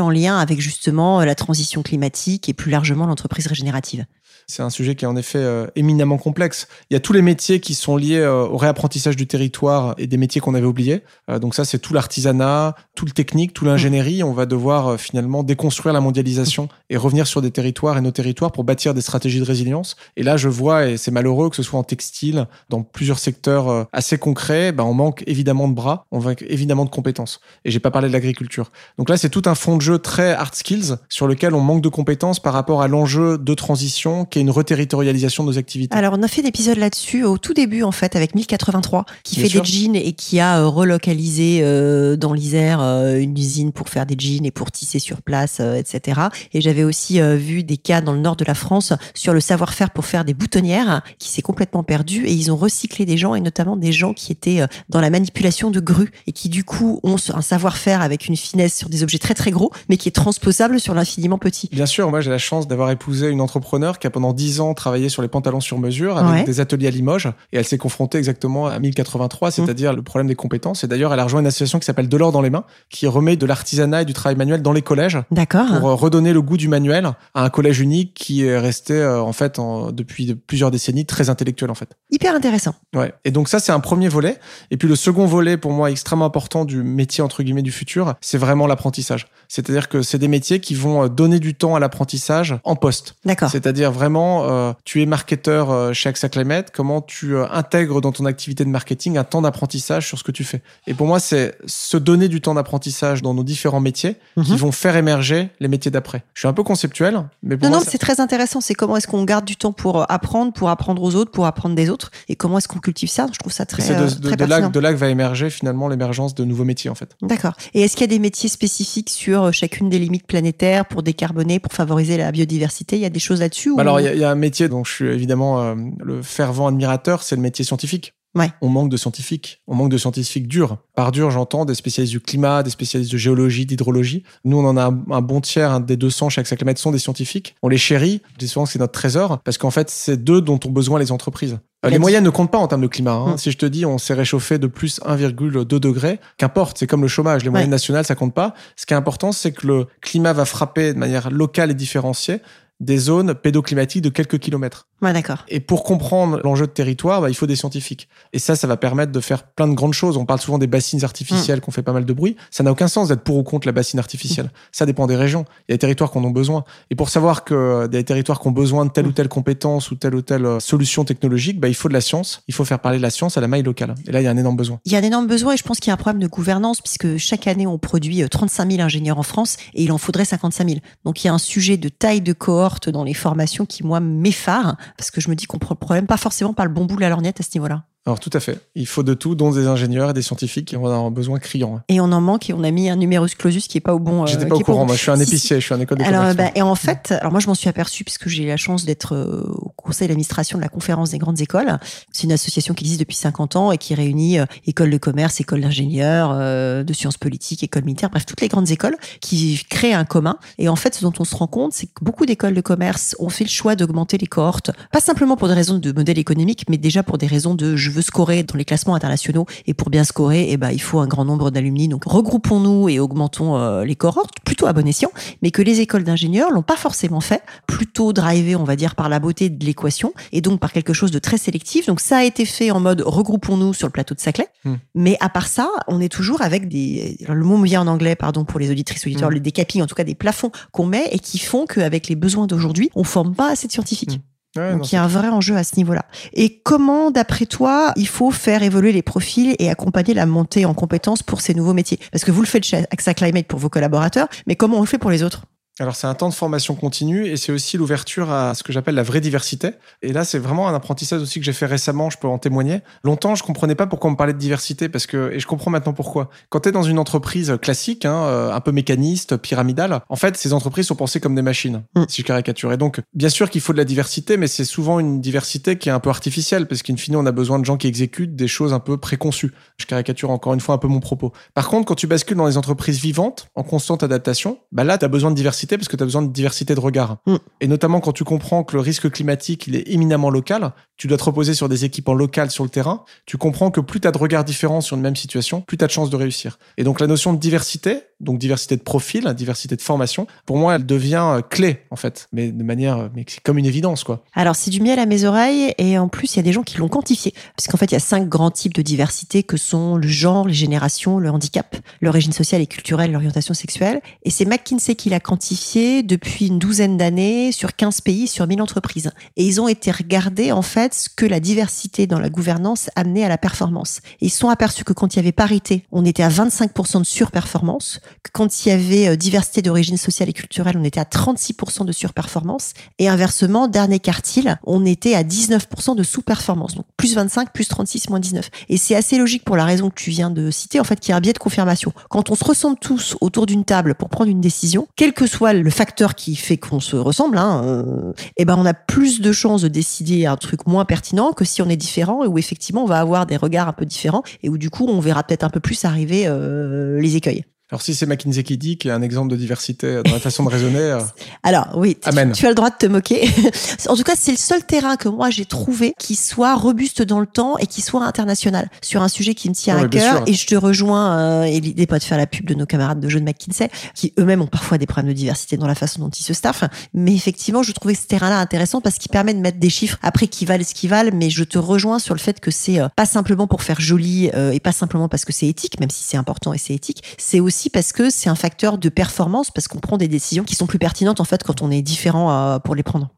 en 0.00 0.10
lien 0.10 0.38
avec 0.38 0.60
justement 0.60 1.20
euh, 1.20 1.24
la 1.24 1.34
transition 1.34 1.82
climatique 1.82 2.48
et 2.48 2.54
plus 2.54 2.70
largement 2.70 3.06
l'entreprise 3.06 3.46
régénérative 3.46 4.06
C'est 4.46 4.62
un 4.62 4.70
sujet 4.70 4.94
qui 4.94 5.04
est 5.04 5.08
en 5.08 5.16
effet 5.16 5.38
euh, 5.38 5.66
éminemment 5.76 6.18
complexe. 6.18 6.68
Il 6.90 6.94
y 6.94 6.96
a 6.96 7.00
tous 7.00 7.12
les 7.12 7.22
métiers 7.22 7.60
qui 7.60 7.74
sont 7.74 7.96
liés 7.96 8.18
euh, 8.18 8.46
au 8.46 8.56
réapprentissage 8.56 9.16
du 9.16 9.26
territoire 9.26 9.94
et 9.98 10.06
des 10.06 10.16
métiers 10.16 10.40
qu'on 10.40 10.54
avait 10.54 10.66
oubliés. 10.66 11.02
Euh, 11.30 11.38
donc 11.38 11.54
ça, 11.54 11.64
c'est 11.64 11.78
tout 11.78 11.94
l'artisanat, 11.94 12.74
tout 12.94 13.06
le 13.06 13.12
technique, 13.12 13.54
tout 13.54 13.64
l'ingénierie. 13.64 14.22
On 14.22 14.32
va 14.32 14.46
devoir 14.46 14.88
euh, 14.88 14.96
finalement 14.96 15.42
déconstruire 15.42 15.92
la 15.92 16.00
mondialisation 16.00 16.68
et 16.90 16.96
revenir 16.96 17.26
sur 17.26 17.42
des 17.42 17.50
territoires 17.50 17.96
et 17.96 18.00
nos 18.00 18.10
territoires 18.10 18.52
pour 18.52 18.64
bâtir 18.64 18.94
des 18.94 19.00
stratégies 19.00 19.40
de 19.40 19.44
résilience. 19.44 19.96
Et 20.16 20.22
là, 20.22 20.36
je 20.36 20.48
vois, 20.48 20.86
et 20.86 20.96
c'est 20.96 21.10
malheureux 21.10 21.50
que 21.50 21.56
ce 21.56 21.62
soit 21.62 21.78
en 21.78 21.84
textile, 21.84 22.46
dans 22.68 22.82
plusieurs 22.82 23.18
secteurs 23.18 23.86
assez 23.92 24.18
concrets, 24.18 24.72
ben, 24.72 24.84
on 24.84 24.94
manque 24.94 25.22
évidemment 25.26 25.68
de 25.68 25.74
bras, 25.74 26.06
on 26.10 26.20
manque 26.20 26.44
évidemment 26.48 26.84
de 26.84 26.90
compétences. 26.90 27.40
Et 27.64 27.70
j'ai 27.70 27.80
pas 27.80 27.90
parlé 27.90 28.08
de 28.08 28.12
l'agriculture. 28.12 28.70
Donc 28.98 29.08
là, 29.08 29.16
c'est 29.16 29.30
tout 29.30 29.42
un 29.46 29.54
fond 29.54 29.76
de 29.76 29.82
jeu 29.82 29.98
très 29.98 30.32
hard 30.32 30.54
skills 30.54 30.96
sur 31.08 31.26
lequel 31.26 31.54
on 31.54 31.60
manque 31.60 31.82
de 31.82 31.88
compétences 31.88 32.40
par 32.40 32.52
rapport 32.52 32.82
à 32.82 32.88
l'enjeu 32.88 33.38
de 33.38 33.54
transition 33.54 34.24
qui 34.34 34.40
est 34.40 34.42
une 34.42 34.50
reterritorialisation 34.50 35.44
de 35.44 35.50
nos 35.50 35.58
activités. 35.58 35.96
Alors, 35.96 36.16
on 36.18 36.22
a 36.24 36.26
fait 36.26 36.42
un 36.42 36.46
épisode 36.46 36.78
là-dessus 36.78 37.22
au 37.22 37.38
tout 37.38 37.54
début, 37.54 37.84
en 37.84 37.92
fait, 37.92 38.16
avec 38.16 38.34
1083, 38.34 39.06
qui 39.22 39.36
Bien 39.36 39.44
fait 39.44 39.48
sûr. 39.48 39.62
des 39.62 39.68
jeans 39.68 39.94
et 39.94 40.12
qui 40.12 40.40
a 40.40 40.58
euh, 40.58 40.66
relocalisé 40.66 41.60
euh, 41.62 42.16
dans 42.16 42.32
l'Isère 42.32 42.80
euh, 42.80 43.16
une 43.20 43.38
usine 43.38 43.70
pour 43.70 43.88
faire 43.88 44.06
des 44.06 44.16
jeans 44.18 44.44
et 44.44 44.50
pour 44.50 44.72
tisser 44.72 44.98
sur 44.98 45.22
place, 45.22 45.58
euh, 45.60 45.76
etc. 45.76 46.20
Et 46.52 46.60
j'avais 46.60 46.82
aussi 46.82 47.20
vu 47.20 47.62
des 47.62 47.76
cas 47.76 48.00
dans 48.00 48.12
le 48.12 48.18
nord 48.18 48.34
de 48.34 48.44
la 48.44 48.54
France 48.54 48.92
sur 49.14 49.34
le 49.34 49.40
savoir-faire 49.40 49.90
pour 49.90 50.04
faire 50.04 50.24
des 50.24 50.34
boutonnières 50.34 51.02
qui 51.20 51.28
s'est 51.28 51.42
complètement 51.42 51.84
perdu 51.84 52.26
et 52.26 52.32
ils 52.32 52.50
ont 52.50 52.56
recyclé 52.56 53.06
des 53.06 53.16
gens 53.16 53.36
et 53.36 53.40
notamment 53.40 53.76
des 53.76 53.92
gens 53.92 54.14
qui 54.14 54.32
étaient 54.32 54.62
dans 54.88 55.00
la 55.00 55.10
manipulation 55.10 55.70
de 55.70 55.78
grues 55.78 56.10
et 56.26 56.32
qui 56.32 56.48
du 56.48 56.64
coup 56.64 56.98
ont 57.04 57.16
un 57.32 57.42
savoir-faire 57.42 58.02
avec 58.02 58.26
une 58.26 58.36
finesse 58.36 58.76
sur 58.76 58.88
des 58.88 59.04
objets 59.04 59.18
très 59.18 59.34
très 59.34 59.52
gros 59.52 59.70
mais 59.88 59.96
qui 59.96 60.08
est 60.08 60.12
transposable 60.12 60.80
sur 60.80 60.94
l'infiniment 60.94 61.38
petit. 61.38 61.68
Bien 61.70 61.86
sûr, 61.86 62.10
moi 62.10 62.20
j'ai 62.20 62.30
la 62.30 62.38
chance 62.38 62.66
d'avoir 62.66 62.90
épousé 62.90 63.28
une 63.28 63.40
entrepreneur 63.40 63.98
qui 63.98 64.06
a 64.06 64.10
pendant 64.10 64.23
10 64.32 64.60
ans 64.60 64.74
travaillé 64.74 65.08
sur 65.08 65.22
les 65.22 65.28
pantalons 65.28 65.60
sur 65.60 65.78
mesure 65.78 66.16
avec 66.18 66.32
Ouais. 66.32 66.44
des 66.44 66.60
ateliers 66.60 66.88
à 66.88 66.90
Limoges 66.90 67.26
et 67.52 67.58
elle 67.58 67.64
s'est 67.64 67.78
confrontée 67.78 68.18
exactement 68.18 68.66
à 68.66 68.78
1083, 68.78 69.50
c'est-à-dire 69.50 69.92
le 69.92 70.02
problème 70.02 70.26
des 70.28 70.34
compétences. 70.34 70.84
Et 70.84 70.86
d'ailleurs, 70.88 71.12
elle 71.12 71.20
a 71.20 71.24
rejoint 71.24 71.40
une 71.40 71.46
association 71.46 71.78
qui 71.78 71.84
s'appelle 71.84 72.08
De 72.08 72.16
l'or 72.16 72.32
dans 72.32 72.40
les 72.42 72.50
mains 72.50 72.64
qui 72.90 73.06
remet 73.06 73.36
de 73.36 73.46
l'artisanat 73.46 74.02
et 74.02 74.04
du 74.04 74.12
travail 74.12 74.36
manuel 74.36 74.62
dans 74.62 74.72
les 74.72 74.82
collèges 74.82 75.18
D'accord 75.30 75.66
pour 75.78 75.88
euh, 75.90 75.94
redonner 75.94 76.32
le 76.32 76.42
goût 76.42 76.56
du 76.56 76.68
manuel 76.68 77.06
à 77.34 77.44
un 77.44 77.50
collège 77.50 77.80
unique 77.80 78.14
qui 78.14 78.44
est 78.44 78.58
resté 78.58 78.94
euh, 78.94 79.20
en 79.20 79.32
fait 79.32 79.58
en- 79.58 79.92
depuis 79.92 80.26
de- 80.26 80.34
plusieurs 80.34 80.70
décennies 80.70 81.06
très 81.06 81.28
intellectuel 81.30 81.70
en 81.70 81.74
fait. 81.74 81.90
Hyper 82.10 82.34
intéressant. 82.34 82.74
Ouais. 82.94 83.12
Et 83.24 83.30
donc 83.30 83.48
ça, 83.48 83.58
c'est 83.60 83.72
un 83.72 83.80
premier 83.80 84.08
volet. 84.08 84.38
Et 84.70 84.76
puis 84.76 84.88
le 84.88 84.96
second 84.96 85.26
volet, 85.26 85.56
pour 85.56 85.72
moi, 85.72 85.90
extrêmement 85.90 86.24
important 86.24 86.64
du 86.64 86.82
métier, 86.82 87.22
entre 87.24 87.42
guillemets, 87.42 87.62
du 87.62 87.72
futur, 87.72 88.14
c'est 88.20 88.38
vraiment 88.38 88.66
l'apprentissage. 88.66 89.26
C'est-à-dire 89.48 89.88
que 89.88 90.02
c'est 90.02 90.18
des 90.18 90.28
métiers 90.28 90.60
qui 90.60 90.74
vont 90.74 91.04
euh, 91.04 91.08
donner 91.08 91.38
du 91.40 91.54
temps 91.54 91.74
à 91.74 91.80
l'apprentissage 91.80 92.56
en 92.64 92.76
poste. 92.76 93.16
D'accord. 93.24 93.50
C'est-à-dire 93.50 93.90
vraiment, 93.92 94.13
euh, 94.18 94.72
tu 94.84 95.02
es 95.02 95.06
marketeur 95.06 95.70
euh, 95.70 95.92
chez 95.92 96.08
AXA 96.08 96.28
Climate, 96.28 96.70
comment 96.74 97.00
tu 97.00 97.34
euh, 97.34 97.46
intègres 97.50 98.00
dans 98.00 98.12
ton 98.12 98.24
activité 98.26 98.64
de 98.64 98.68
marketing 98.70 99.16
un 99.18 99.24
temps 99.24 99.42
d'apprentissage 99.42 100.06
sur 100.06 100.18
ce 100.18 100.24
que 100.24 100.32
tu 100.32 100.44
fais? 100.44 100.62
Et 100.86 100.94
pour 100.94 101.06
moi, 101.06 101.20
c'est 101.20 101.56
se 101.66 101.96
donner 101.96 102.28
du 102.28 102.40
temps 102.40 102.54
d'apprentissage 102.54 103.22
dans 103.22 103.34
nos 103.34 103.44
différents 103.44 103.80
métiers 103.80 104.16
qui 104.42 104.52
Mhm. 104.52 104.56
vont 104.56 104.72
faire 104.72 104.96
émerger 104.96 105.48
les 105.60 105.68
métiers 105.68 105.90
d'après. 105.90 106.22
Je 106.34 106.40
suis 106.40 106.48
un 106.48 106.52
peu 106.52 106.62
conceptuel, 106.62 107.22
mais 107.42 107.56
pour 107.56 107.64
Non, 107.68 107.76
moi, 107.76 107.78
non, 107.84 107.90
c'est 107.90 107.98
très 107.98 108.20
intéressant. 108.20 108.60
C'est 108.60 108.74
comment 108.74 108.96
est-ce 108.96 109.06
qu'on 109.08 109.24
garde 109.24 109.44
du 109.44 109.56
temps 109.56 109.72
pour 109.72 110.00
euh, 110.02 110.04
apprendre, 110.08 110.52
pour 110.52 110.70
apprendre 110.70 111.02
aux 111.02 111.14
autres, 111.14 111.30
pour 111.30 111.46
apprendre 111.46 111.74
des 111.74 111.90
autres, 111.90 112.10
et 112.28 112.36
comment 112.36 112.58
est-ce 112.58 112.68
qu'on 112.68 112.78
cultive 112.78 113.08
ça? 113.08 113.26
Je 113.32 113.38
trouve 113.38 113.52
ça 113.52 113.66
très, 113.66 113.82
c'est 113.82 113.94
de, 113.96 114.04
de- 114.20 114.26
très 114.28 114.36
de 114.36 114.44
là, 114.44 114.60
de 114.68 114.80
là 114.80 114.92
que 114.92 114.98
va 114.98 115.08
émerger 115.08 115.50
finalement 115.50 115.88
l'émergence 115.88 116.34
de 116.34 116.44
nouveaux 116.44 116.64
métiers 116.64 116.90
en 116.90 116.94
fait. 116.94 117.16
D'accord. 117.22 117.54
Et 117.74 117.82
est-ce 117.82 117.96
qu'il 117.96 118.02
y 118.02 118.10
a 118.10 118.14
des 118.14 118.18
métiers 118.18 118.48
spécifiques 118.48 119.10
sur 119.10 119.52
chacune 119.52 119.88
des 119.88 119.98
limites 119.98 120.26
planétaires 120.26 120.86
pour 120.86 121.02
décarboner, 121.02 121.58
pour 121.58 121.72
favoriser 121.72 122.16
la 122.16 122.30
biodiversité? 122.32 122.96
Il 122.96 123.02
y 123.02 123.06
a 123.06 123.10
des 123.10 123.20
choses 123.20 123.40
là-dessus 123.40 123.70
ou- 123.70 123.76
Bah 123.76 123.82
alors, 123.82 123.98
il 124.04 124.06
y, 124.06 124.08
a- 124.08 124.14
il 124.14 124.20
y 124.20 124.24
a 124.24 124.30
un 124.30 124.34
métier 124.34 124.68
dont 124.68 124.84
je 124.84 124.92
suis 124.92 125.06
évidemment 125.08 125.60
euh, 125.62 125.74
le 126.02 126.22
fervent 126.22 126.66
admirateur, 126.68 127.22
c'est 127.22 127.36
le 127.36 127.42
métier 127.42 127.64
scientifique. 127.64 128.12
Ouais. 128.36 128.50
On 128.60 128.68
manque 128.68 128.88
de 128.90 128.96
scientifiques. 128.96 129.62
On 129.68 129.76
manque 129.76 129.90
de 129.92 129.96
scientifiques 129.96 130.48
durs. 130.48 130.78
Par 130.96 131.12
dur, 131.12 131.30
j'entends 131.30 131.64
des 131.64 131.76
spécialistes 131.76 132.10
du 132.12 132.18
climat, 132.20 132.64
des 132.64 132.70
spécialistes 132.70 133.12
de 133.12 133.16
géologie, 133.16 133.64
d'hydrologie. 133.64 134.24
Nous, 134.44 134.58
on 134.58 134.64
en 134.66 134.76
a 134.76 134.86
un, 134.86 135.04
un 135.12 135.20
bon 135.20 135.40
tiers, 135.40 135.70
un 135.70 135.78
des 135.78 135.96
200 135.96 136.30
chez 136.30 136.40
Axaclimate 136.40 136.76
sont 136.78 136.90
des 136.90 136.98
scientifiques. 136.98 137.54
On 137.62 137.68
les 137.68 137.76
chérit. 137.78 138.22
Je 138.32 138.38
dis 138.38 138.48
souvent 138.48 138.64
que 138.66 138.72
c'est 138.72 138.80
notre 138.80 138.92
trésor 138.92 139.38
parce 139.44 139.56
qu'en 139.56 139.70
fait, 139.70 139.88
c'est 139.88 140.24
d'eux 140.24 140.40
dont 140.40 140.58
ont 140.66 140.70
besoin 140.70 140.98
les 140.98 141.12
entreprises. 141.12 141.60
Euh, 141.86 141.90
Les 141.90 142.00
moyennes 142.00 142.24
ne 142.24 142.30
comptent 142.30 142.50
pas 142.50 142.58
en 142.58 142.66
termes 142.66 142.80
de 142.80 142.86
climat. 142.88 143.12
hein. 143.12 143.34
Mm. 143.34 143.38
Si 143.38 143.52
je 143.52 143.56
te 143.58 143.66
dis 143.66 143.86
on 143.86 143.98
s'est 143.98 144.14
réchauffé 144.14 144.58
de 144.58 144.66
plus 144.66 145.00
1,2 145.04 145.64
degré, 145.78 146.18
qu'importe, 146.36 146.76
c'est 146.78 146.88
comme 146.88 147.02
le 147.02 147.08
chômage. 147.08 147.44
Les 147.44 147.50
moyennes 147.50 147.68
Ouais. 147.68 147.70
nationales, 147.70 148.04
ça 148.04 148.16
compte 148.16 148.34
pas. 148.34 148.54
Ce 148.74 148.84
qui 148.84 148.94
est 148.94 148.96
important, 148.96 149.30
c'est 149.30 149.52
que 149.52 149.64
le 149.68 149.86
climat 150.00 150.32
va 150.32 150.44
frapper 150.44 150.92
de 150.92 150.98
manière 150.98 151.30
locale 151.30 151.70
et 151.70 151.74
différenciée 151.74 152.40
des 152.80 152.98
zones 152.98 153.34
pédoclimatiques 153.34 154.02
de 154.02 154.08
quelques 154.08 154.38
kilomètres. 154.38 154.88
Ouais, 155.02 155.12
d'accord. 155.12 155.44
Et 155.48 155.60
pour 155.60 155.84
comprendre 155.84 156.40
l'enjeu 156.44 156.66
de 156.66 156.72
territoire, 156.72 157.20
bah, 157.20 157.28
il 157.28 157.34
faut 157.34 157.46
des 157.46 157.56
scientifiques. 157.56 158.08
Et 158.32 158.38
ça, 158.38 158.56
ça 158.56 158.66
va 158.66 158.76
permettre 158.76 159.12
de 159.12 159.20
faire 159.20 159.44
plein 159.44 159.68
de 159.68 159.74
grandes 159.74 159.92
choses. 159.92 160.16
On 160.16 160.24
parle 160.24 160.40
souvent 160.40 160.58
des 160.58 160.66
bassines 160.66 161.04
artificielles 161.04 161.60
qui 161.60 161.68
ont 161.68 161.72
fait 161.72 161.82
pas 161.82 161.92
mal 161.92 162.04
de 162.04 162.12
bruit. 162.12 162.36
Ça 162.50 162.62
n'a 162.62 162.72
aucun 162.72 162.88
sens 162.88 163.08
d'être 163.08 163.22
pour 163.22 163.36
ou 163.36 163.42
contre 163.42 163.68
la 163.68 163.72
bassine 163.72 163.98
artificielle. 163.98 164.50
Ça 164.72 164.86
dépend 164.86 165.06
des 165.06 165.16
régions. 165.16 165.44
Il 165.68 165.72
y 165.72 165.74
a 165.74 165.76
des 165.76 165.80
territoires 165.80 166.10
qui 166.10 166.18
en 166.18 166.24
ont 166.24 166.30
besoin. 166.30 166.64
Et 166.90 166.94
pour 166.94 167.10
savoir 167.10 167.44
que 167.44 167.54
euh, 167.54 167.86
des 167.86 168.02
territoires 168.02 168.40
qui 168.40 168.48
ont 168.48 168.52
besoin 168.52 168.86
de 168.86 168.90
telle 168.90 169.06
ou 169.06 169.12
telle 169.12 169.28
compétence 169.28 169.90
ou 169.90 169.94
telle 169.94 170.14
ou 170.14 170.22
telle 170.22 170.46
euh, 170.46 170.60
solution 170.60 171.04
technologique, 171.04 171.60
bah, 171.60 171.68
il 171.68 171.74
faut 171.74 171.88
de 171.88 171.94
la 171.94 172.00
science. 172.00 172.42
Il 172.48 172.54
faut 172.54 172.64
faire 172.64 172.78
parler 172.78 172.98
de 172.98 173.02
la 173.02 173.10
science 173.10 173.36
à 173.36 173.40
la 173.40 173.48
maille 173.48 173.62
locale. 173.62 173.94
Et 174.06 174.12
là, 174.12 174.20
il 174.20 174.24
y 174.24 174.26
a 174.26 174.30
un 174.30 174.36
énorme 174.36 174.56
besoin. 174.56 174.80
Il 174.84 174.92
y 174.92 174.96
a 174.96 174.98
un 174.98 175.02
énorme 175.02 175.26
besoin 175.26 175.52
et 175.52 175.56
je 175.56 175.62
pense 175.62 175.80
qu'il 175.80 175.88
y 175.88 175.90
a 175.90 175.94
un 175.94 175.98
problème 175.98 176.22
de 176.22 176.28
gouvernance 176.28 176.80
puisque 176.80 177.18
chaque 177.18 177.46
année 177.46 177.66
on 177.66 177.78
produit 177.78 178.22
euh, 178.22 178.28
35 178.28 178.70
000 178.70 178.82
ingénieurs 178.82 179.18
en 179.18 179.22
France 179.22 179.58
et 179.74 179.82
il 179.82 179.92
en 179.92 179.98
faudrait 179.98 180.24
55 180.24 180.66
000. 180.66 180.80
Donc 181.04 181.22
il 181.22 181.26
y 181.26 181.30
a 181.30 181.34
un 181.34 181.38
sujet 181.38 181.76
de 181.76 181.88
taille 181.88 182.22
de 182.22 182.32
cohorte 182.32 182.63
dans 182.88 183.04
les 183.04 183.14
formations 183.14 183.66
qui 183.66 183.84
moi 183.84 184.00
m'effare 184.00 184.76
parce 184.96 185.10
que 185.10 185.20
je 185.20 185.28
me 185.28 185.34
dis 185.34 185.46
qu'on 185.46 185.58
prend 185.58 185.74
le 185.74 185.84
problème 185.84 186.06
pas 186.06 186.16
forcément 186.16 186.52
par 186.54 186.66
le 186.66 186.72
bon 186.72 186.84
bout 186.84 186.96
de 186.96 187.00
la 187.00 187.08
lorgnette 187.08 187.40
à 187.40 187.42
ce 187.42 187.50
niveau-là. 187.54 187.84
Alors, 188.06 188.20
tout 188.20 188.30
à 188.34 188.40
fait. 188.40 188.58
Il 188.74 188.86
faut 188.86 189.02
de 189.02 189.14
tout, 189.14 189.34
dont 189.34 189.50
des 189.50 189.66
ingénieurs 189.66 190.10
et 190.10 190.12
des 190.12 190.20
scientifiques 190.20 190.66
qui 190.68 190.76
en 190.76 190.82
ont 190.84 191.06
un 191.06 191.10
besoin 191.10 191.38
criant. 191.38 191.80
Et 191.88 192.00
on 192.02 192.12
en 192.12 192.20
manque 192.20 192.50
et 192.50 192.52
on 192.52 192.62
a 192.62 192.70
mis 192.70 192.90
un 192.90 192.96
numerus 192.96 193.34
clausus 193.34 193.66
qui 193.66 193.78
est 193.78 193.80
pas 193.80 193.94
au 193.94 193.98
bon. 193.98 194.24
euh, 194.24 194.26
J'étais 194.26 194.44
pas 194.44 194.56
au 194.56 194.60
courant. 194.60 194.80
bon. 194.80 194.86
Moi, 194.88 194.96
je 194.96 195.00
suis 195.00 195.10
un 195.10 195.16
Si, 195.16 195.22
épicier. 195.22 195.58
Je 195.58 195.64
suis 195.64 195.74
un 195.74 195.80
école 195.80 195.96
de 195.98 196.04
Alors, 196.04 196.20
commerce. 196.20 196.36
bah, 196.36 196.50
et 196.54 196.60
en 196.60 196.74
fait, 196.74 197.12
alors 197.12 197.32
moi 197.32 197.40
je 197.40 197.46
m'en 197.46 197.54
suis 197.54 197.70
aperçue 197.70 198.04
puisque 198.04 198.28
j'ai 198.28 198.42
eu 198.42 198.46
la 198.48 198.58
chance 198.58 198.84
d'être 198.84 199.14
euh, 199.14 199.42
au 199.54 199.70
conseil 199.76 200.06
d'administration 200.08 200.58
de 200.58 200.62
la 200.62 200.68
conférence 200.68 201.10
des 201.12 201.18
grandes 201.18 201.40
écoles. 201.40 201.78
C'est 202.12 202.24
une 202.24 202.32
association 202.32 202.74
qui 202.74 202.84
existe 202.84 203.00
depuis 203.00 203.16
50 203.16 203.56
ans 203.56 203.72
et 203.72 203.78
qui 203.78 203.94
réunit 203.94 204.38
euh, 204.38 204.44
écoles 204.66 204.90
de 204.90 204.98
commerce, 204.98 205.40
écoles 205.40 205.62
d'ingénieurs, 205.62 206.30
euh, 206.34 206.82
de 206.84 206.92
sciences 206.92 207.16
politiques, 207.16 207.62
écoles 207.62 207.84
militaires, 207.84 208.10
bref 208.10 208.26
toutes 208.26 208.42
les 208.42 208.48
grandes 208.48 208.70
écoles 208.70 208.96
qui 209.22 209.62
créent 209.70 209.94
un 209.94 210.04
commun. 210.04 210.36
Et 210.58 210.68
en 210.68 210.76
fait, 210.76 210.94
ce 210.94 211.00
dont 211.02 211.12
on 211.20 211.24
se 211.24 211.34
rend 211.34 211.46
compte, 211.46 211.72
c'est 211.72 211.86
que 211.86 212.04
beaucoup 212.04 212.26
d'écoles 212.26 212.54
de 212.54 212.60
commerce 212.60 213.16
ont 213.18 213.30
fait 213.30 213.44
le 213.44 213.50
choix 213.50 213.76
d'augmenter 213.76 214.18
les 214.18 214.26
cohortes, 214.26 214.72
pas 214.92 215.00
simplement 215.00 215.36
pour 215.38 215.48
des 215.48 215.54
raisons 215.54 215.78
de 215.78 215.92
modèle 215.92 216.18
économique, 216.18 216.66
mais 216.68 216.76
déjà 216.76 217.02
pour 217.02 217.16
des 217.16 217.26
raisons 217.26 217.54
de 217.54 217.76
je 217.76 217.93
veux 217.94 218.02
scorer 218.02 218.42
dans 218.42 218.56
les 218.56 218.64
classements 218.64 218.94
internationaux 218.94 219.46
et 219.66 219.74
pour 219.74 219.90
bien 219.90 220.04
scorer, 220.04 220.46
eh 220.50 220.56
ben 220.56 220.70
il 220.70 220.80
faut 220.80 220.98
un 221.00 221.06
grand 221.06 221.24
nombre 221.24 221.50
d'alumni. 221.50 221.88
Donc 221.88 222.04
regroupons-nous 222.04 222.88
et 222.88 222.98
augmentons 222.98 223.56
euh, 223.56 223.84
les 223.84 223.96
cohortes, 223.96 224.34
plutôt 224.44 224.66
à 224.66 224.72
bon 224.72 224.86
escient 224.86 225.10
mais 225.42 225.50
que 225.50 225.62
les 225.62 225.80
écoles 225.80 226.04
d'ingénieurs 226.04 226.50
l'ont 226.50 226.62
pas 226.62 226.76
forcément 226.76 227.20
fait, 227.20 227.42
plutôt 227.66 228.12
drivé, 228.12 228.56
on 228.56 228.64
va 228.64 228.76
dire, 228.76 228.94
par 228.94 229.08
la 229.08 229.18
beauté 229.20 229.48
de 229.48 229.64
l'équation, 229.64 230.12
et 230.32 230.40
donc 230.40 230.60
par 230.60 230.72
quelque 230.72 230.92
chose 230.92 231.10
de 231.10 231.18
très 231.18 231.38
sélectif. 231.38 231.86
Donc 231.86 232.00
ça 232.00 232.18
a 232.18 232.24
été 232.24 232.44
fait 232.44 232.70
en 232.70 232.80
mode 232.80 233.02
regroupons-nous 233.04 233.74
sur 233.74 233.86
le 233.86 233.92
plateau 233.92 234.14
de 234.14 234.20
Saclay, 234.20 234.48
Hmm. 234.64 234.76
mais 234.94 235.18
à 235.20 235.28
part 235.28 235.46
ça, 235.46 235.68
on 235.88 236.00
est 236.00 236.08
toujours 236.08 236.40
avec 236.40 236.68
des, 236.68 237.18
le 237.28 237.44
mot 237.44 237.58
me 237.58 237.66
vient 237.66 237.82
en 237.82 237.86
anglais, 237.86 238.16
pardon 238.16 238.44
pour 238.44 238.58
les 238.58 238.70
auditrices 238.70 239.06
auditeurs, 239.06 239.30
Hmm. 239.30 239.38
des 239.38 239.52
cappings, 239.52 239.82
en 239.82 239.86
tout 239.86 239.94
cas 239.94 240.04
des 240.04 240.14
plafonds 240.14 240.50
qu'on 240.72 240.86
met 240.86 241.06
et 241.12 241.18
qui 241.18 241.38
font 241.38 241.66
qu'avec 241.66 242.08
les 242.08 242.16
besoins 242.16 242.46
d'aujourd'hui, 242.46 242.90
on 242.94 243.04
forme 243.04 243.34
pas 243.34 243.50
assez 243.50 243.66
de 243.66 243.72
scientifiques. 243.72 244.20
Ouais, 244.56 244.70
non, 244.70 244.78
Donc 244.78 244.92
il 244.92 244.94
y 244.94 244.98
a 244.98 245.02
un 245.02 245.08
vrai 245.08 245.28
enjeu 245.28 245.56
à 245.56 245.64
ce 245.64 245.76
niveau-là. 245.76 246.04
Et 246.32 246.60
comment, 246.62 247.10
d'après 247.10 247.46
toi, 247.46 247.92
il 247.96 248.08
faut 248.08 248.30
faire 248.30 248.62
évoluer 248.62 248.92
les 248.92 249.02
profils 249.02 249.54
et 249.58 249.70
accompagner 249.70 250.14
la 250.14 250.26
montée 250.26 250.64
en 250.64 250.74
compétences 250.74 251.22
pour 251.22 251.40
ces 251.40 251.54
nouveaux 251.54 251.74
métiers? 251.74 251.98
Parce 252.12 252.24
que 252.24 252.30
vous 252.30 252.40
le 252.40 252.46
faites 252.46 252.64
chez 252.64 252.84
AXA 252.90 253.14
Climate 253.14 253.46
pour 253.46 253.58
vos 253.58 253.68
collaborateurs, 253.68 254.28
mais 254.46 254.56
comment 254.56 254.78
on 254.78 254.80
le 254.80 254.86
fait 254.86 254.98
pour 254.98 255.10
les 255.10 255.22
autres? 255.22 255.44
Alors 255.80 255.96
c'est 255.96 256.06
un 256.06 256.14
temps 256.14 256.28
de 256.28 256.34
formation 256.34 256.76
continue 256.76 257.26
et 257.26 257.36
c'est 257.36 257.50
aussi 257.50 257.76
l'ouverture 257.76 258.30
à 258.30 258.54
ce 258.54 258.62
que 258.62 258.72
j'appelle 258.72 258.94
la 258.94 259.02
vraie 259.02 259.20
diversité. 259.20 259.70
Et 260.02 260.12
là 260.12 260.24
c'est 260.24 260.38
vraiment 260.38 260.68
un 260.68 260.74
apprentissage 260.74 261.20
aussi 261.20 261.40
que 261.40 261.44
j'ai 261.44 261.52
fait 261.52 261.66
récemment, 261.66 262.10
je 262.10 262.18
peux 262.18 262.28
en 262.28 262.38
témoigner. 262.38 262.82
Longtemps 263.02 263.34
je 263.34 263.42
comprenais 263.42 263.74
pas 263.74 263.88
pourquoi 263.88 264.08
on 264.08 264.12
me 264.12 264.16
parlait 264.16 264.34
de 264.34 264.38
diversité 264.38 264.88
parce 264.88 265.06
que 265.06 265.32
et 265.32 265.40
je 265.40 265.48
comprends 265.48 265.72
maintenant 265.72 265.92
pourquoi. 265.92 266.30
Quand 266.48 266.60
tu 266.60 266.68
es 266.68 266.72
dans 266.72 266.84
une 266.84 267.00
entreprise 267.00 267.56
classique, 267.60 268.04
hein, 268.04 268.14
euh, 268.14 268.52
un 268.52 268.60
peu 268.60 268.70
mécaniste, 268.70 269.36
pyramidale, 269.36 270.00
en 270.08 270.14
fait 270.14 270.36
ces 270.36 270.52
entreprises 270.52 270.86
sont 270.86 270.94
pensées 270.94 271.18
comme 271.18 271.34
des 271.34 271.42
machines, 271.42 271.82
Mm. 271.96 272.04
si 272.08 272.22
je 272.22 272.26
caricature. 272.26 272.72
Et 272.72 272.76
donc 272.76 273.00
bien 273.12 273.28
sûr 273.28 273.50
qu'il 273.50 273.60
faut 273.60 273.72
de 273.72 273.78
la 273.78 273.84
diversité, 273.84 274.36
mais 274.36 274.46
c'est 274.46 274.64
souvent 274.64 275.00
une 275.00 275.20
diversité 275.20 275.76
qui 275.76 275.88
est 275.88 275.92
un 275.92 275.98
peu 276.00 276.10
artificielle 276.10 276.68
parce 276.68 276.84
qu'in 276.84 276.96
fine 276.96 277.16
on 277.16 277.26
a 277.26 277.32
besoin 277.32 277.58
de 277.58 277.64
gens 277.64 277.78
qui 277.78 277.88
exécutent 277.88 278.36
des 278.36 278.46
choses 278.46 278.72
un 278.72 278.80
peu 278.80 278.96
préconçues. 278.96 279.52
Je 279.78 279.86
caricature 279.86 280.30
encore 280.30 280.54
une 280.54 280.60
fois 280.60 280.76
un 280.76 280.78
peu 280.78 280.86
mon 280.86 281.00
propos. 281.00 281.32
Par 281.52 281.66
contre 281.66 281.86
quand 281.86 281.96
tu 281.96 282.06
bascules 282.06 282.36
dans 282.36 282.46
des 282.46 282.58
entreprises 282.58 283.00
vivantes, 283.00 283.48
en 283.56 283.64
constante 283.64 284.04
adaptation, 284.04 284.58
bah 284.70 284.84
là 284.84 284.98
tu 284.98 285.04
as 285.04 285.08
besoin 285.08 285.32
de 285.32 285.34
diversité 285.36 285.63
parce 285.66 285.88
que 285.88 285.96
tu 285.96 286.02
as 286.02 286.06
besoin 286.06 286.22
de 286.22 286.32
diversité 286.32 286.74
de 286.74 286.80
regard. 286.80 287.18
Mm. 287.26 287.36
Et 287.60 287.68
notamment 287.68 288.00
quand 288.00 288.12
tu 288.12 288.24
comprends 288.24 288.64
que 288.64 288.76
le 288.76 288.80
risque 288.80 289.10
climatique, 289.10 289.66
il 289.66 289.76
est 289.76 289.88
éminemment 289.90 290.30
local, 290.30 290.72
tu 290.96 291.06
dois 291.06 291.16
te 291.16 291.24
reposer 291.24 291.54
sur 291.54 291.68
des 291.68 291.84
équipes 291.84 292.08
en 292.08 292.14
local 292.14 292.50
sur 292.50 292.64
le 292.64 292.70
terrain, 292.70 293.04
tu 293.26 293.36
comprends 293.36 293.70
que 293.70 293.80
plus 293.80 294.00
tu 294.00 294.08
as 294.08 294.12
de 294.12 294.18
regards 294.18 294.44
différents 294.44 294.80
sur 294.80 294.96
une 294.96 295.02
même 295.02 295.16
situation, 295.16 295.60
plus 295.60 295.76
tu 295.76 295.84
as 295.84 295.86
de 295.86 295.92
chances 295.92 296.10
de 296.10 296.16
réussir. 296.16 296.58
Et 296.76 296.84
donc 296.84 297.00
la 297.00 297.06
notion 297.06 297.32
de 297.32 297.38
diversité, 297.38 298.00
donc 298.20 298.38
diversité 298.38 298.76
de 298.76 298.82
profil, 298.82 299.32
diversité 299.36 299.76
de 299.76 299.82
formation, 299.82 300.26
pour 300.46 300.56
moi, 300.56 300.76
elle 300.76 300.86
devient 300.86 301.24
euh, 301.34 301.40
clé 301.40 301.82
en 301.90 301.96
fait, 301.96 302.28
mais 302.32 302.52
de 302.52 302.62
manière, 302.62 302.98
euh, 302.98 303.08
mais 303.14 303.24
c'est 303.28 303.40
comme 303.42 303.58
une 303.58 303.66
évidence 303.66 304.04
quoi. 304.04 304.24
Alors, 304.34 304.56
c'est 304.56 304.70
du 304.70 304.80
miel 304.80 304.98
à 304.98 305.06
mes 305.06 305.24
oreilles 305.24 305.74
et 305.78 305.98
en 305.98 306.08
plus, 306.08 306.34
il 306.34 306.36
y 306.36 306.40
a 306.40 306.42
des 306.42 306.52
gens 306.52 306.62
qui 306.62 306.78
l'ont 306.78 306.88
quantifié. 306.88 307.32
Parce 307.56 307.68
qu'en 307.68 307.76
fait, 307.76 307.86
il 307.86 307.94
y 307.94 307.96
a 307.96 308.00
cinq 308.00 308.28
grands 308.28 308.50
types 308.50 308.74
de 308.74 308.82
diversité 308.82 309.42
que 309.42 309.56
sont 309.56 309.96
le 309.96 310.08
genre, 310.08 310.46
les 310.46 310.54
générations, 310.54 311.18
le 311.18 311.30
handicap, 311.30 311.76
l'origine 312.00 312.32
sociale 312.32 312.60
et 312.60 312.66
culturelle, 312.66 313.12
l'orientation 313.12 313.54
sexuelle. 313.54 314.00
Et 314.22 314.30
c'est 314.30 314.44
McKinsey 314.44 314.94
qui 314.94 315.10
l'a 315.10 315.20
quantifié 315.20 315.53
depuis 316.02 316.46
une 316.46 316.58
douzaine 316.58 316.96
d'années 316.96 317.52
sur 317.52 317.76
15 317.76 318.00
pays, 318.00 318.26
sur 318.26 318.46
1000 318.46 318.60
entreprises. 318.62 319.10
Et 319.36 319.44
ils 319.44 319.60
ont 319.60 319.68
été 319.68 319.90
regardés, 319.90 320.52
en 320.52 320.62
fait, 320.62 320.94
ce 320.94 321.08
que 321.08 321.26
la 321.26 321.40
diversité 321.40 322.06
dans 322.06 322.18
la 322.18 322.28
gouvernance 322.28 322.90
amenait 322.96 323.24
à 323.24 323.28
la 323.28 323.38
performance. 323.38 324.00
Et 324.20 324.26
ils 324.26 324.30
sont 324.30 324.48
aperçus 324.48 324.84
que 324.84 324.92
quand 324.92 325.14
il 325.14 325.16
y 325.16 325.20
avait 325.20 325.32
parité, 325.32 325.84
on 325.92 326.04
était 326.04 326.22
à 326.22 326.28
25% 326.28 327.00
de 327.00 327.04
surperformance, 327.04 328.00
que 328.22 328.30
quand 328.32 328.64
il 328.64 328.68
y 328.68 328.72
avait 328.72 329.08
euh, 329.08 329.16
diversité 329.16 329.62
d'origine 329.62 329.96
sociale 329.96 330.28
et 330.28 330.32
culturelle, 330.32 330.76
on 330.78 330.84
était 330.84 331.00
à 331.00 331.04
36% 331.04 331.84
de 331.84 331.92
surperformance. 331.92 332.72
Et 332.98 333.08
inversement, 333.08 333.68
dernier 333.68 334.00
quartile, 334.00 334.58
on 334.64 334.84
était 334.84 335.14
à 335.14 335.22
19% 335.22 335.96
de 335.96 336.02
sous-performance. 336.02 336.74
Donc 336.74 336.86
plus 336.96 337.14
25, 337.14 337.52
plus 337.52 337.68
36, 337.68 338.10
moins 338.10 338.20
19. 338.20 338.50
Et 338.68 338.76
c'est 338.76 338.94
assez 338.94 339.18
logique 339.18 339.44
pour 339.44 339.56
la 339.56 339.64
raison 339.64 339.90
que 339.90 340.00
tu 340.00 340.10
viens 340.10 340.30
de 340.30 340.50
citer, 340.50 340.80
en 340.80 340.84
fait, 340.84 341.00
qu'il 341.00 341.10
y 341.10 341.12
a 341.12 341.16
un 341.16 341.20
biais 341.20 341.32
de 341.32 341.38
confirmation. 341.38 341.92
Quand 342.08 342.30
on 342.30 342.34
se 342.34 342.44
ressemble 342.44 342.78
tous 342.78 343.16
autour 343.20 343.46
d'une 343.46 343.64
table 343.64 343.94
pour 343.94 344.08
prendre 344.08 344.30
une 344.30 344.40
décision, 344.40 344.86
quel 344.96 345.12
que 345.12 345.26
soit 345.26 345.43
le 345.52 345.70
facteur 345.70 346.14
qui 346.14 346.36
fait 346.36 346.56
qu'on 346.56 346.80
se 346.80 346.96
ressemble, 346.96 347.38
hein, 347.38 347.62
euh, 347.64 348.12
eh 348.36 348.44
ben 348.44 348.56
on 348.58 348.66
a 348.66 348.74
plus 348.74 349.20
de 349.20 349.32
chances 349.32 349.62
de 349.62 349.68
décider 349.68 350.26
un 350.26 350.36
truc 350.36 350.66
moins 350.66 350.84
pertinent 350.84 351.32
que 351.32 351.44
si 351.44 351.62
on 351.62 351.68
est 351.68 351.76
différent 351.76 352.24
et 352.24 352.26
où 352.26 352.38
effectivement 352.38 352.82
on 352.84 352.86
va 352.86 352.98
avoir 352.98 353.26
des 353.26 353.36
regards 353.36 353.68
un 353.68 353.72
peu 353.72 353.84
différents 353.84 354.22
et 354.42 354.48
où 354.48 354.58
du 354.58 354.70
coup 354.70 354.86
on 354.88 355.00
verra 355.00 355.22
peut-être 355.22 355.44
un 355.44 355.50
peu 355.50 355.60
plus 355.60 355.84
arriver 355.84 356.24
euh, 356.26 357.00
les 357.00 357.16
écueils. 357.16 357.44
Alors 357.74 357.82
si 357.82 357.92
c'est 357.92 358.06
McKinsey 358.06 358.44
qui 358.44 358.56
dit 358.56 358.78
qu'il 358.78 358.90
y 358.90 358.92
a 358.92 358.94
un 358.94 359.02
exemple 359.02 359.32
de 359.32 359.34
diversité 359.36 360.00
dans 360.04 360.12
la 360.12 360.20
façon 360.20 360.44
de 360.44 360.48
raisonner, 360.48 360.78
euh, 360.78 361.00
Alors 361.42 361.70
oui, 361.74 361.96
tu- 362.00 362.08
Amen. 362.08 362.30
tu 362.30 362.46
as 362.46 362.50
le 362.50 362.54
droit 362.54 362.70
de 362.70 362.76
te 362.76 362.86
moquer. 362.86 363.28
en 363.88 363.96
tout 363.96 364.04
cas, 364.04 364.12
c'est 364.16 364.30
le 364.30 364.36
seul 364.36 364.62
terrain 364.62 364.94
que 364.94 365.08
moi 365.08 365.28
j'ai 365.30 365.44
trouvé 365.44 365.92
qui 365.98 366.14
soit 366.14 366.54
robuste 366.54 367.02
dans 367.02 367.18
le 367.18 367.26
temps 367.26 367.58
et 367.58 367.66
qui 367.66 367.80
soit 367.82 368.04
international 368.04 368.70
sur 368.80 369.02
un 369.02 369.08
sujet 369.08 369.34
qui 369.34 369.48
me 369.48 369.54
tient 369.54 369.76
Non, 369.76 369.82
à 369.86 369.88
cœur. 369.88 370.22
Et 370.28 370.34
je 370.34 370.46
te 370.46 370.54
rejoins. 370.54 371.18
Euh, 371.18 371.42
et 371.46 371.58
l'idée 371.58 371.88
pas 371.88 371.98
de 371.98 372.04
faire 372.04 372.16
la 372.16 372.28
pub 372.28 372.46
de 372.46 372.54
nos 372.54 372.64
camarades 372.64 373.00
de 373.00 373.08
jeu 373.08 373.18
de 373.18 373.24
McKinsey, 373.24 373.68
qui 373.92 374.12
eux-mêmes 374.20 374.40
ont 374.42 374.46
parfois 374.46 374.78
des 374.78 374.86
problèmes 374.86 375.12
de 375.12 375.16
diversité 375.18 375.56
dans 375.56 375.66
la 375.66 375.74
façon 375.74 375.98
dont 376.00 376.10
ils 376.10 376.22
se 376.22 376.32
staffent. 376.32 376.62
Mais 376.94 377.12
effectivement, 377.12 377.64
je 377.64 377.72
trouvais 377.72 377.96
ce 377.96 378.06
terrain-là 378.06 378.38
intéressant 378.38 378.80
parce 378.82 378.98
qu'il 378.98 379.10
permet 379.10 379.34
de 379.34 379.40
mettre 379.40 379.58
des 379.58 379.68
chiffres 379.70 379.98
après 380.00 380.28
qui 380.28 380.44
valent 380.44 380.62
ce 380.62 380.74
qu'ils 380.74 380.90
valent. 380.90 381.10
Mais 381.12 381.28
je 381.28 381.42
te 381.42 381.58
rejoins 381.58 381.98
sur 381.98 382.14
le 382.14 382.20
fait 382.20 382.38
que 382.38 382.52
c'est 382.52 382.78
euh, 382.78 382.86
pas 382.94 383.04
simplement 383.06 383.48
pour 383.48 383.64
faire 383.64 383.80
joli 383.80 384.30
euh, 384.36 384.52
et 384.52 384.60
pas 384.60 384.70
simplement 384.70 385.08
parce 385.08 385.24
que 385.24 385.32
c'est 385.32 385.48
éthique, 385.48 385.80
même 385.80 385.90
si 385.90 386.04
c'est 386.04 386.16
important 386.16 386.52
et 386.52 386.58
c'est 386.58 386.72
éthique. 386.74 387.02
C'est 387.18 387.40
aussi 387.40 387.63
parce 387.70 387.92
que 387.92 388.10
c'est 388.10 388.28
un 388.28 388.34
facteur 388.34 388.78
de 388.78 388.88
performance 388.88 389.50
parce 389.50 389.68
qu'on 389.68 389.78
prend 389.78 389.96
des 389.96 390.08
décisions 390.08 390.44
qui 390.44 390.54
sont 390.54 390.66
plus 390.66 390.78
pertinentes 390.78 391.20
en 391.20 391.24
fait 391.24 391.42
quand 391.42 391.62
on 391.62 391.70
est 391.70 391.82
différent 391.82 392.30
euh, 392.30 392.58
pour 392.58 392.74
les 392.74 392.82
prendre. 392.82 393.10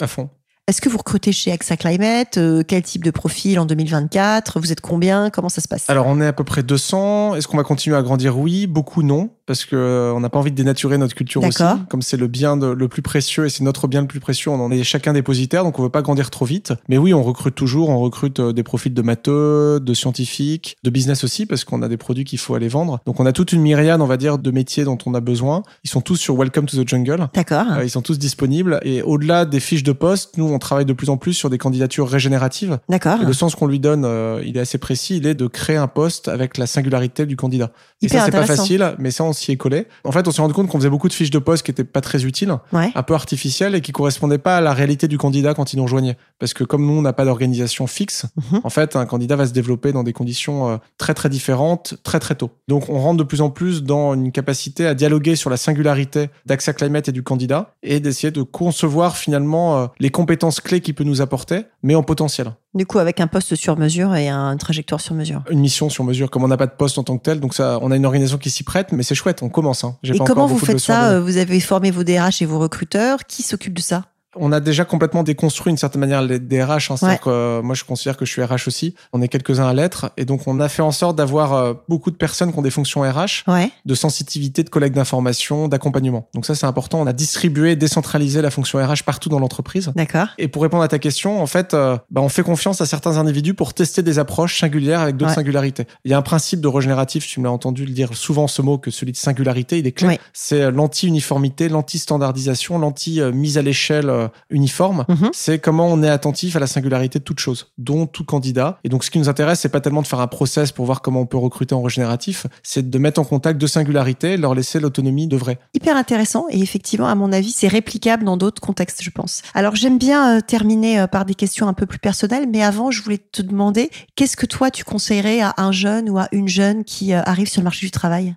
à 0.00 0.06
fond. 0.06 0.30
Est-ce 0.68 0.80
que 0.80 0.88
vous 0.88 0.98
recrutez 0.98 1.32
chez 1.32 1.50
AXA 1.50 1.76
Climate 1.76 2.38
Euh, 2.38 2.62
Quel 2.66 2.82
type 2.84 3.02
de 3.02 3.10
profil 3.10 3.58
en 3.58 3.66
2024 3.66 4.60
Vous 4.60 4.70
êtes 4.70 4.80
combien? 4.80 5.28
Comment 5.28 5.48
ça 5.48 5.60
se 5.60 5.66
passe? 5.66 5.90
Alors 5.90 6.06
on 6.06 6.20
est 6.20 6.26
à 6.26 6.32
peu 6.32 6.44
près 6.44 6.62
200. 6.62 7.34
Est-ce 7.34 7.48
qu'on 7.48 7.56
va 7.56 7.64
continuer 7.64 7.96
à 7.96 8.02
grandir? 8.02 8.38
Oui, 8.38 8.68
beaucoup 8.68 9.02
non, 9.02 9.30
parce 9.46 9.64
que 9.64 9.74
euh, 9.74 10.20
n'a 10.20 10.28
pas 10.28 10.38
envie 10.38 10.52
de 10.52 10.56
dénaturer 10.56 10.98
notre 10.98 11.16
culture 11.16 11.42
aussi. 11.42 11.64
Comme 11.88 12.00
c'est 12.00 12.16
le 12.16 12.28
bien 12.28 12.56
de- 12.56 12.68
le 12.68 12.86
plus 12.86 13.02
précieux 13.02 13.46
et 13.46 13.48
c'est 13.50 13.64
notre 13.64 13.88
bien 13.88 14.02
le 14.02 14.06
plus 14.06 14.20
précieux, 14.20 14.52
on 14.52 14.60
en 14.64 14.70
est 14.70 14.84
chacun 14.84 15.12
dépositaire, 15.14 15.64
donc 15.64 15.80
on 15.80 15.82
veut 15.82 15.88
pas 15.88 16.00
grandir 16.00 16.30
trop 16.30 16.44
vite. 16.44 16.72
Mais 16.88 16.96
oui, 16.96 17.12
on 17.12 17.24
recrute 17.24 17.56
toujours. 17.56 17.88
On 17.88 17.98
recrute 17.98 18.38
euh, 18.38 18.52
des 18.52 18.62
profils 18.62 18.94
de 18.94 19.02
matheux, 19.02 19.80
de 19.80 19.94
scientifiques, 19.94 20.76
de 20.84 20.90
business 20.90 21.24
aussi, 21.24 21.44
parce 21.44 21.64
qu'on 21.64 21.82
a 21.82 21.88
des 21.88 21.96
produits 21.96 22.22
qu'il 22.22 22.38
faut 22.38 22.54
aller 22.54 22.68
vendre. 22.68 23.00
Donc 23.04 23.18
on 23.18 23.26
a 23.26 23.32
toute 23.32 23.52
une 23.52 23.62
myriade, 23.62 24.00
on 24.00 24.06
va 24.06 24.16
dire, 24.16 24.38
de 24.38 24.50
métiers 24.52 24.84
dont 24.84 24.98
on 25.06 25.14
a 25.14 25.20
besoin. 25.20 25.64
Ils 25.82 25.90
sont 25.90 26.02
tous 26.02 26.14
sur 26.18 26.36
Welcome 26.36 26.66
to 26.66 26.80
the 26.80 26.88
Jungle. 26.88 27.26
D'accord. 27.34 27.82
Ils 27.82 27.90
sont 27.90 28.00
tous 28.02 28.16
disponibles 28.20 28.78
et 28.84 29.02
au-delà 29.02 29.44
des 29.44 29.58
fiches 29.58 29.82
de 29.82 29.90
poste, 29.90 30.38
nous 30.38 30.51
on 30.52 30.58
travaille 30.58 30.84
de 30.84 30.92
plus 30.92 31.08
en 31.10 31.16
plus 31.16 31.32
sur 31.34 31.50
des 31.50 31.58
candidatures 31.58 32.08
régénératives. 32.08 32.78
D'accord. 32.88 33.18
Le 33.24 33.32
sens 33.32 33.54
qu'on 33.54 33.66
lui 33.66 33.80
donne, 33.80 34.04
euh, 34.04 34.42
il 34.44 34.56
est 34.56 34.60
assez 34.60 34.78
précis. 34.78 35.16
Il 35.16 35.26
est 35.26 35.34
de 35.34 35.46
créer 35.46 35.76
un 35.76 35.88
poste 35.88 36.28
avec 36.28 36.58
la 36.58 36.66
singularité 36.66 37.26
du 37.26 37.36
candidat. 37.36 37.70
Et 38.00 38.06
Hyper 38.06 38.20
ça, 38.20 38.26
c'est 38.26 38.32
pas 38.32 38.44
facile, 38.46 38.94
mais 38.98 39.10
ça, 39.10 39.24
on 39.24 39.32
s'y 39.32 39.52
est 39.52 39.56
collé. 39.56 39.86
En 40.04 40.12
fait, 40.12 40.26
on 40.28 40.30
s'est 40.30 40.42
rendu 40.42 40.54
compte 40.54 40.68
qu'on 40.68 40.78
faisait 40.78 40.90
beaucoup 40.90 41.08
de 41.08 41.12
fiches 41.12 41.30
de 41.30 41.38
poste 41.38 41.64
qui 41.64 41.70
étaient 41.70 41.84
pas 41.84 42.00
très 42.00 42.24
utiles, 42.24 42.54
Ouais. 42.72 42.90
un 42.94 43.02
peu 43.02 43.14
artificielles 43.14 43.74
et 43.74 43.80
qui 43.80 43.92
correspondaient 43.92 44.38
pas 44.38 44.56
à 44.58 44.60
la 44.60 44.72
réalité 44.74 45.08
du 45.08 45.18
candidat 45.18 45.54
quand 45.54 45.72
il 45.72 45.76
nous 45.76 45.84
rejoignait. 45.84 46.16
Parce 46.38 46.54
que 46.54 46.64
comme 46.64 46.84
nous, 46.86 46.94
on 46.94 47.02
n'a 47.02 47.12
pas 47.12 47.24
d'organisation 47.24 47.86
fixe, 47.86 48.26
Mhm. 48.50 48.60
en 48.64 48.70
fait, 48.70 48.96
un 48.96 49.06
candidat 49.06 49.36
va 49.36 49.46
se 49.46 49.52
développer 49.52 49.92
dans 49.92 50.02
des 50.02 50.12
conditions 50.12 50.70
euh, 50.70 50.76
très 50.98 51.14
très 51.14 51.28
différentes 51.28 51.94
très 52.02 52.18
très 52.20 52.34
tôt. 52.34 52.50
Donc, 52.68 52.88
on 52.88 52.98
rentre 53.00 53.18
de 53.18 53.22
plus 53.24 53.40
en 53.40 53.50
plus 53.50 53.82
dans 53.82 54.14
une 54.14 54.32
capacité 54.32 54.86
à 54.86 54.94
dialoguer 54.94 55.36
sur 55.36 55.50
la 55.50 55.56
singularité 55.56 56.28
d'AXA 56.46 56.72
Climate 56.72 57.08
et 57.08 57.12
du 57.12 57.22
candidat 57.22 57.74
et 57.82 58.00
d'essayer 58.00 58.30
de 58.30 58.42
concevoir 58.42 59.16
finalement 59.16 59.78
euh, 59.78 59.86
les 60.00 60.10
compétences 60.10 60.41
clés 60.50 60.80
qu'il 60.80 60.94
peut 60.94 61.04
nous 61.04 61.20
apporter, 61.20 61.64
mais 61.82 61.94
en 61.94 62.02
potentiel. 62.02 62.52
Du 62.74 62.86
coup, 62.86 62.98
avec 62.98 63.20
un 63.20 63.26
poste 63.26 63.54
sur 63.54 63.76
mesure 63.78 64.14
et 64.14 64.28
un- 64.28 64.52
une 64.52 64.58
trajectoire 64.58 65.00
sur 65.00 65.14
mesure. 65.14 65.42
Une 65.50 65.60
mission 65.60 65.88
sur 65.90 66.04
mesure, 66.04 66.30
comme 66.30 66.42
on 66.44 66.48
n'a 66.48 66.56
pas 66.56 66.66
de 66.66 66.72
poste 66.76 66.98
en 66.98 67.04
tant 67.04 67.16
que 67.18 67.22
tel, 67.22 67.40
donc 67.40 67.54
ça, 67.54 67.78
on 67.82 67.90
a 67.90 67.96
une 67.96 68.06
organisation 68.06 68.38
qui 68.38 68.50
s'y 68.50 68.62
prête, 68.64 68.92
mais 68.92 69.02
c'est 69.02 69.14
chouette, 69.14 69.42
on 69.42 69.48
commence. 69.48 69.84
Hein. 69.84 69.96
Et 70.02 70.12
pas 70.18 70.24
comment 70.24 70.46
vous 70.46 70.58
faites 70.58 70.78
ça. 70.80 71.10
Euh, 71.12 71.20
Vous 71.20 71.36
avez 71.36 71.60
formé 71.60 71.90
vos 71.90 72.02
DRH 72.04 72.42
et 72.42 72.46
vos 72.46 72.58
recruteurs. 72.58 73.20
Qui 73.26 73.42
s'occupe 73.42 73.74
de 73.74 73.82
ça? 73.82 74.04
On 74.34 74.50
a 74.52 74.60
déjà 74.60 74.84
complètement 74.84 75.22
déconstruit 75.22 75.70
d'une 75.72 75.76
certaine 75.78 76.00
manière 76.00 76.22
les 76.22 76.38
DRH. 76.38 76.90
Hein, 76.90 76.96
C'est-à-dire 76.96 77.20
que 77.20 77.60
moi, 77.60 77.74
je 77.74 77.84
considère 77.84 78.16
que 78.16 78.24
je 78.24 78.30
suis 78.32 78.42
RH 78.42 78.66
aussi. 78.66 78.94
On 79.12 79.20
est 79.20 79.28
quelques-uns 79.28 79.66
à 79.68 79.74
l'être. 79.74 80.10
Et 80.16 80.24
donc, 80.24 80.42
on 80.46 80.58
a 80.60 80.68
fait 80.68 80.80
en 80.82 80.90
sorte 80.92 81.16
d'avoir 81.16 81.52
euh, 81.52 81.74
beaucoup 81.88 82.10
de 82.10 82.16
personnes 82.16 82.50
qui 82.52 82.58
ont 82.58 82.62
des 82.62 82.70
fonctions 82.70 83.02
RH, 83.02 83.44
Ouais. 83.46 83.70
de 83.84 83.94
sensitivité, 83.94 84.62
de 84.64 84.70
collecte 84.70 84.94
d'informations, 84.96 85.68
d'accompagnement. 85.68 86.28
Donc 86.34 86.46
ça, 86.46 86.54
c'est 86.54 86.66
important. 86.66 87.00
On 87.00 87.06
a 87.06 87.12
distribué, 87.12 87.76
décentralisé 87.76 88.40
la 88.40 88.50
fonction 88.50 88.78
RH 88.78 89.02
partout 89.04 89.28
dans 89.28 89.38
l'entreprise. 89.38 89.92
D'accord. 89.96 90.28
Et 90.38 90.48
pour 90.48 90.62
répondre 90.62 90.82
à 90.82 90.88
ta 90.88 90.98
question, 90.98 91.42
en 91.42 91.46
fait, 91.46 91.74
euh, 91.74 91.98
bah, 92.10 92.20
on 92.22 92.28
fait 92.30 92.42
confiance 92.42 92.80
à 92.80 92.86
certains 92.86 93.18
individus 93.18 93.54
pour 93.54 93.74
tester 93.74 94.02
des 94.02 94.18
approches 94.18 94.58
singulières 94.60 95.00
avec 95.00 95.16
d'autres 95.18 95.32
Ouais. 95.32 95.34
singularités. 95.36 95.86
Il 96.04 96.10
y 96.10 96.14
a 96.14 96.18
un 96.18 96.22
principe 96.22 96.60
de 96.60 96.68
régénératif, 96.68 97.26
tu 97.26 97.40
me 97.40 97.44
l'as 97.44 97.52
entendu 97.52 97.84
le 97.84 97.92
dire 97.92 98.14
souvent 98.14 98.46
ce 98.46 98.62
mot, 98.62 98.78
que 98.78 98.90
celui 98.90 99.12
de 99.12 99.16
singularité, 99.18 99.78
il 99.78 99.86
est 99.86 99.92
clé. 99.92 100.18
C'est 100.32 100.62
euh, 100.62 100.70
l'anti-uniformité, 100.70 101.68
l'anti-standardisation, 101.68 102.78
l'anti-mise 102.78 103.58
à 103.58 103.62
l'échelle 103.62 104.10
euh, 104.22 104.28
uniforme. 104.50 105.04
Mhm. 105.08 105.30
C'est 105.32 105.58
comment 105.58 105.86
on 105.86 106.02
est 106.02 106.08
attentif 106.08 106.56
à 106.56 106.60
la 106.60 106.66
singularité 106.66 107.18
de 107.18 107.24
toute 107.24 107.40
chose, 107.40 107.72
dont 107.78 108.06
tout 108.06 108.24
candidat. 108.24 108.78
Et 108.84 108.88
donc, 108.88 109.04
ce 109.04 109.10
qui 109.10 109.18
nous 109.18 109.28
intéresse, 109.28 109.60
c'est 109.60 109.68
pas 109.68 109.80
tellement 109.80 110.02
de 110.02 110.06
faire 110.06 110.20
un 110.20 110.26
process 110.26 110.72
pour 110.72 110.86
voir 110.86 111.02
comment 111.02 111.20
on 111.20 111.26
peut 111.26 111.36
recruter 111.36 111.74
en 111.74 111.82
régénératif, 111.82 112.46
c'est 112.62 112.88
de 112.88 112.98
mettre 112.98 113.20
en 113.20 113.24
contact 113.24 113.60
deux 113.60 113.66
singularités 113.66 114.36
leur 114.36 114.54
laisser 114.54 114.80
l'autonomie 114.80 115.26
de 115.26 115.36
vrai. 115.36 115.58
Hyper 115.74 115.96
intéressant 115.96 116.46
et 116.50 116.60
effectivement, 116.60 117.08
à 117.08 117.14
mon 117.14 117.32
avis, 117.32 117.50
c'est 117.50 117.68
réplicable 117.68 118.24
dans 118.24 118.36
d'autres 118.36 118.60
contextes, 118.60 119.02
je 119.02 119.10
pense. 119.10 119.42
Alors, 119.54 119.76
j'aime 119.76 119.98
bien 119.98 120.38
euh, 120.38 120.40
terminer 120.40 121.00
euh, 121.00 121.06
par 121.06 121.24
des 121.24 121.34
questions 121.34 121.68
un 121.68 121.74
peu 121.74 121.86
plus 121.86 121.98
personnelles, 121.98 122.46
mais 122.50 122.62
avant, 122.62 122.90
je 122.90 123.02
voulais 123.02 123.18
te 123.18 123.42
demander, 123.42 123.90
qu'est-ce 124.16 124.36
que 124.36 124.46
toi, 124.46 124.70
tu 124.70 124.84
conseillerais 124.84 125.40
à 125.40 125.54
un 125.58 125.72
jeune 125.72 126.10
ou 126.10 126.18
à 126.18 126.28
une 126.32 126.48
jeune 126.48 126.84
qui 126.84 127.12
arrive 127.12 127.48
sur 127.48 127.60
le 127.60 127.64
marché 127.64 127.86
du 127.86 127.90
travail? 127.90 128.34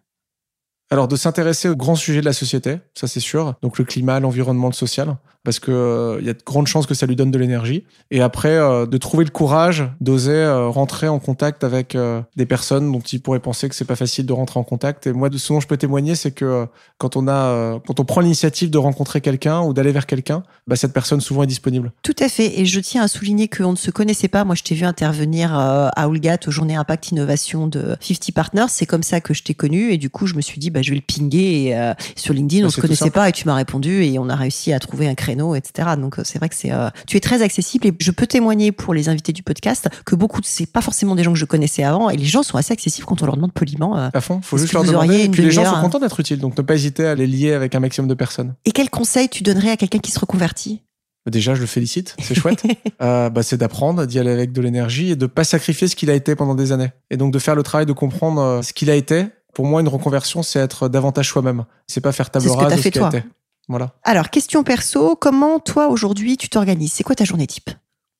Alors, 0.91 1.07
de 1.07 1.15
s'intéresser 1.15 1.67
aux 1.67 1.75
grands 1.75 1.95
sujets 1.95 2.21
de 2.21 2.25
la 2.25 2.33
société, 2.33 2.77
ça 2.93 3.07
c'est 3.07 3.19
sûr. 3.19 3.55
Donc, 3.61 3.79
le 3.79 3.85
climat, 3.85 4.19
l'environnement, 4.19 4.67
le 4.67 4.73
social, 4.73 5.17
parce 5.45 5.59
que 5.59 5.71
euh, 5.71 6.21
y 6.21 6.29
a 6.29 6.33
de 6.33 6.43
grandes 6.45 6.67
chances 6.67 6.87
que 6.87 6.93
ça 6.93 7.05
lui 7.05 7.15
donne 7.15 7.31
de 7.31 7.37
l'énergie. 7.37 7.85
Et 8.11 8.21
après, 8.21 8.57
euh, 8.57 8.85
de 8.85 8.97
trouver 8.97 9.23
le 9.23 9.29
courage 9.29 9.83
d'oser 10.01 10.33
euh, 10.33 10.67
rentrer 10.67 11.07
en 11.07 11.19
contact 11.19 11.63
avec 11.63 11.95
euh, 11.95 12.21
des 12.35 12.45
personnes 12.45 12.91
dont 12.91 12.99
il 12.99 13.21
pourrait 13.21 13.39
penser 13.39 13.69
que 13.69 13.75
c'est 13.75 13.85
pas 13.85 13.95
facile 13.95 14.25
de 14.25 14.33
rentrer 14.33 14.59
en 14.59 14.63
contact. 14.63 15.07
Et 15.07 15.13
moi, 15.13 15.29
de 15.29 15.37
ce 15.37 15.53
dont 15.53 15.59
je 15.59 15.67
peux 15.67 15.77
témoigner, 15.77 16.15
c'est 16.15 16.31
que 16.31 16.67
quand 16.97 17.15
on 17.15 17.27
a, 17.27 17.79
quand 17.87 17.99
on 17.99 18.05
prend 18.05 18.21
l'initiative 18.21 18.69
de 18.69 18.77
rencontrer 18.77 19.21
quelqu'un 19.21 19.61
ou 19.61 19.73
d'aller 19.73 19.91
vers 19.91 20.05
quelqu'un, 20.05 20.43
bah, 20.67 20.75
cette 20.75 20.93
personne 20.93 21.21
souvent 21.21 21.43
est 21.43 21.47
disponible. 21.47 21.91
Tout 22.03 22.15
à 22.19 22.27
fait. 22.27 22.59
Et 22.59 22.65
je 22.65 22.79
tiens 22.79 23.03
à 23.03 23.07
souligner 23.07 23.47
qu'on 23.47 23.71
ne 23.71 23.77
se 23.77 23.91
connaissait 23.91 24.27
pas. 24.27 24.43
Moi, 24.43 24.55
je 24.55 24.63
t'ai 24.63 24.75
vu 24.75 24.85
intervenir 24.85 25.53
à 25.53 26.09
Oulgat 26.09 26.39
aux 26.47 26.51
journées 26.51 26.75
Impact 26.75 27.11
Innovation 27.11 27.67
de 27.67 27.95
50 28.01 28.31
Partners. 28.33 28.65
C'est 28.69 28.85
comme 28.85 29.03
ça 29.03 29.21
que 29.21 29.33
je 29.33 29.43
t'ai 29.43 29.53
connu. 29.53 29.91
Et 29.91 29.97
du 29.97 30.09
coup, 30.09 30.25
je 30.25 30.33
me 30.33 30.41
suis 30.41 30.59
dit, 30.59 30.71
bah, 30.71 30.81
je 30.81 30.89
vais 30.91 30.97
le 30.97 31.01
pinguer. 31.01 31.69
Et, 31.69 31.93
sur 32.15 32.33
LinkedIn, 32.33 32.63
Bah, 32.63 32.67
on 32.67 32.71
se 32.71 32.81
connaissait 32.81 33.11
pas 33.11 33.29
et 33.29 33.31
tu 33.31 33.45
m'as 33.45 33.55
répondu 33.55 34.03
et 34.03 34.17
on 34.17 34.29
a 34.29 34.35
réussi 34.35 34.73
à 34.73 34.79
trouver 34.79 35.07
un 35.07 35.15
etc. 35.55 35.89
Donc, 35.99 36.17
euh, 36.19 36.21
c'est 36.23 36.39
vrai 36.39 36.49
que 36.49 36.55
c'est, 36.55 36.71
euh, 36.71 36.89
tu 37.07 37.17
es 37.17 37.19
très 37.19 37.41
accessible 37.41 37.87
et 37.87 37.93
je 37.99 38.11
peux 38.11 38.25
témoigner 38.27 38.71
pour 38.71 38.93
les 38.93 39.09
invités 39.09 39.33
du 39.33 39.43
podcast 39.43 39.89
que 40.05 40.15
beaucoup 40.15 40.39
de, 40.41 40.45
c'est 40.45 40.65
pas 40.65 40.81
forcément 40.81 41.15
des 41.15 41.23
gens 41.23 41.33
que 41.33 41.39
je 41.39 41.45
connaissais 41.45 41.83
avant 41.83 42.09
et 42.09 42.17
les 42.17 42.25
gens 42.25 42.43
sont 42.43 42.57
assez 42.57 42.71
accessibles 42.73 43.05
quand 43.05 43.21
on 43.21 43.25
leur 43.25 43.35
demande 43.35 43.51
poliment. 43.53 43.97
euh, 43.97 44.09
À 44.13 44.21
fond, 44.21 44.39
faut 44.41 44.57
juste 44.57 44.69
que 44.71 44.77
leur 44.77 44.85
demander. 44.85 45.23
Et 45.25 45.29
puis 45.29 45.43
les 45.43 45.51
gens 45.51 45.65
sont 45.65 45.81
contents 45.81 45.99
d'être 45.99 46.19
utiles, 46.19 46.39
donc 46.39 46.57
ne 46.57 46.61
pas 46.63 46.75
hésiter 46.75 47.05
à 47.05 47.15
les 47.15 47.27
lier 47.27 47.51
avec 47.53 47.75
un 47.75 47.79
maximum 47.79 48.07
de 48.07 48.13
personnes. 48.13 48.55
Et 48.65 48.71
quel 48.71 48.89
conseil 48.89 49.27
tu 49.29 49.43
donnerais 49.43 49.71
à 49.71 49.77
quelqu'un 49.77 49.99
qui 49.99 50.11
se 50.11 50.19
reconvertit? 50.19 50.81
Déjà, 51.29 51.55
je 51.55 51.61
le 51.61 51.65
félicite, 51.65 52.15
c'est 52.21 52.35
chouette. 52.35 52.63
Euh, 53.01 53.29
bah, 53.29 53.43
c'est 53.43 53.57
d'apprendre, 53.57 54.05
d'y 54.05 54.19
aller 54.19 54.31
avec 54.31 54.53
de 54.53 54.61
l'énergie 54.61 55.11
et 55.11 55.15
de 55.17 55.25
pas 55.25 55.43
sacrifier 55.43 55.87
ce 55.89 55.95
qu'il 55.97 56.09
a 56.09 56.13
été 56.13 56.33
pendant 56.35 56.55
des 56.55 56.71
années. 56.71 56.91
Et 57.09 57.17
donc 57.17 57.33
de 57.33 57.39
faire 57.39 57.55
le 57.55 57.63
travail 57.63 57.85
de 57.85 57.91
comprendre 57.93 58.61
ce 58.63 58.71
qu'il 58.71 58.89
a 58.89 58.95
été. 58.95 59.25
Pour 59.53 59.65
moi, 59.65 59.81
une 59.81 59.87
reconversion, 59.89 60.43
c'est 60.43 60.59
être 60.59 60.87
davantage 60.87 61.27
soi-même. 61.29 61.65
C'est 61.87 61.99
pas 62.01 62.11
faire 62.13 62.29
table 62.29 62.45
ce 62.45 62.49
que 62.53 62.55
rase 62.57 62.79
fait, 62.79 62.93
ce 62.93 62.99
a 62.99 63.07
été. 63.07 63.23
Voilà. 63.67 63.95
Alors, 64.03 64.29
question 64.29 64.63
perso, 64.63 65.15
comment 65.15 65.59
toi 65.59 65.87
aujourd'hui 65.87 66.37
tu 66.37 66.49
t'organises? 66.49 66.93
C'est 66.93 67.03
quoi 67.03 67.15
ta 67.15 67.25
journée 67.25 67.47
type? 67.47 67.71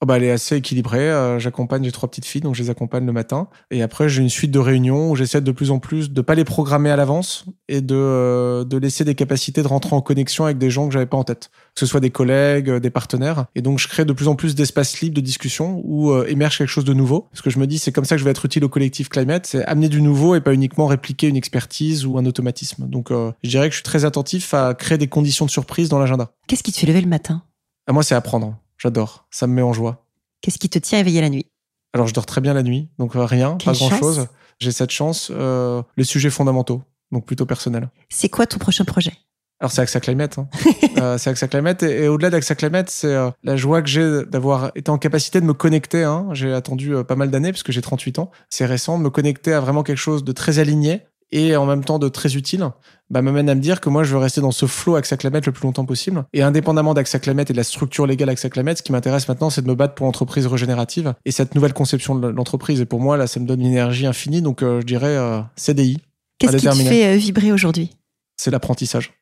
Oh, 0.01 0.05
bah, 0.05 0.17
elle 0.17 0.23
est 0.25 0.31
assez 0.31 0.57
équilibrée. 0.57 1.09
Euh, 1.09 1.39
J'accompagne, 1.39 1.83
j'ai 1.85 1.91
trois 1.91 2.09
petites 2.09 2.25
filles, 2.25 2.41
donc 2.41 2.53
je 2.53 2.61
les 2.61 2.69
accompagne 2.69 3.05
le 3.05 3.13
matin. 3.13 3.47
Et 3.71 3.81
après, 3.81 4.09
j'ai 4.09 4.21
une 4.21 4.29
suite 4.29 4.51
de 4.51 4.59
réunions 4.59 5.11
où 5.11 5.15
j'essaie 5.15 5.39
de 5.39 5.51
plus 5.53 5.71
en 5.71 5.79
plus 5.79 6.11
de 6.11 6.21
pas 6.21 6.35
les 6.35 6.43
programmer 6.43 6.89
à 6.89 6.97
l'avance 6.97 7.45
et 7.69 7.79
de, 7.79 7.95
euh, 7.95 8.65
de 8.65 8.77
laisser 8.77 9.05
des 9.05 9.15
capacités 9.15 9.63
de 9.63 9.67
rentrer 9.67 9.95
en 9.95 10.01
connexion 10.01 10.43
avec 10.43 10.57
des 10.57 10.69
gens 10.69 10.87
que 10.87 10.93
j'avais 10.93 11.05
pas 11.05 11.15
en 11.15 11.23
tête. 11.23 11.49
Que 11.75 11.79
ce 11.79 11.85
soit 11.85 12.01
des 12.01 12.09
collègues, 12.09 12.69
euh, 12.69 12.79
des 12.81 12.89
partenaires. 12.89 13.45
Et 13.55 13.61
donc, 13.61 13.79
je 13.79 13.87
crée 13.87 14.03
de 14.03 14.11
plus 14.11 14.27
en 14.27 14.35
plus 14.35 14.53
d'espaces 14.53 14.99
libres 14.99 15.15
de 15.15 15.21
discussion 15.21 15.81
où 15.85 16.13
émerge 16.23 16.57
quelque 16.57 16.67
chose 16.67 16.83
de 16.83 16.93
nouveau. 16.93 17.27
Parce 17.31 17.41
que 17.41 17.49
je 17.49 17.57
me 17.57 17.65
dis, 17.65 17.79
c'est 17.79 17.93
comme 17.93 18.05
ça 18.05 18.15
que 18.15 18.19
je 18.19 18.25
vais 18.25 18.31
être 18.31 18.45
utile 18.45 18.65
au 18.65 18.69
collectif 18.69 19.07
Climate, 19.07 19.45
c'est 19.45 19.63
amener 19.63 19.87
du 19.87 20.01
nouveau 20.01 20.35
et 20.35 20.41
pas 20.41 20.53
uniquement 20.53 20.87
répliquer 20.87 21.27
une 21.29 21.37
expertise 21.37 22.05
ou 22.05 22.17
un 22.17 22.25
automatisme. 22.25 22.87
Donc, 22.87 23.11
je 23.11 23.49
dirais 23.49 23.69
que 23.69 23.71
je 23.71 23.77
suis 23.77 23.83
très 23.83 24.03
attentif 24.03 24.53
à 24.53 24.73
créer 24.73 24.97
des 24.97 25.07
conditions 25.07 25.45
de 25.45 25.51
surprise 25.51 25.87
dans 25.87 25.99
l'agenda. 25.99 26.31
Qu'est-ce 26.47 26.63
qui 26.63 26.71
te 26.71 26.79
fait 26.79 26.87
lever 26.87 27.01
le 27.01 27.07
matin? 27.07 27.43
À 27.87 27.93
moi, 27.93 28.03
c'est 28.03 28.15
apprendre. 28.15 28.57
J'adore. 28.85 29.25
Ça 29.31 29.47
me 29.47 29.53
met 29.53 29.63
en 29.63 29.73
joie. 29.73 30.05
Qu'est-ce 30.41 30.59
qui 30.59 30.69
te 30.69 30.77
tient 30.77 30.99
éveillé 30.99 31.19
la 31.19 31.31
nuit? 31.31 31.47
Alors, 31.93 32.05
je 32.05 32.13
dors 32.13 32.27
très 32.27 32.39
bien 32.39 32.53
la 32.53 32.61
nuit, 32.61 32.87
donc 32.99 33.15
euh, 33.15 33.25
rien, 33.25 33.57
Quelle 33.57 33.73
pas 33.73 33.79
grand-chose. 33.79 34.27
J'ai 34.59 34.71
cette 34.71 34.91
chance. 34.91 35.31
Euh, 35.33 35.81
les 35.97 36.03
sujets 36.03 36.29
fondamentaux, 36.29 36.83
donc 37.11 37.25
plutôt 37.25 37.47
personnels. 37.47 37.89
C'est 38.09 38.29
quoi 38.29 38.45
ton 38.45 38.59
prochain 38.59 38.85
projet? 38.85 39.13
Alors, 39.59 39.71
c'est 39.71 39.81
AXA 39.81 39.99
Climate. 40.01 40.37
Hein. 40.37 40.47
Euh, 40.97 41.17
c'est 41.17 41.29
AXA 41.29 41.47
Climate. 41.49 41.83
Et, 41.83 42.03
et 42.03 42.07
au-delà 42.07 42.29
d'AXA 42.29 42.55
Climate, 42.55 42.89
c'est 42.89 43.13
euh, 43.13 43.29
la 43.43 43.57
joie 43.57 43.81
que 43.81 43.89
j'ai 43.89 44.23
d'avoir 44.25 44.71
été 44.75 44.89
en 44.91 44.97
capacité 44.97 45.41
de 45.41 45.45
me 45.45 45.53
connecter. 45.53 46.03
Hein. 46.03 46.27
J'ai 46.31 46.53
attendu 46.53 46.95
euh, 46.95 47.03
pas 47.03 47.17
mal 47.17 47.31
d'années, 47.31 47.51
puisque 47.51 47.71
j'ai 47.71 47.81
38 47.81 48.19
ans. 48.19 48.31
C'est 48.49 48.65
récent, 48.65 48.97
de 48.97 49.03
me 49.03 49.09
connecter 49.09 49.51
à 49.51 49.59
vraiment 49.59 49.83
quelque 49.83 49.97
chose 49.97 50.23
de 50.23 50.31
très 50.31 50.59
aligné 50.59 51.01
et 51.31 51.55
en 51.55 51.65
même 51.65 51.83
temps 51.83 51.99
de 51.99 52.07
très 52.07 52.35
utile, 52.35 52.69
bah, 53.09 53.21
m'amène 53.21 53.49
à 53.49 53.55
me 53.55 53.61
dire 53.61 53.81
que 53.81 53.89
moi, 53.89 54.03
je 54.03 54.13
veux 54.13 54.19
rester 54.19 54.41
dans 54.41 54.51
ce 54.51 54.65
flow 54.65 54.95
AXA 54.95 55.17
Climate 55.17 55.45
le 55.45 55.51
plus 55.51 55.63
longtemps 55.63 55.85
possible. 55.85 56.25
Et 56.33 56.41
indépendamment 56.41 56.93
d'AXA 56.93 57.19
Climate 57.19 57.49
et 57.49 57.53
de 57.53 57.57
la 57.57 57.63
structure 57.63 58.07
légale 58.07 58.29
AXA 58.29 58.49
Climate, 58.49 58.77
ce 58.77 58.83
qui 58.83 58.91
m'intéresse 58.91 59.27
maintenant, 59.27 59.49
c'est 59.49 59.61
de 59.61 59.67
me 59.67 59.75
battre 59.75 59.95
pour 59.95 60.05
l'entreprise 60.05 60.47
régénérative 60.47 61.13
et 61.25 61.31
cette 61.31 61.55
nouvelle 61.55 61.73
conception 61.73 62.15
de 62.15 62.27
l'entreprise. 62.27 62.81
Et 62.81 62.85
pour 62.85 62.99
moi, 62.99 63.17
là, 63.17 63.27
ça 63.27 63.39
me 63.39 63.45
donne 63.45 63.61
une 63.61 63.67
énergie 63.67 64.05
infinie. 64.05 64.41
Donc, 64.41 64.63
euh, 64.63 64.81
je 64.81 64.85
dirais 64.85 65.15
euh, 65.15 65.41
CDI, 65.55 65.99
Qu'est-ce 66.37 66.57
qui 66.57 66.67
te 66.67 66.73
fait 66.73 67.07
euh, 67.07 67.15
vibrer 67.15 67.51
aujourd'hui? 67.51 67.91
C'est 68.37 68.51
l'apprentissage. 68.51 69.13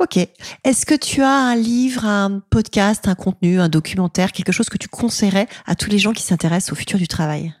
Ok. 0.00 0.16
Est-ce 0.16 0.86
que 0.86 0.94
tu 0.94 1.22
as 1.22 1.30
un 1.30 1.54
livre, 1.54 2.06
un 2.06 2.40
podcast, 2.50 3.06
un 3.06 3.14
contenu, 3.14 3.60
un 3.60 3.68
documentaire, 3.68 4.32
quelque 4.32 4.52
chose 4.52 4.68
que 4.68 4.78
tu 4.78 4.88
conseillerais 4.88 5.46
à 5.66 5.74
tous 5.74 5.90
les 5.90 5.98
gens 5.98 6.12
qui 6.12 6.22
s'intéressent 6.22 6.72
au 6.72 6.76
futur 6.76 6.98
du 6.98 7.06
travail? 7.06 7.54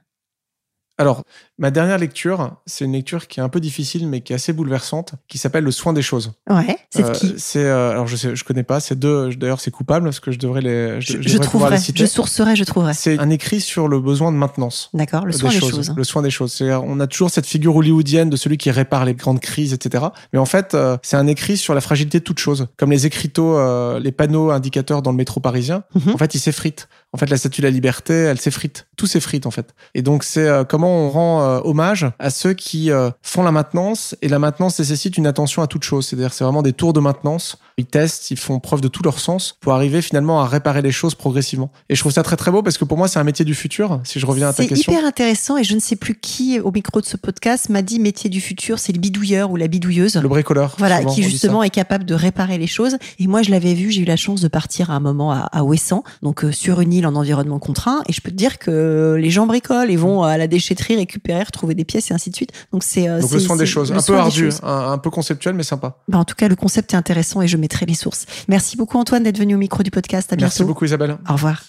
Alors, 0.98 1.24
ma 1.58 1.70
dernière 1.70 1.98
lecture, 1.98 2.56
c'est 2.66 2.84
une 2.84 2.92
lecture 2.92 3.26
qui 3.26 3.40
est 3.40 3.42
un 3.42 3.48
peu 3.48 3.60
difficile, 3.60 4.06
mais 4.06 4.20
qui 4.20 4.32
est 4.32 4.36
assez 4.36 4.52
bouleversante, 4.52 5.14
qui 5.26 5.38
s'appelle 5.38 5.64
Le 5.64 5.70
soin 5.70 5.92
des 5.92 6.02
choses. 6.02 6.32
Ouais. 6.50 6.76
C'est 6.90 7.04
Euh, 7.04 7.10
qui? 7.12 7.34
C'est 7.38 7.64
euh, 7.64 7.90
alors 7.92 8.06
je 8.06 8.14
sais, 8.16 8.36
je 8.36 8.44
connais 8.44 8.62
pas. 8.62 8.78
C'est 8.78 8.98
deux. 8.98 9.34
D'ailleurs, 9.34 9.60
c'est 9.60 9.70
coupable 9.70 10.04
parce 10.04 10.20
que 10.20 10.30
je 10.30 10.38
devrais 10.38 10.60
les. 10.60 11.00
Je, 11.00 11.14
Je, 11.14 11.22
je 11.22 11.28
devrais 11.32 11.38
trouverai, 11.46 11.70
les 11.72 11.78
citer. 11.78 12.00
je 12.04 12.06
sourcerai, 12.10 12.56
je 12.56 12.64
trouverai. 12.64 12.92
C'est 12.94 13.18
un 13.18 13.30
écrit 13.30 13.60
sur 13.60 13.88
le 13.88 14.00
besoin 14.00 14.32
de 14.32 14.36
maintenance. 14.36 14.90
D'accord, 14.92 15.24
le 15.24 15.32
des 15.32 15.38
soin 15.38 15.50
des 15.50 15.58
choses, 15.60 15.70
choses. 15.70 15.92
Le 15.96 16.04
soin 16.04 16.22
des 16.22 16.30
choses. 16.30 16.52
C'est-à-dire, 16.52 16.84
on 16.84 17.00
a 17.00 17.06
toujours 17.06 17.30
cette 17.30 17.46
figure 17.46 17.74
hollywoodienne 17.74 18.28
de 18.28 18.36
celui 18.36 18.58
qui 18.58 18.70
répare 18.70 19.04
les 19.06 19.14
grandes 19.14 19.40
crises, 19.40 19.72
etc. 19.72 20.04
Mais 20.34 20.38
en 20.38 20.46
fait, 20.46 20.74
euh, 20.74 20.98
c'est 21.02 21.16
un 21.16 21.26
écrit 21.26 21.56
sur 21.56 21.74
la 21.74 21.80
fragilité 21.80 22.18
de 22.18 22.24
toute 22.24 22.38
chose. 22.38 22.68
Comme 22.76 22.90
les 22.90 23.06
écriteaux, 23.06 23.56
euh, 23.56 23.98
les 23.98 24.12
panneaux 24.12 24.50
indicateurs 24.50 25.00
dans 25.02 25.10
le 25.10 25.16
métro 25.16 25.40
parisien. 25.40 25.84
Mhm. 25.94 26.14
En 26.14 26.18
fait, 26.18 26.34
ils 26.34 26.40
s'effritent. 26.40 26.88
En 27.14 27.18
fait, 27.18 27.28
la 27.28 27.36
statue 27.36 27.60
de 27.60 27.66
la 27.66 27.70
liberté, 27.70 28.14
elle 28.14 28.40
s'effrite. 28.40 28.86
Tout 28.96 29.06
s'effrite, 29.06 29.44
en 29.44 29.50
fait. 29.50 29.74
Et 29.94 30.00
donc, 30.00 30.24
c'est 30.24 30.48
euh, 30.48 30.64
comment 30.64 31.06
on 31.06 31.10
rend 31.10 31.42
euh, 31.42 31.60
hommage 31.62 32.06
à 32.18 32.30
ceux 32.30 32.54
qui 32.54 32.90
euh, 32.90 33.10
font 33.22 33.42
la 33.42 33.52
maintenance. 33.52 34.16
Et 34.22 34.28
la 34.28 34.38
maintenance 34.38 34.78
nécessite 34.78 35.18
une 35.18 35.26
attention 35.26 35.60
à 35.60 35.66
toute 35.66 35.84
chose. 35.84 36.06
C'est-à-dire, 36.06 36.32
c'est 36.32 36.44
vraiment 36.44 36.62
des 36.62 36.72
tours 36.72 36.94
de 36.94 37.00
maintenance. 37.00 37.58
Ils 37.78 37.86
testent, 37.86 38.30
ils 38.30 38.38
font 38.38 38.60
preuve 38.60 38.80
de 38.80 38.88
tout 38.88 39.02
leur 39.02 39.18
sens 39.18 39.56
pour 39.60 39.72
arriver 39.72 40.02
finalement 40.02 40.40
à 40.40 40.46
réparer 40.46 40.82
les 40.82 40.92
choses 40.92 41.14
progressivement. 41.14 41.70
Et 41.88 41.94
je 41.94 42.00
trouve 42.00 42.12
ça 42.12 42.22
très 42.22 42.36
très 42.36 42.50
beau 42.50 42.62
parce 42.62 42.78
que 42.78 42.84
pour 42.84 42.98
moi, 42.98 43.08
c'est 43.08 43.18
un 43.18 43.24
métier 43.24 43.44
du 43.44 43.54
futur. 43.54 44.00
Si 44.04 44.20
je 44.20 44.26
reviens 44.26 44.48
à 44.48 44.52
ta 44.52 44.64
question. 44.64 44.92
C'est 44.92 44.98
hyper 44.98 45.06
intéressant 45.06 45.56
et 45.56 45.64
je 45.64 45.74
ne 45.74 45.80
sais 45.80 45.96
plus 45.96 46.18
qui 46.18 46.60
au 46.60 46.70
micro 46.70 47.00
de 47.00 47.06
ce 47.06 47.16
podcast 47.16 47.68
m'a 47.68 47.82
dit 47.82 47.98
métier 47.98 48.28
du 48.30 48.40
futur, 48.40 48.78
c'est 48.78 48.92
le 48.92 48.98
bidouilleur 48.98 49.50
ou 49.50 49.56
la 49.56 49.68
bidouilleuse. 49.68 50.16
Le 50.16 50.28
bricoleur. 50.28 50.74
Voilà, 50.78 51.04
qui 51.04 51.22
justement 51.22 51.62
est 51.62 51.70
capable 51.70 52.04
de 52.04 52.14
réparer 52.14 52.58
les 52.58 52.66
choses. 52.66 52.96
Et 53.18 53.26
moi, 53.26 53.42
je 53.42 53.50
l'avais 53.50 53.74
vu, 53.74 53.90
j'ai 53.90 54.02
eu 54.02 54.04
la 54.04 54.16
chance 54.16 54.40
de 54.40 54.48
partir 54.48 54.90
à 54.90 54.94
un 54.94 55.00
moment 55.00 55.32
à, 55.32 55.48
à 55.52 55.62
Ouessant, 55.62 56.04
donc 56.22 56.44
sur 56.52 56.80
une 56.80 56.92
île 56.92 57.06
en 57.06 57.14
environnement 57.14 57.58
contraint. 57.58 58.02
Et 58.08 58.12
je 58.12 58.20
peux 58.20 58.30
te 58.30 58.36
dire 58.36 58.58
que 58.58 59.16
les 59.18 59.30
gens 59.30 59.46
bricolent 59.46 59.90
et 59.90 59.96
vont 59.96 60.22
à 60.22 60.36
la 60.36 60.46
déchetterie 60.46 60.96
récupérer, 60.96 61.42
retrouver 61.42 61.74
des 61.74 61.84
pièces 61.84 62.10
et 62.10 62.14
ainsi 62.14 62.30
de 62.30 62.36
suite. 62.36 62.52
Donc 62.72 62.84
c'est 62.84 63.06
donc 63.06 63.30
le 63.30 63.40
soin 63.40 63.56
des 63.56 63.66
choses, 63.66 63.92
un 63.92 64.02
peu 64.02 64.16
ardu, 64.16 64.50
un, 64.62 64.98
peu 64.98 65.10
conceptuel, 65.10 65.54
mais 65.54 65.62
sympa. 65.62 65.98
Bah, 66.08 66.18
en 66.18 66.24
tout 66.24 66.34
cas, 66.34 66.48
le 66.48 66.56
concept 66.56 66.92
est 66.92 66.96
intéressant 66.96 67.42
et 67.42 67.48
je 67.48 67.56
mettrai 67.62 67.86
les 67.86 67.94
sources. 67.94 68.26
Merci 68.48 68.76
beaucoup 68.76 68.98
Antoine 68.98 69.22
d'être 69.22 69.38
venu 69.38 69.54
au 69.54 69.58
micro 69.58 69.82
du 69.82 69.90
podcast. 69.90 70.32
À 70.32 70.36
bientôt. 70.36 70.50
Merci 70.50 70.64
beaucoup 70.64 70.84
Isabelle. 70.84 71.16
Au 71.28 71.32
revoir. 71.32 71.62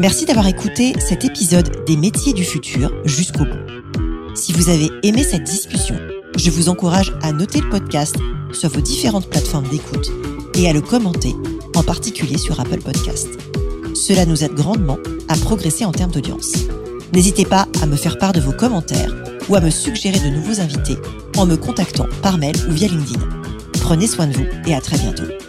Merci 0.00 0.26
d'avoir 0.26 0.48
écouté 0.48 0.94
cet 0.98 1.24
épisode 1.24 1.84
des 1.86 1.96
métiers 1.96 2.32
du 2.32 2.44
futur 2.44 2.92
jusqu'au 3.04 3.44
bout. 3.44 4.34
Si 4.34 4.52
vous 4.52 4.68
avez 4.68 4.90
aimé 5.04 5.22
cette 5.22 5.44
discussion, 5.44 5.94
je 6.36 6.50
vous 6.50 6.68
encourage 6.68 7.12
à 7.22 7.32
noter 7.32 7.60
le 7.60 7.70
podcast 7.70 8.16
sur 8.52 8.68
vos 8.68 8.80
différentes 8.80 9.30
plateformes 9.30 9.68
d'écoute 9.68 10.10
et 10.54 10.68
à 10.68 10.72
le 10.72 10.80
commenter, 10.80 11.34
en 11.76 11.84
particulier 11.84 12.36
sur 12.36 12.58
Apple 12.58 12.80
Podcast. 12.80 13.28
Cela 13.94 14.26
nous 14.26 14.42
aide 14.42 14.54
grandement 14.54 14.98
à 15.28 15.36
progresser 15.36 15.84
en 15.84 15.92
termes 15.92 16.10
d'audience. 16.10 16.52
N'hésitez 17.12 17.44
pas 17.44 17.68
à 17.80 17.86
me 17.86 17.96
faire 17.96 18.18
part 18.18 18.32
de 18.32 18.40
vos 18.40 18.52
commentaires 18.52 19.14
ou 19.48 19.54
à 19.54 19.60
me 19.60 19.70
suggérer 19.70 20.18
de 20.18 20.34
nouveaux 20.34 20.60
invités 20.60 20.96
en 21.36 21.46
me 21.46 21.56
contactant 21.56 22.06
par 22.22 22.38
mail 22.38 22.56
ou 22.68 22.72
via 22.72 22.88
LinkedIn. 22.88 23.20
Prenez 23.80 24.06
soin 24.06 24.26
de 24.26 24.34
vous 24.34 24.46
et 24.66 24.74
à 24.74 24.80
très 24.80 24.98
bientôt. 24.98 25.41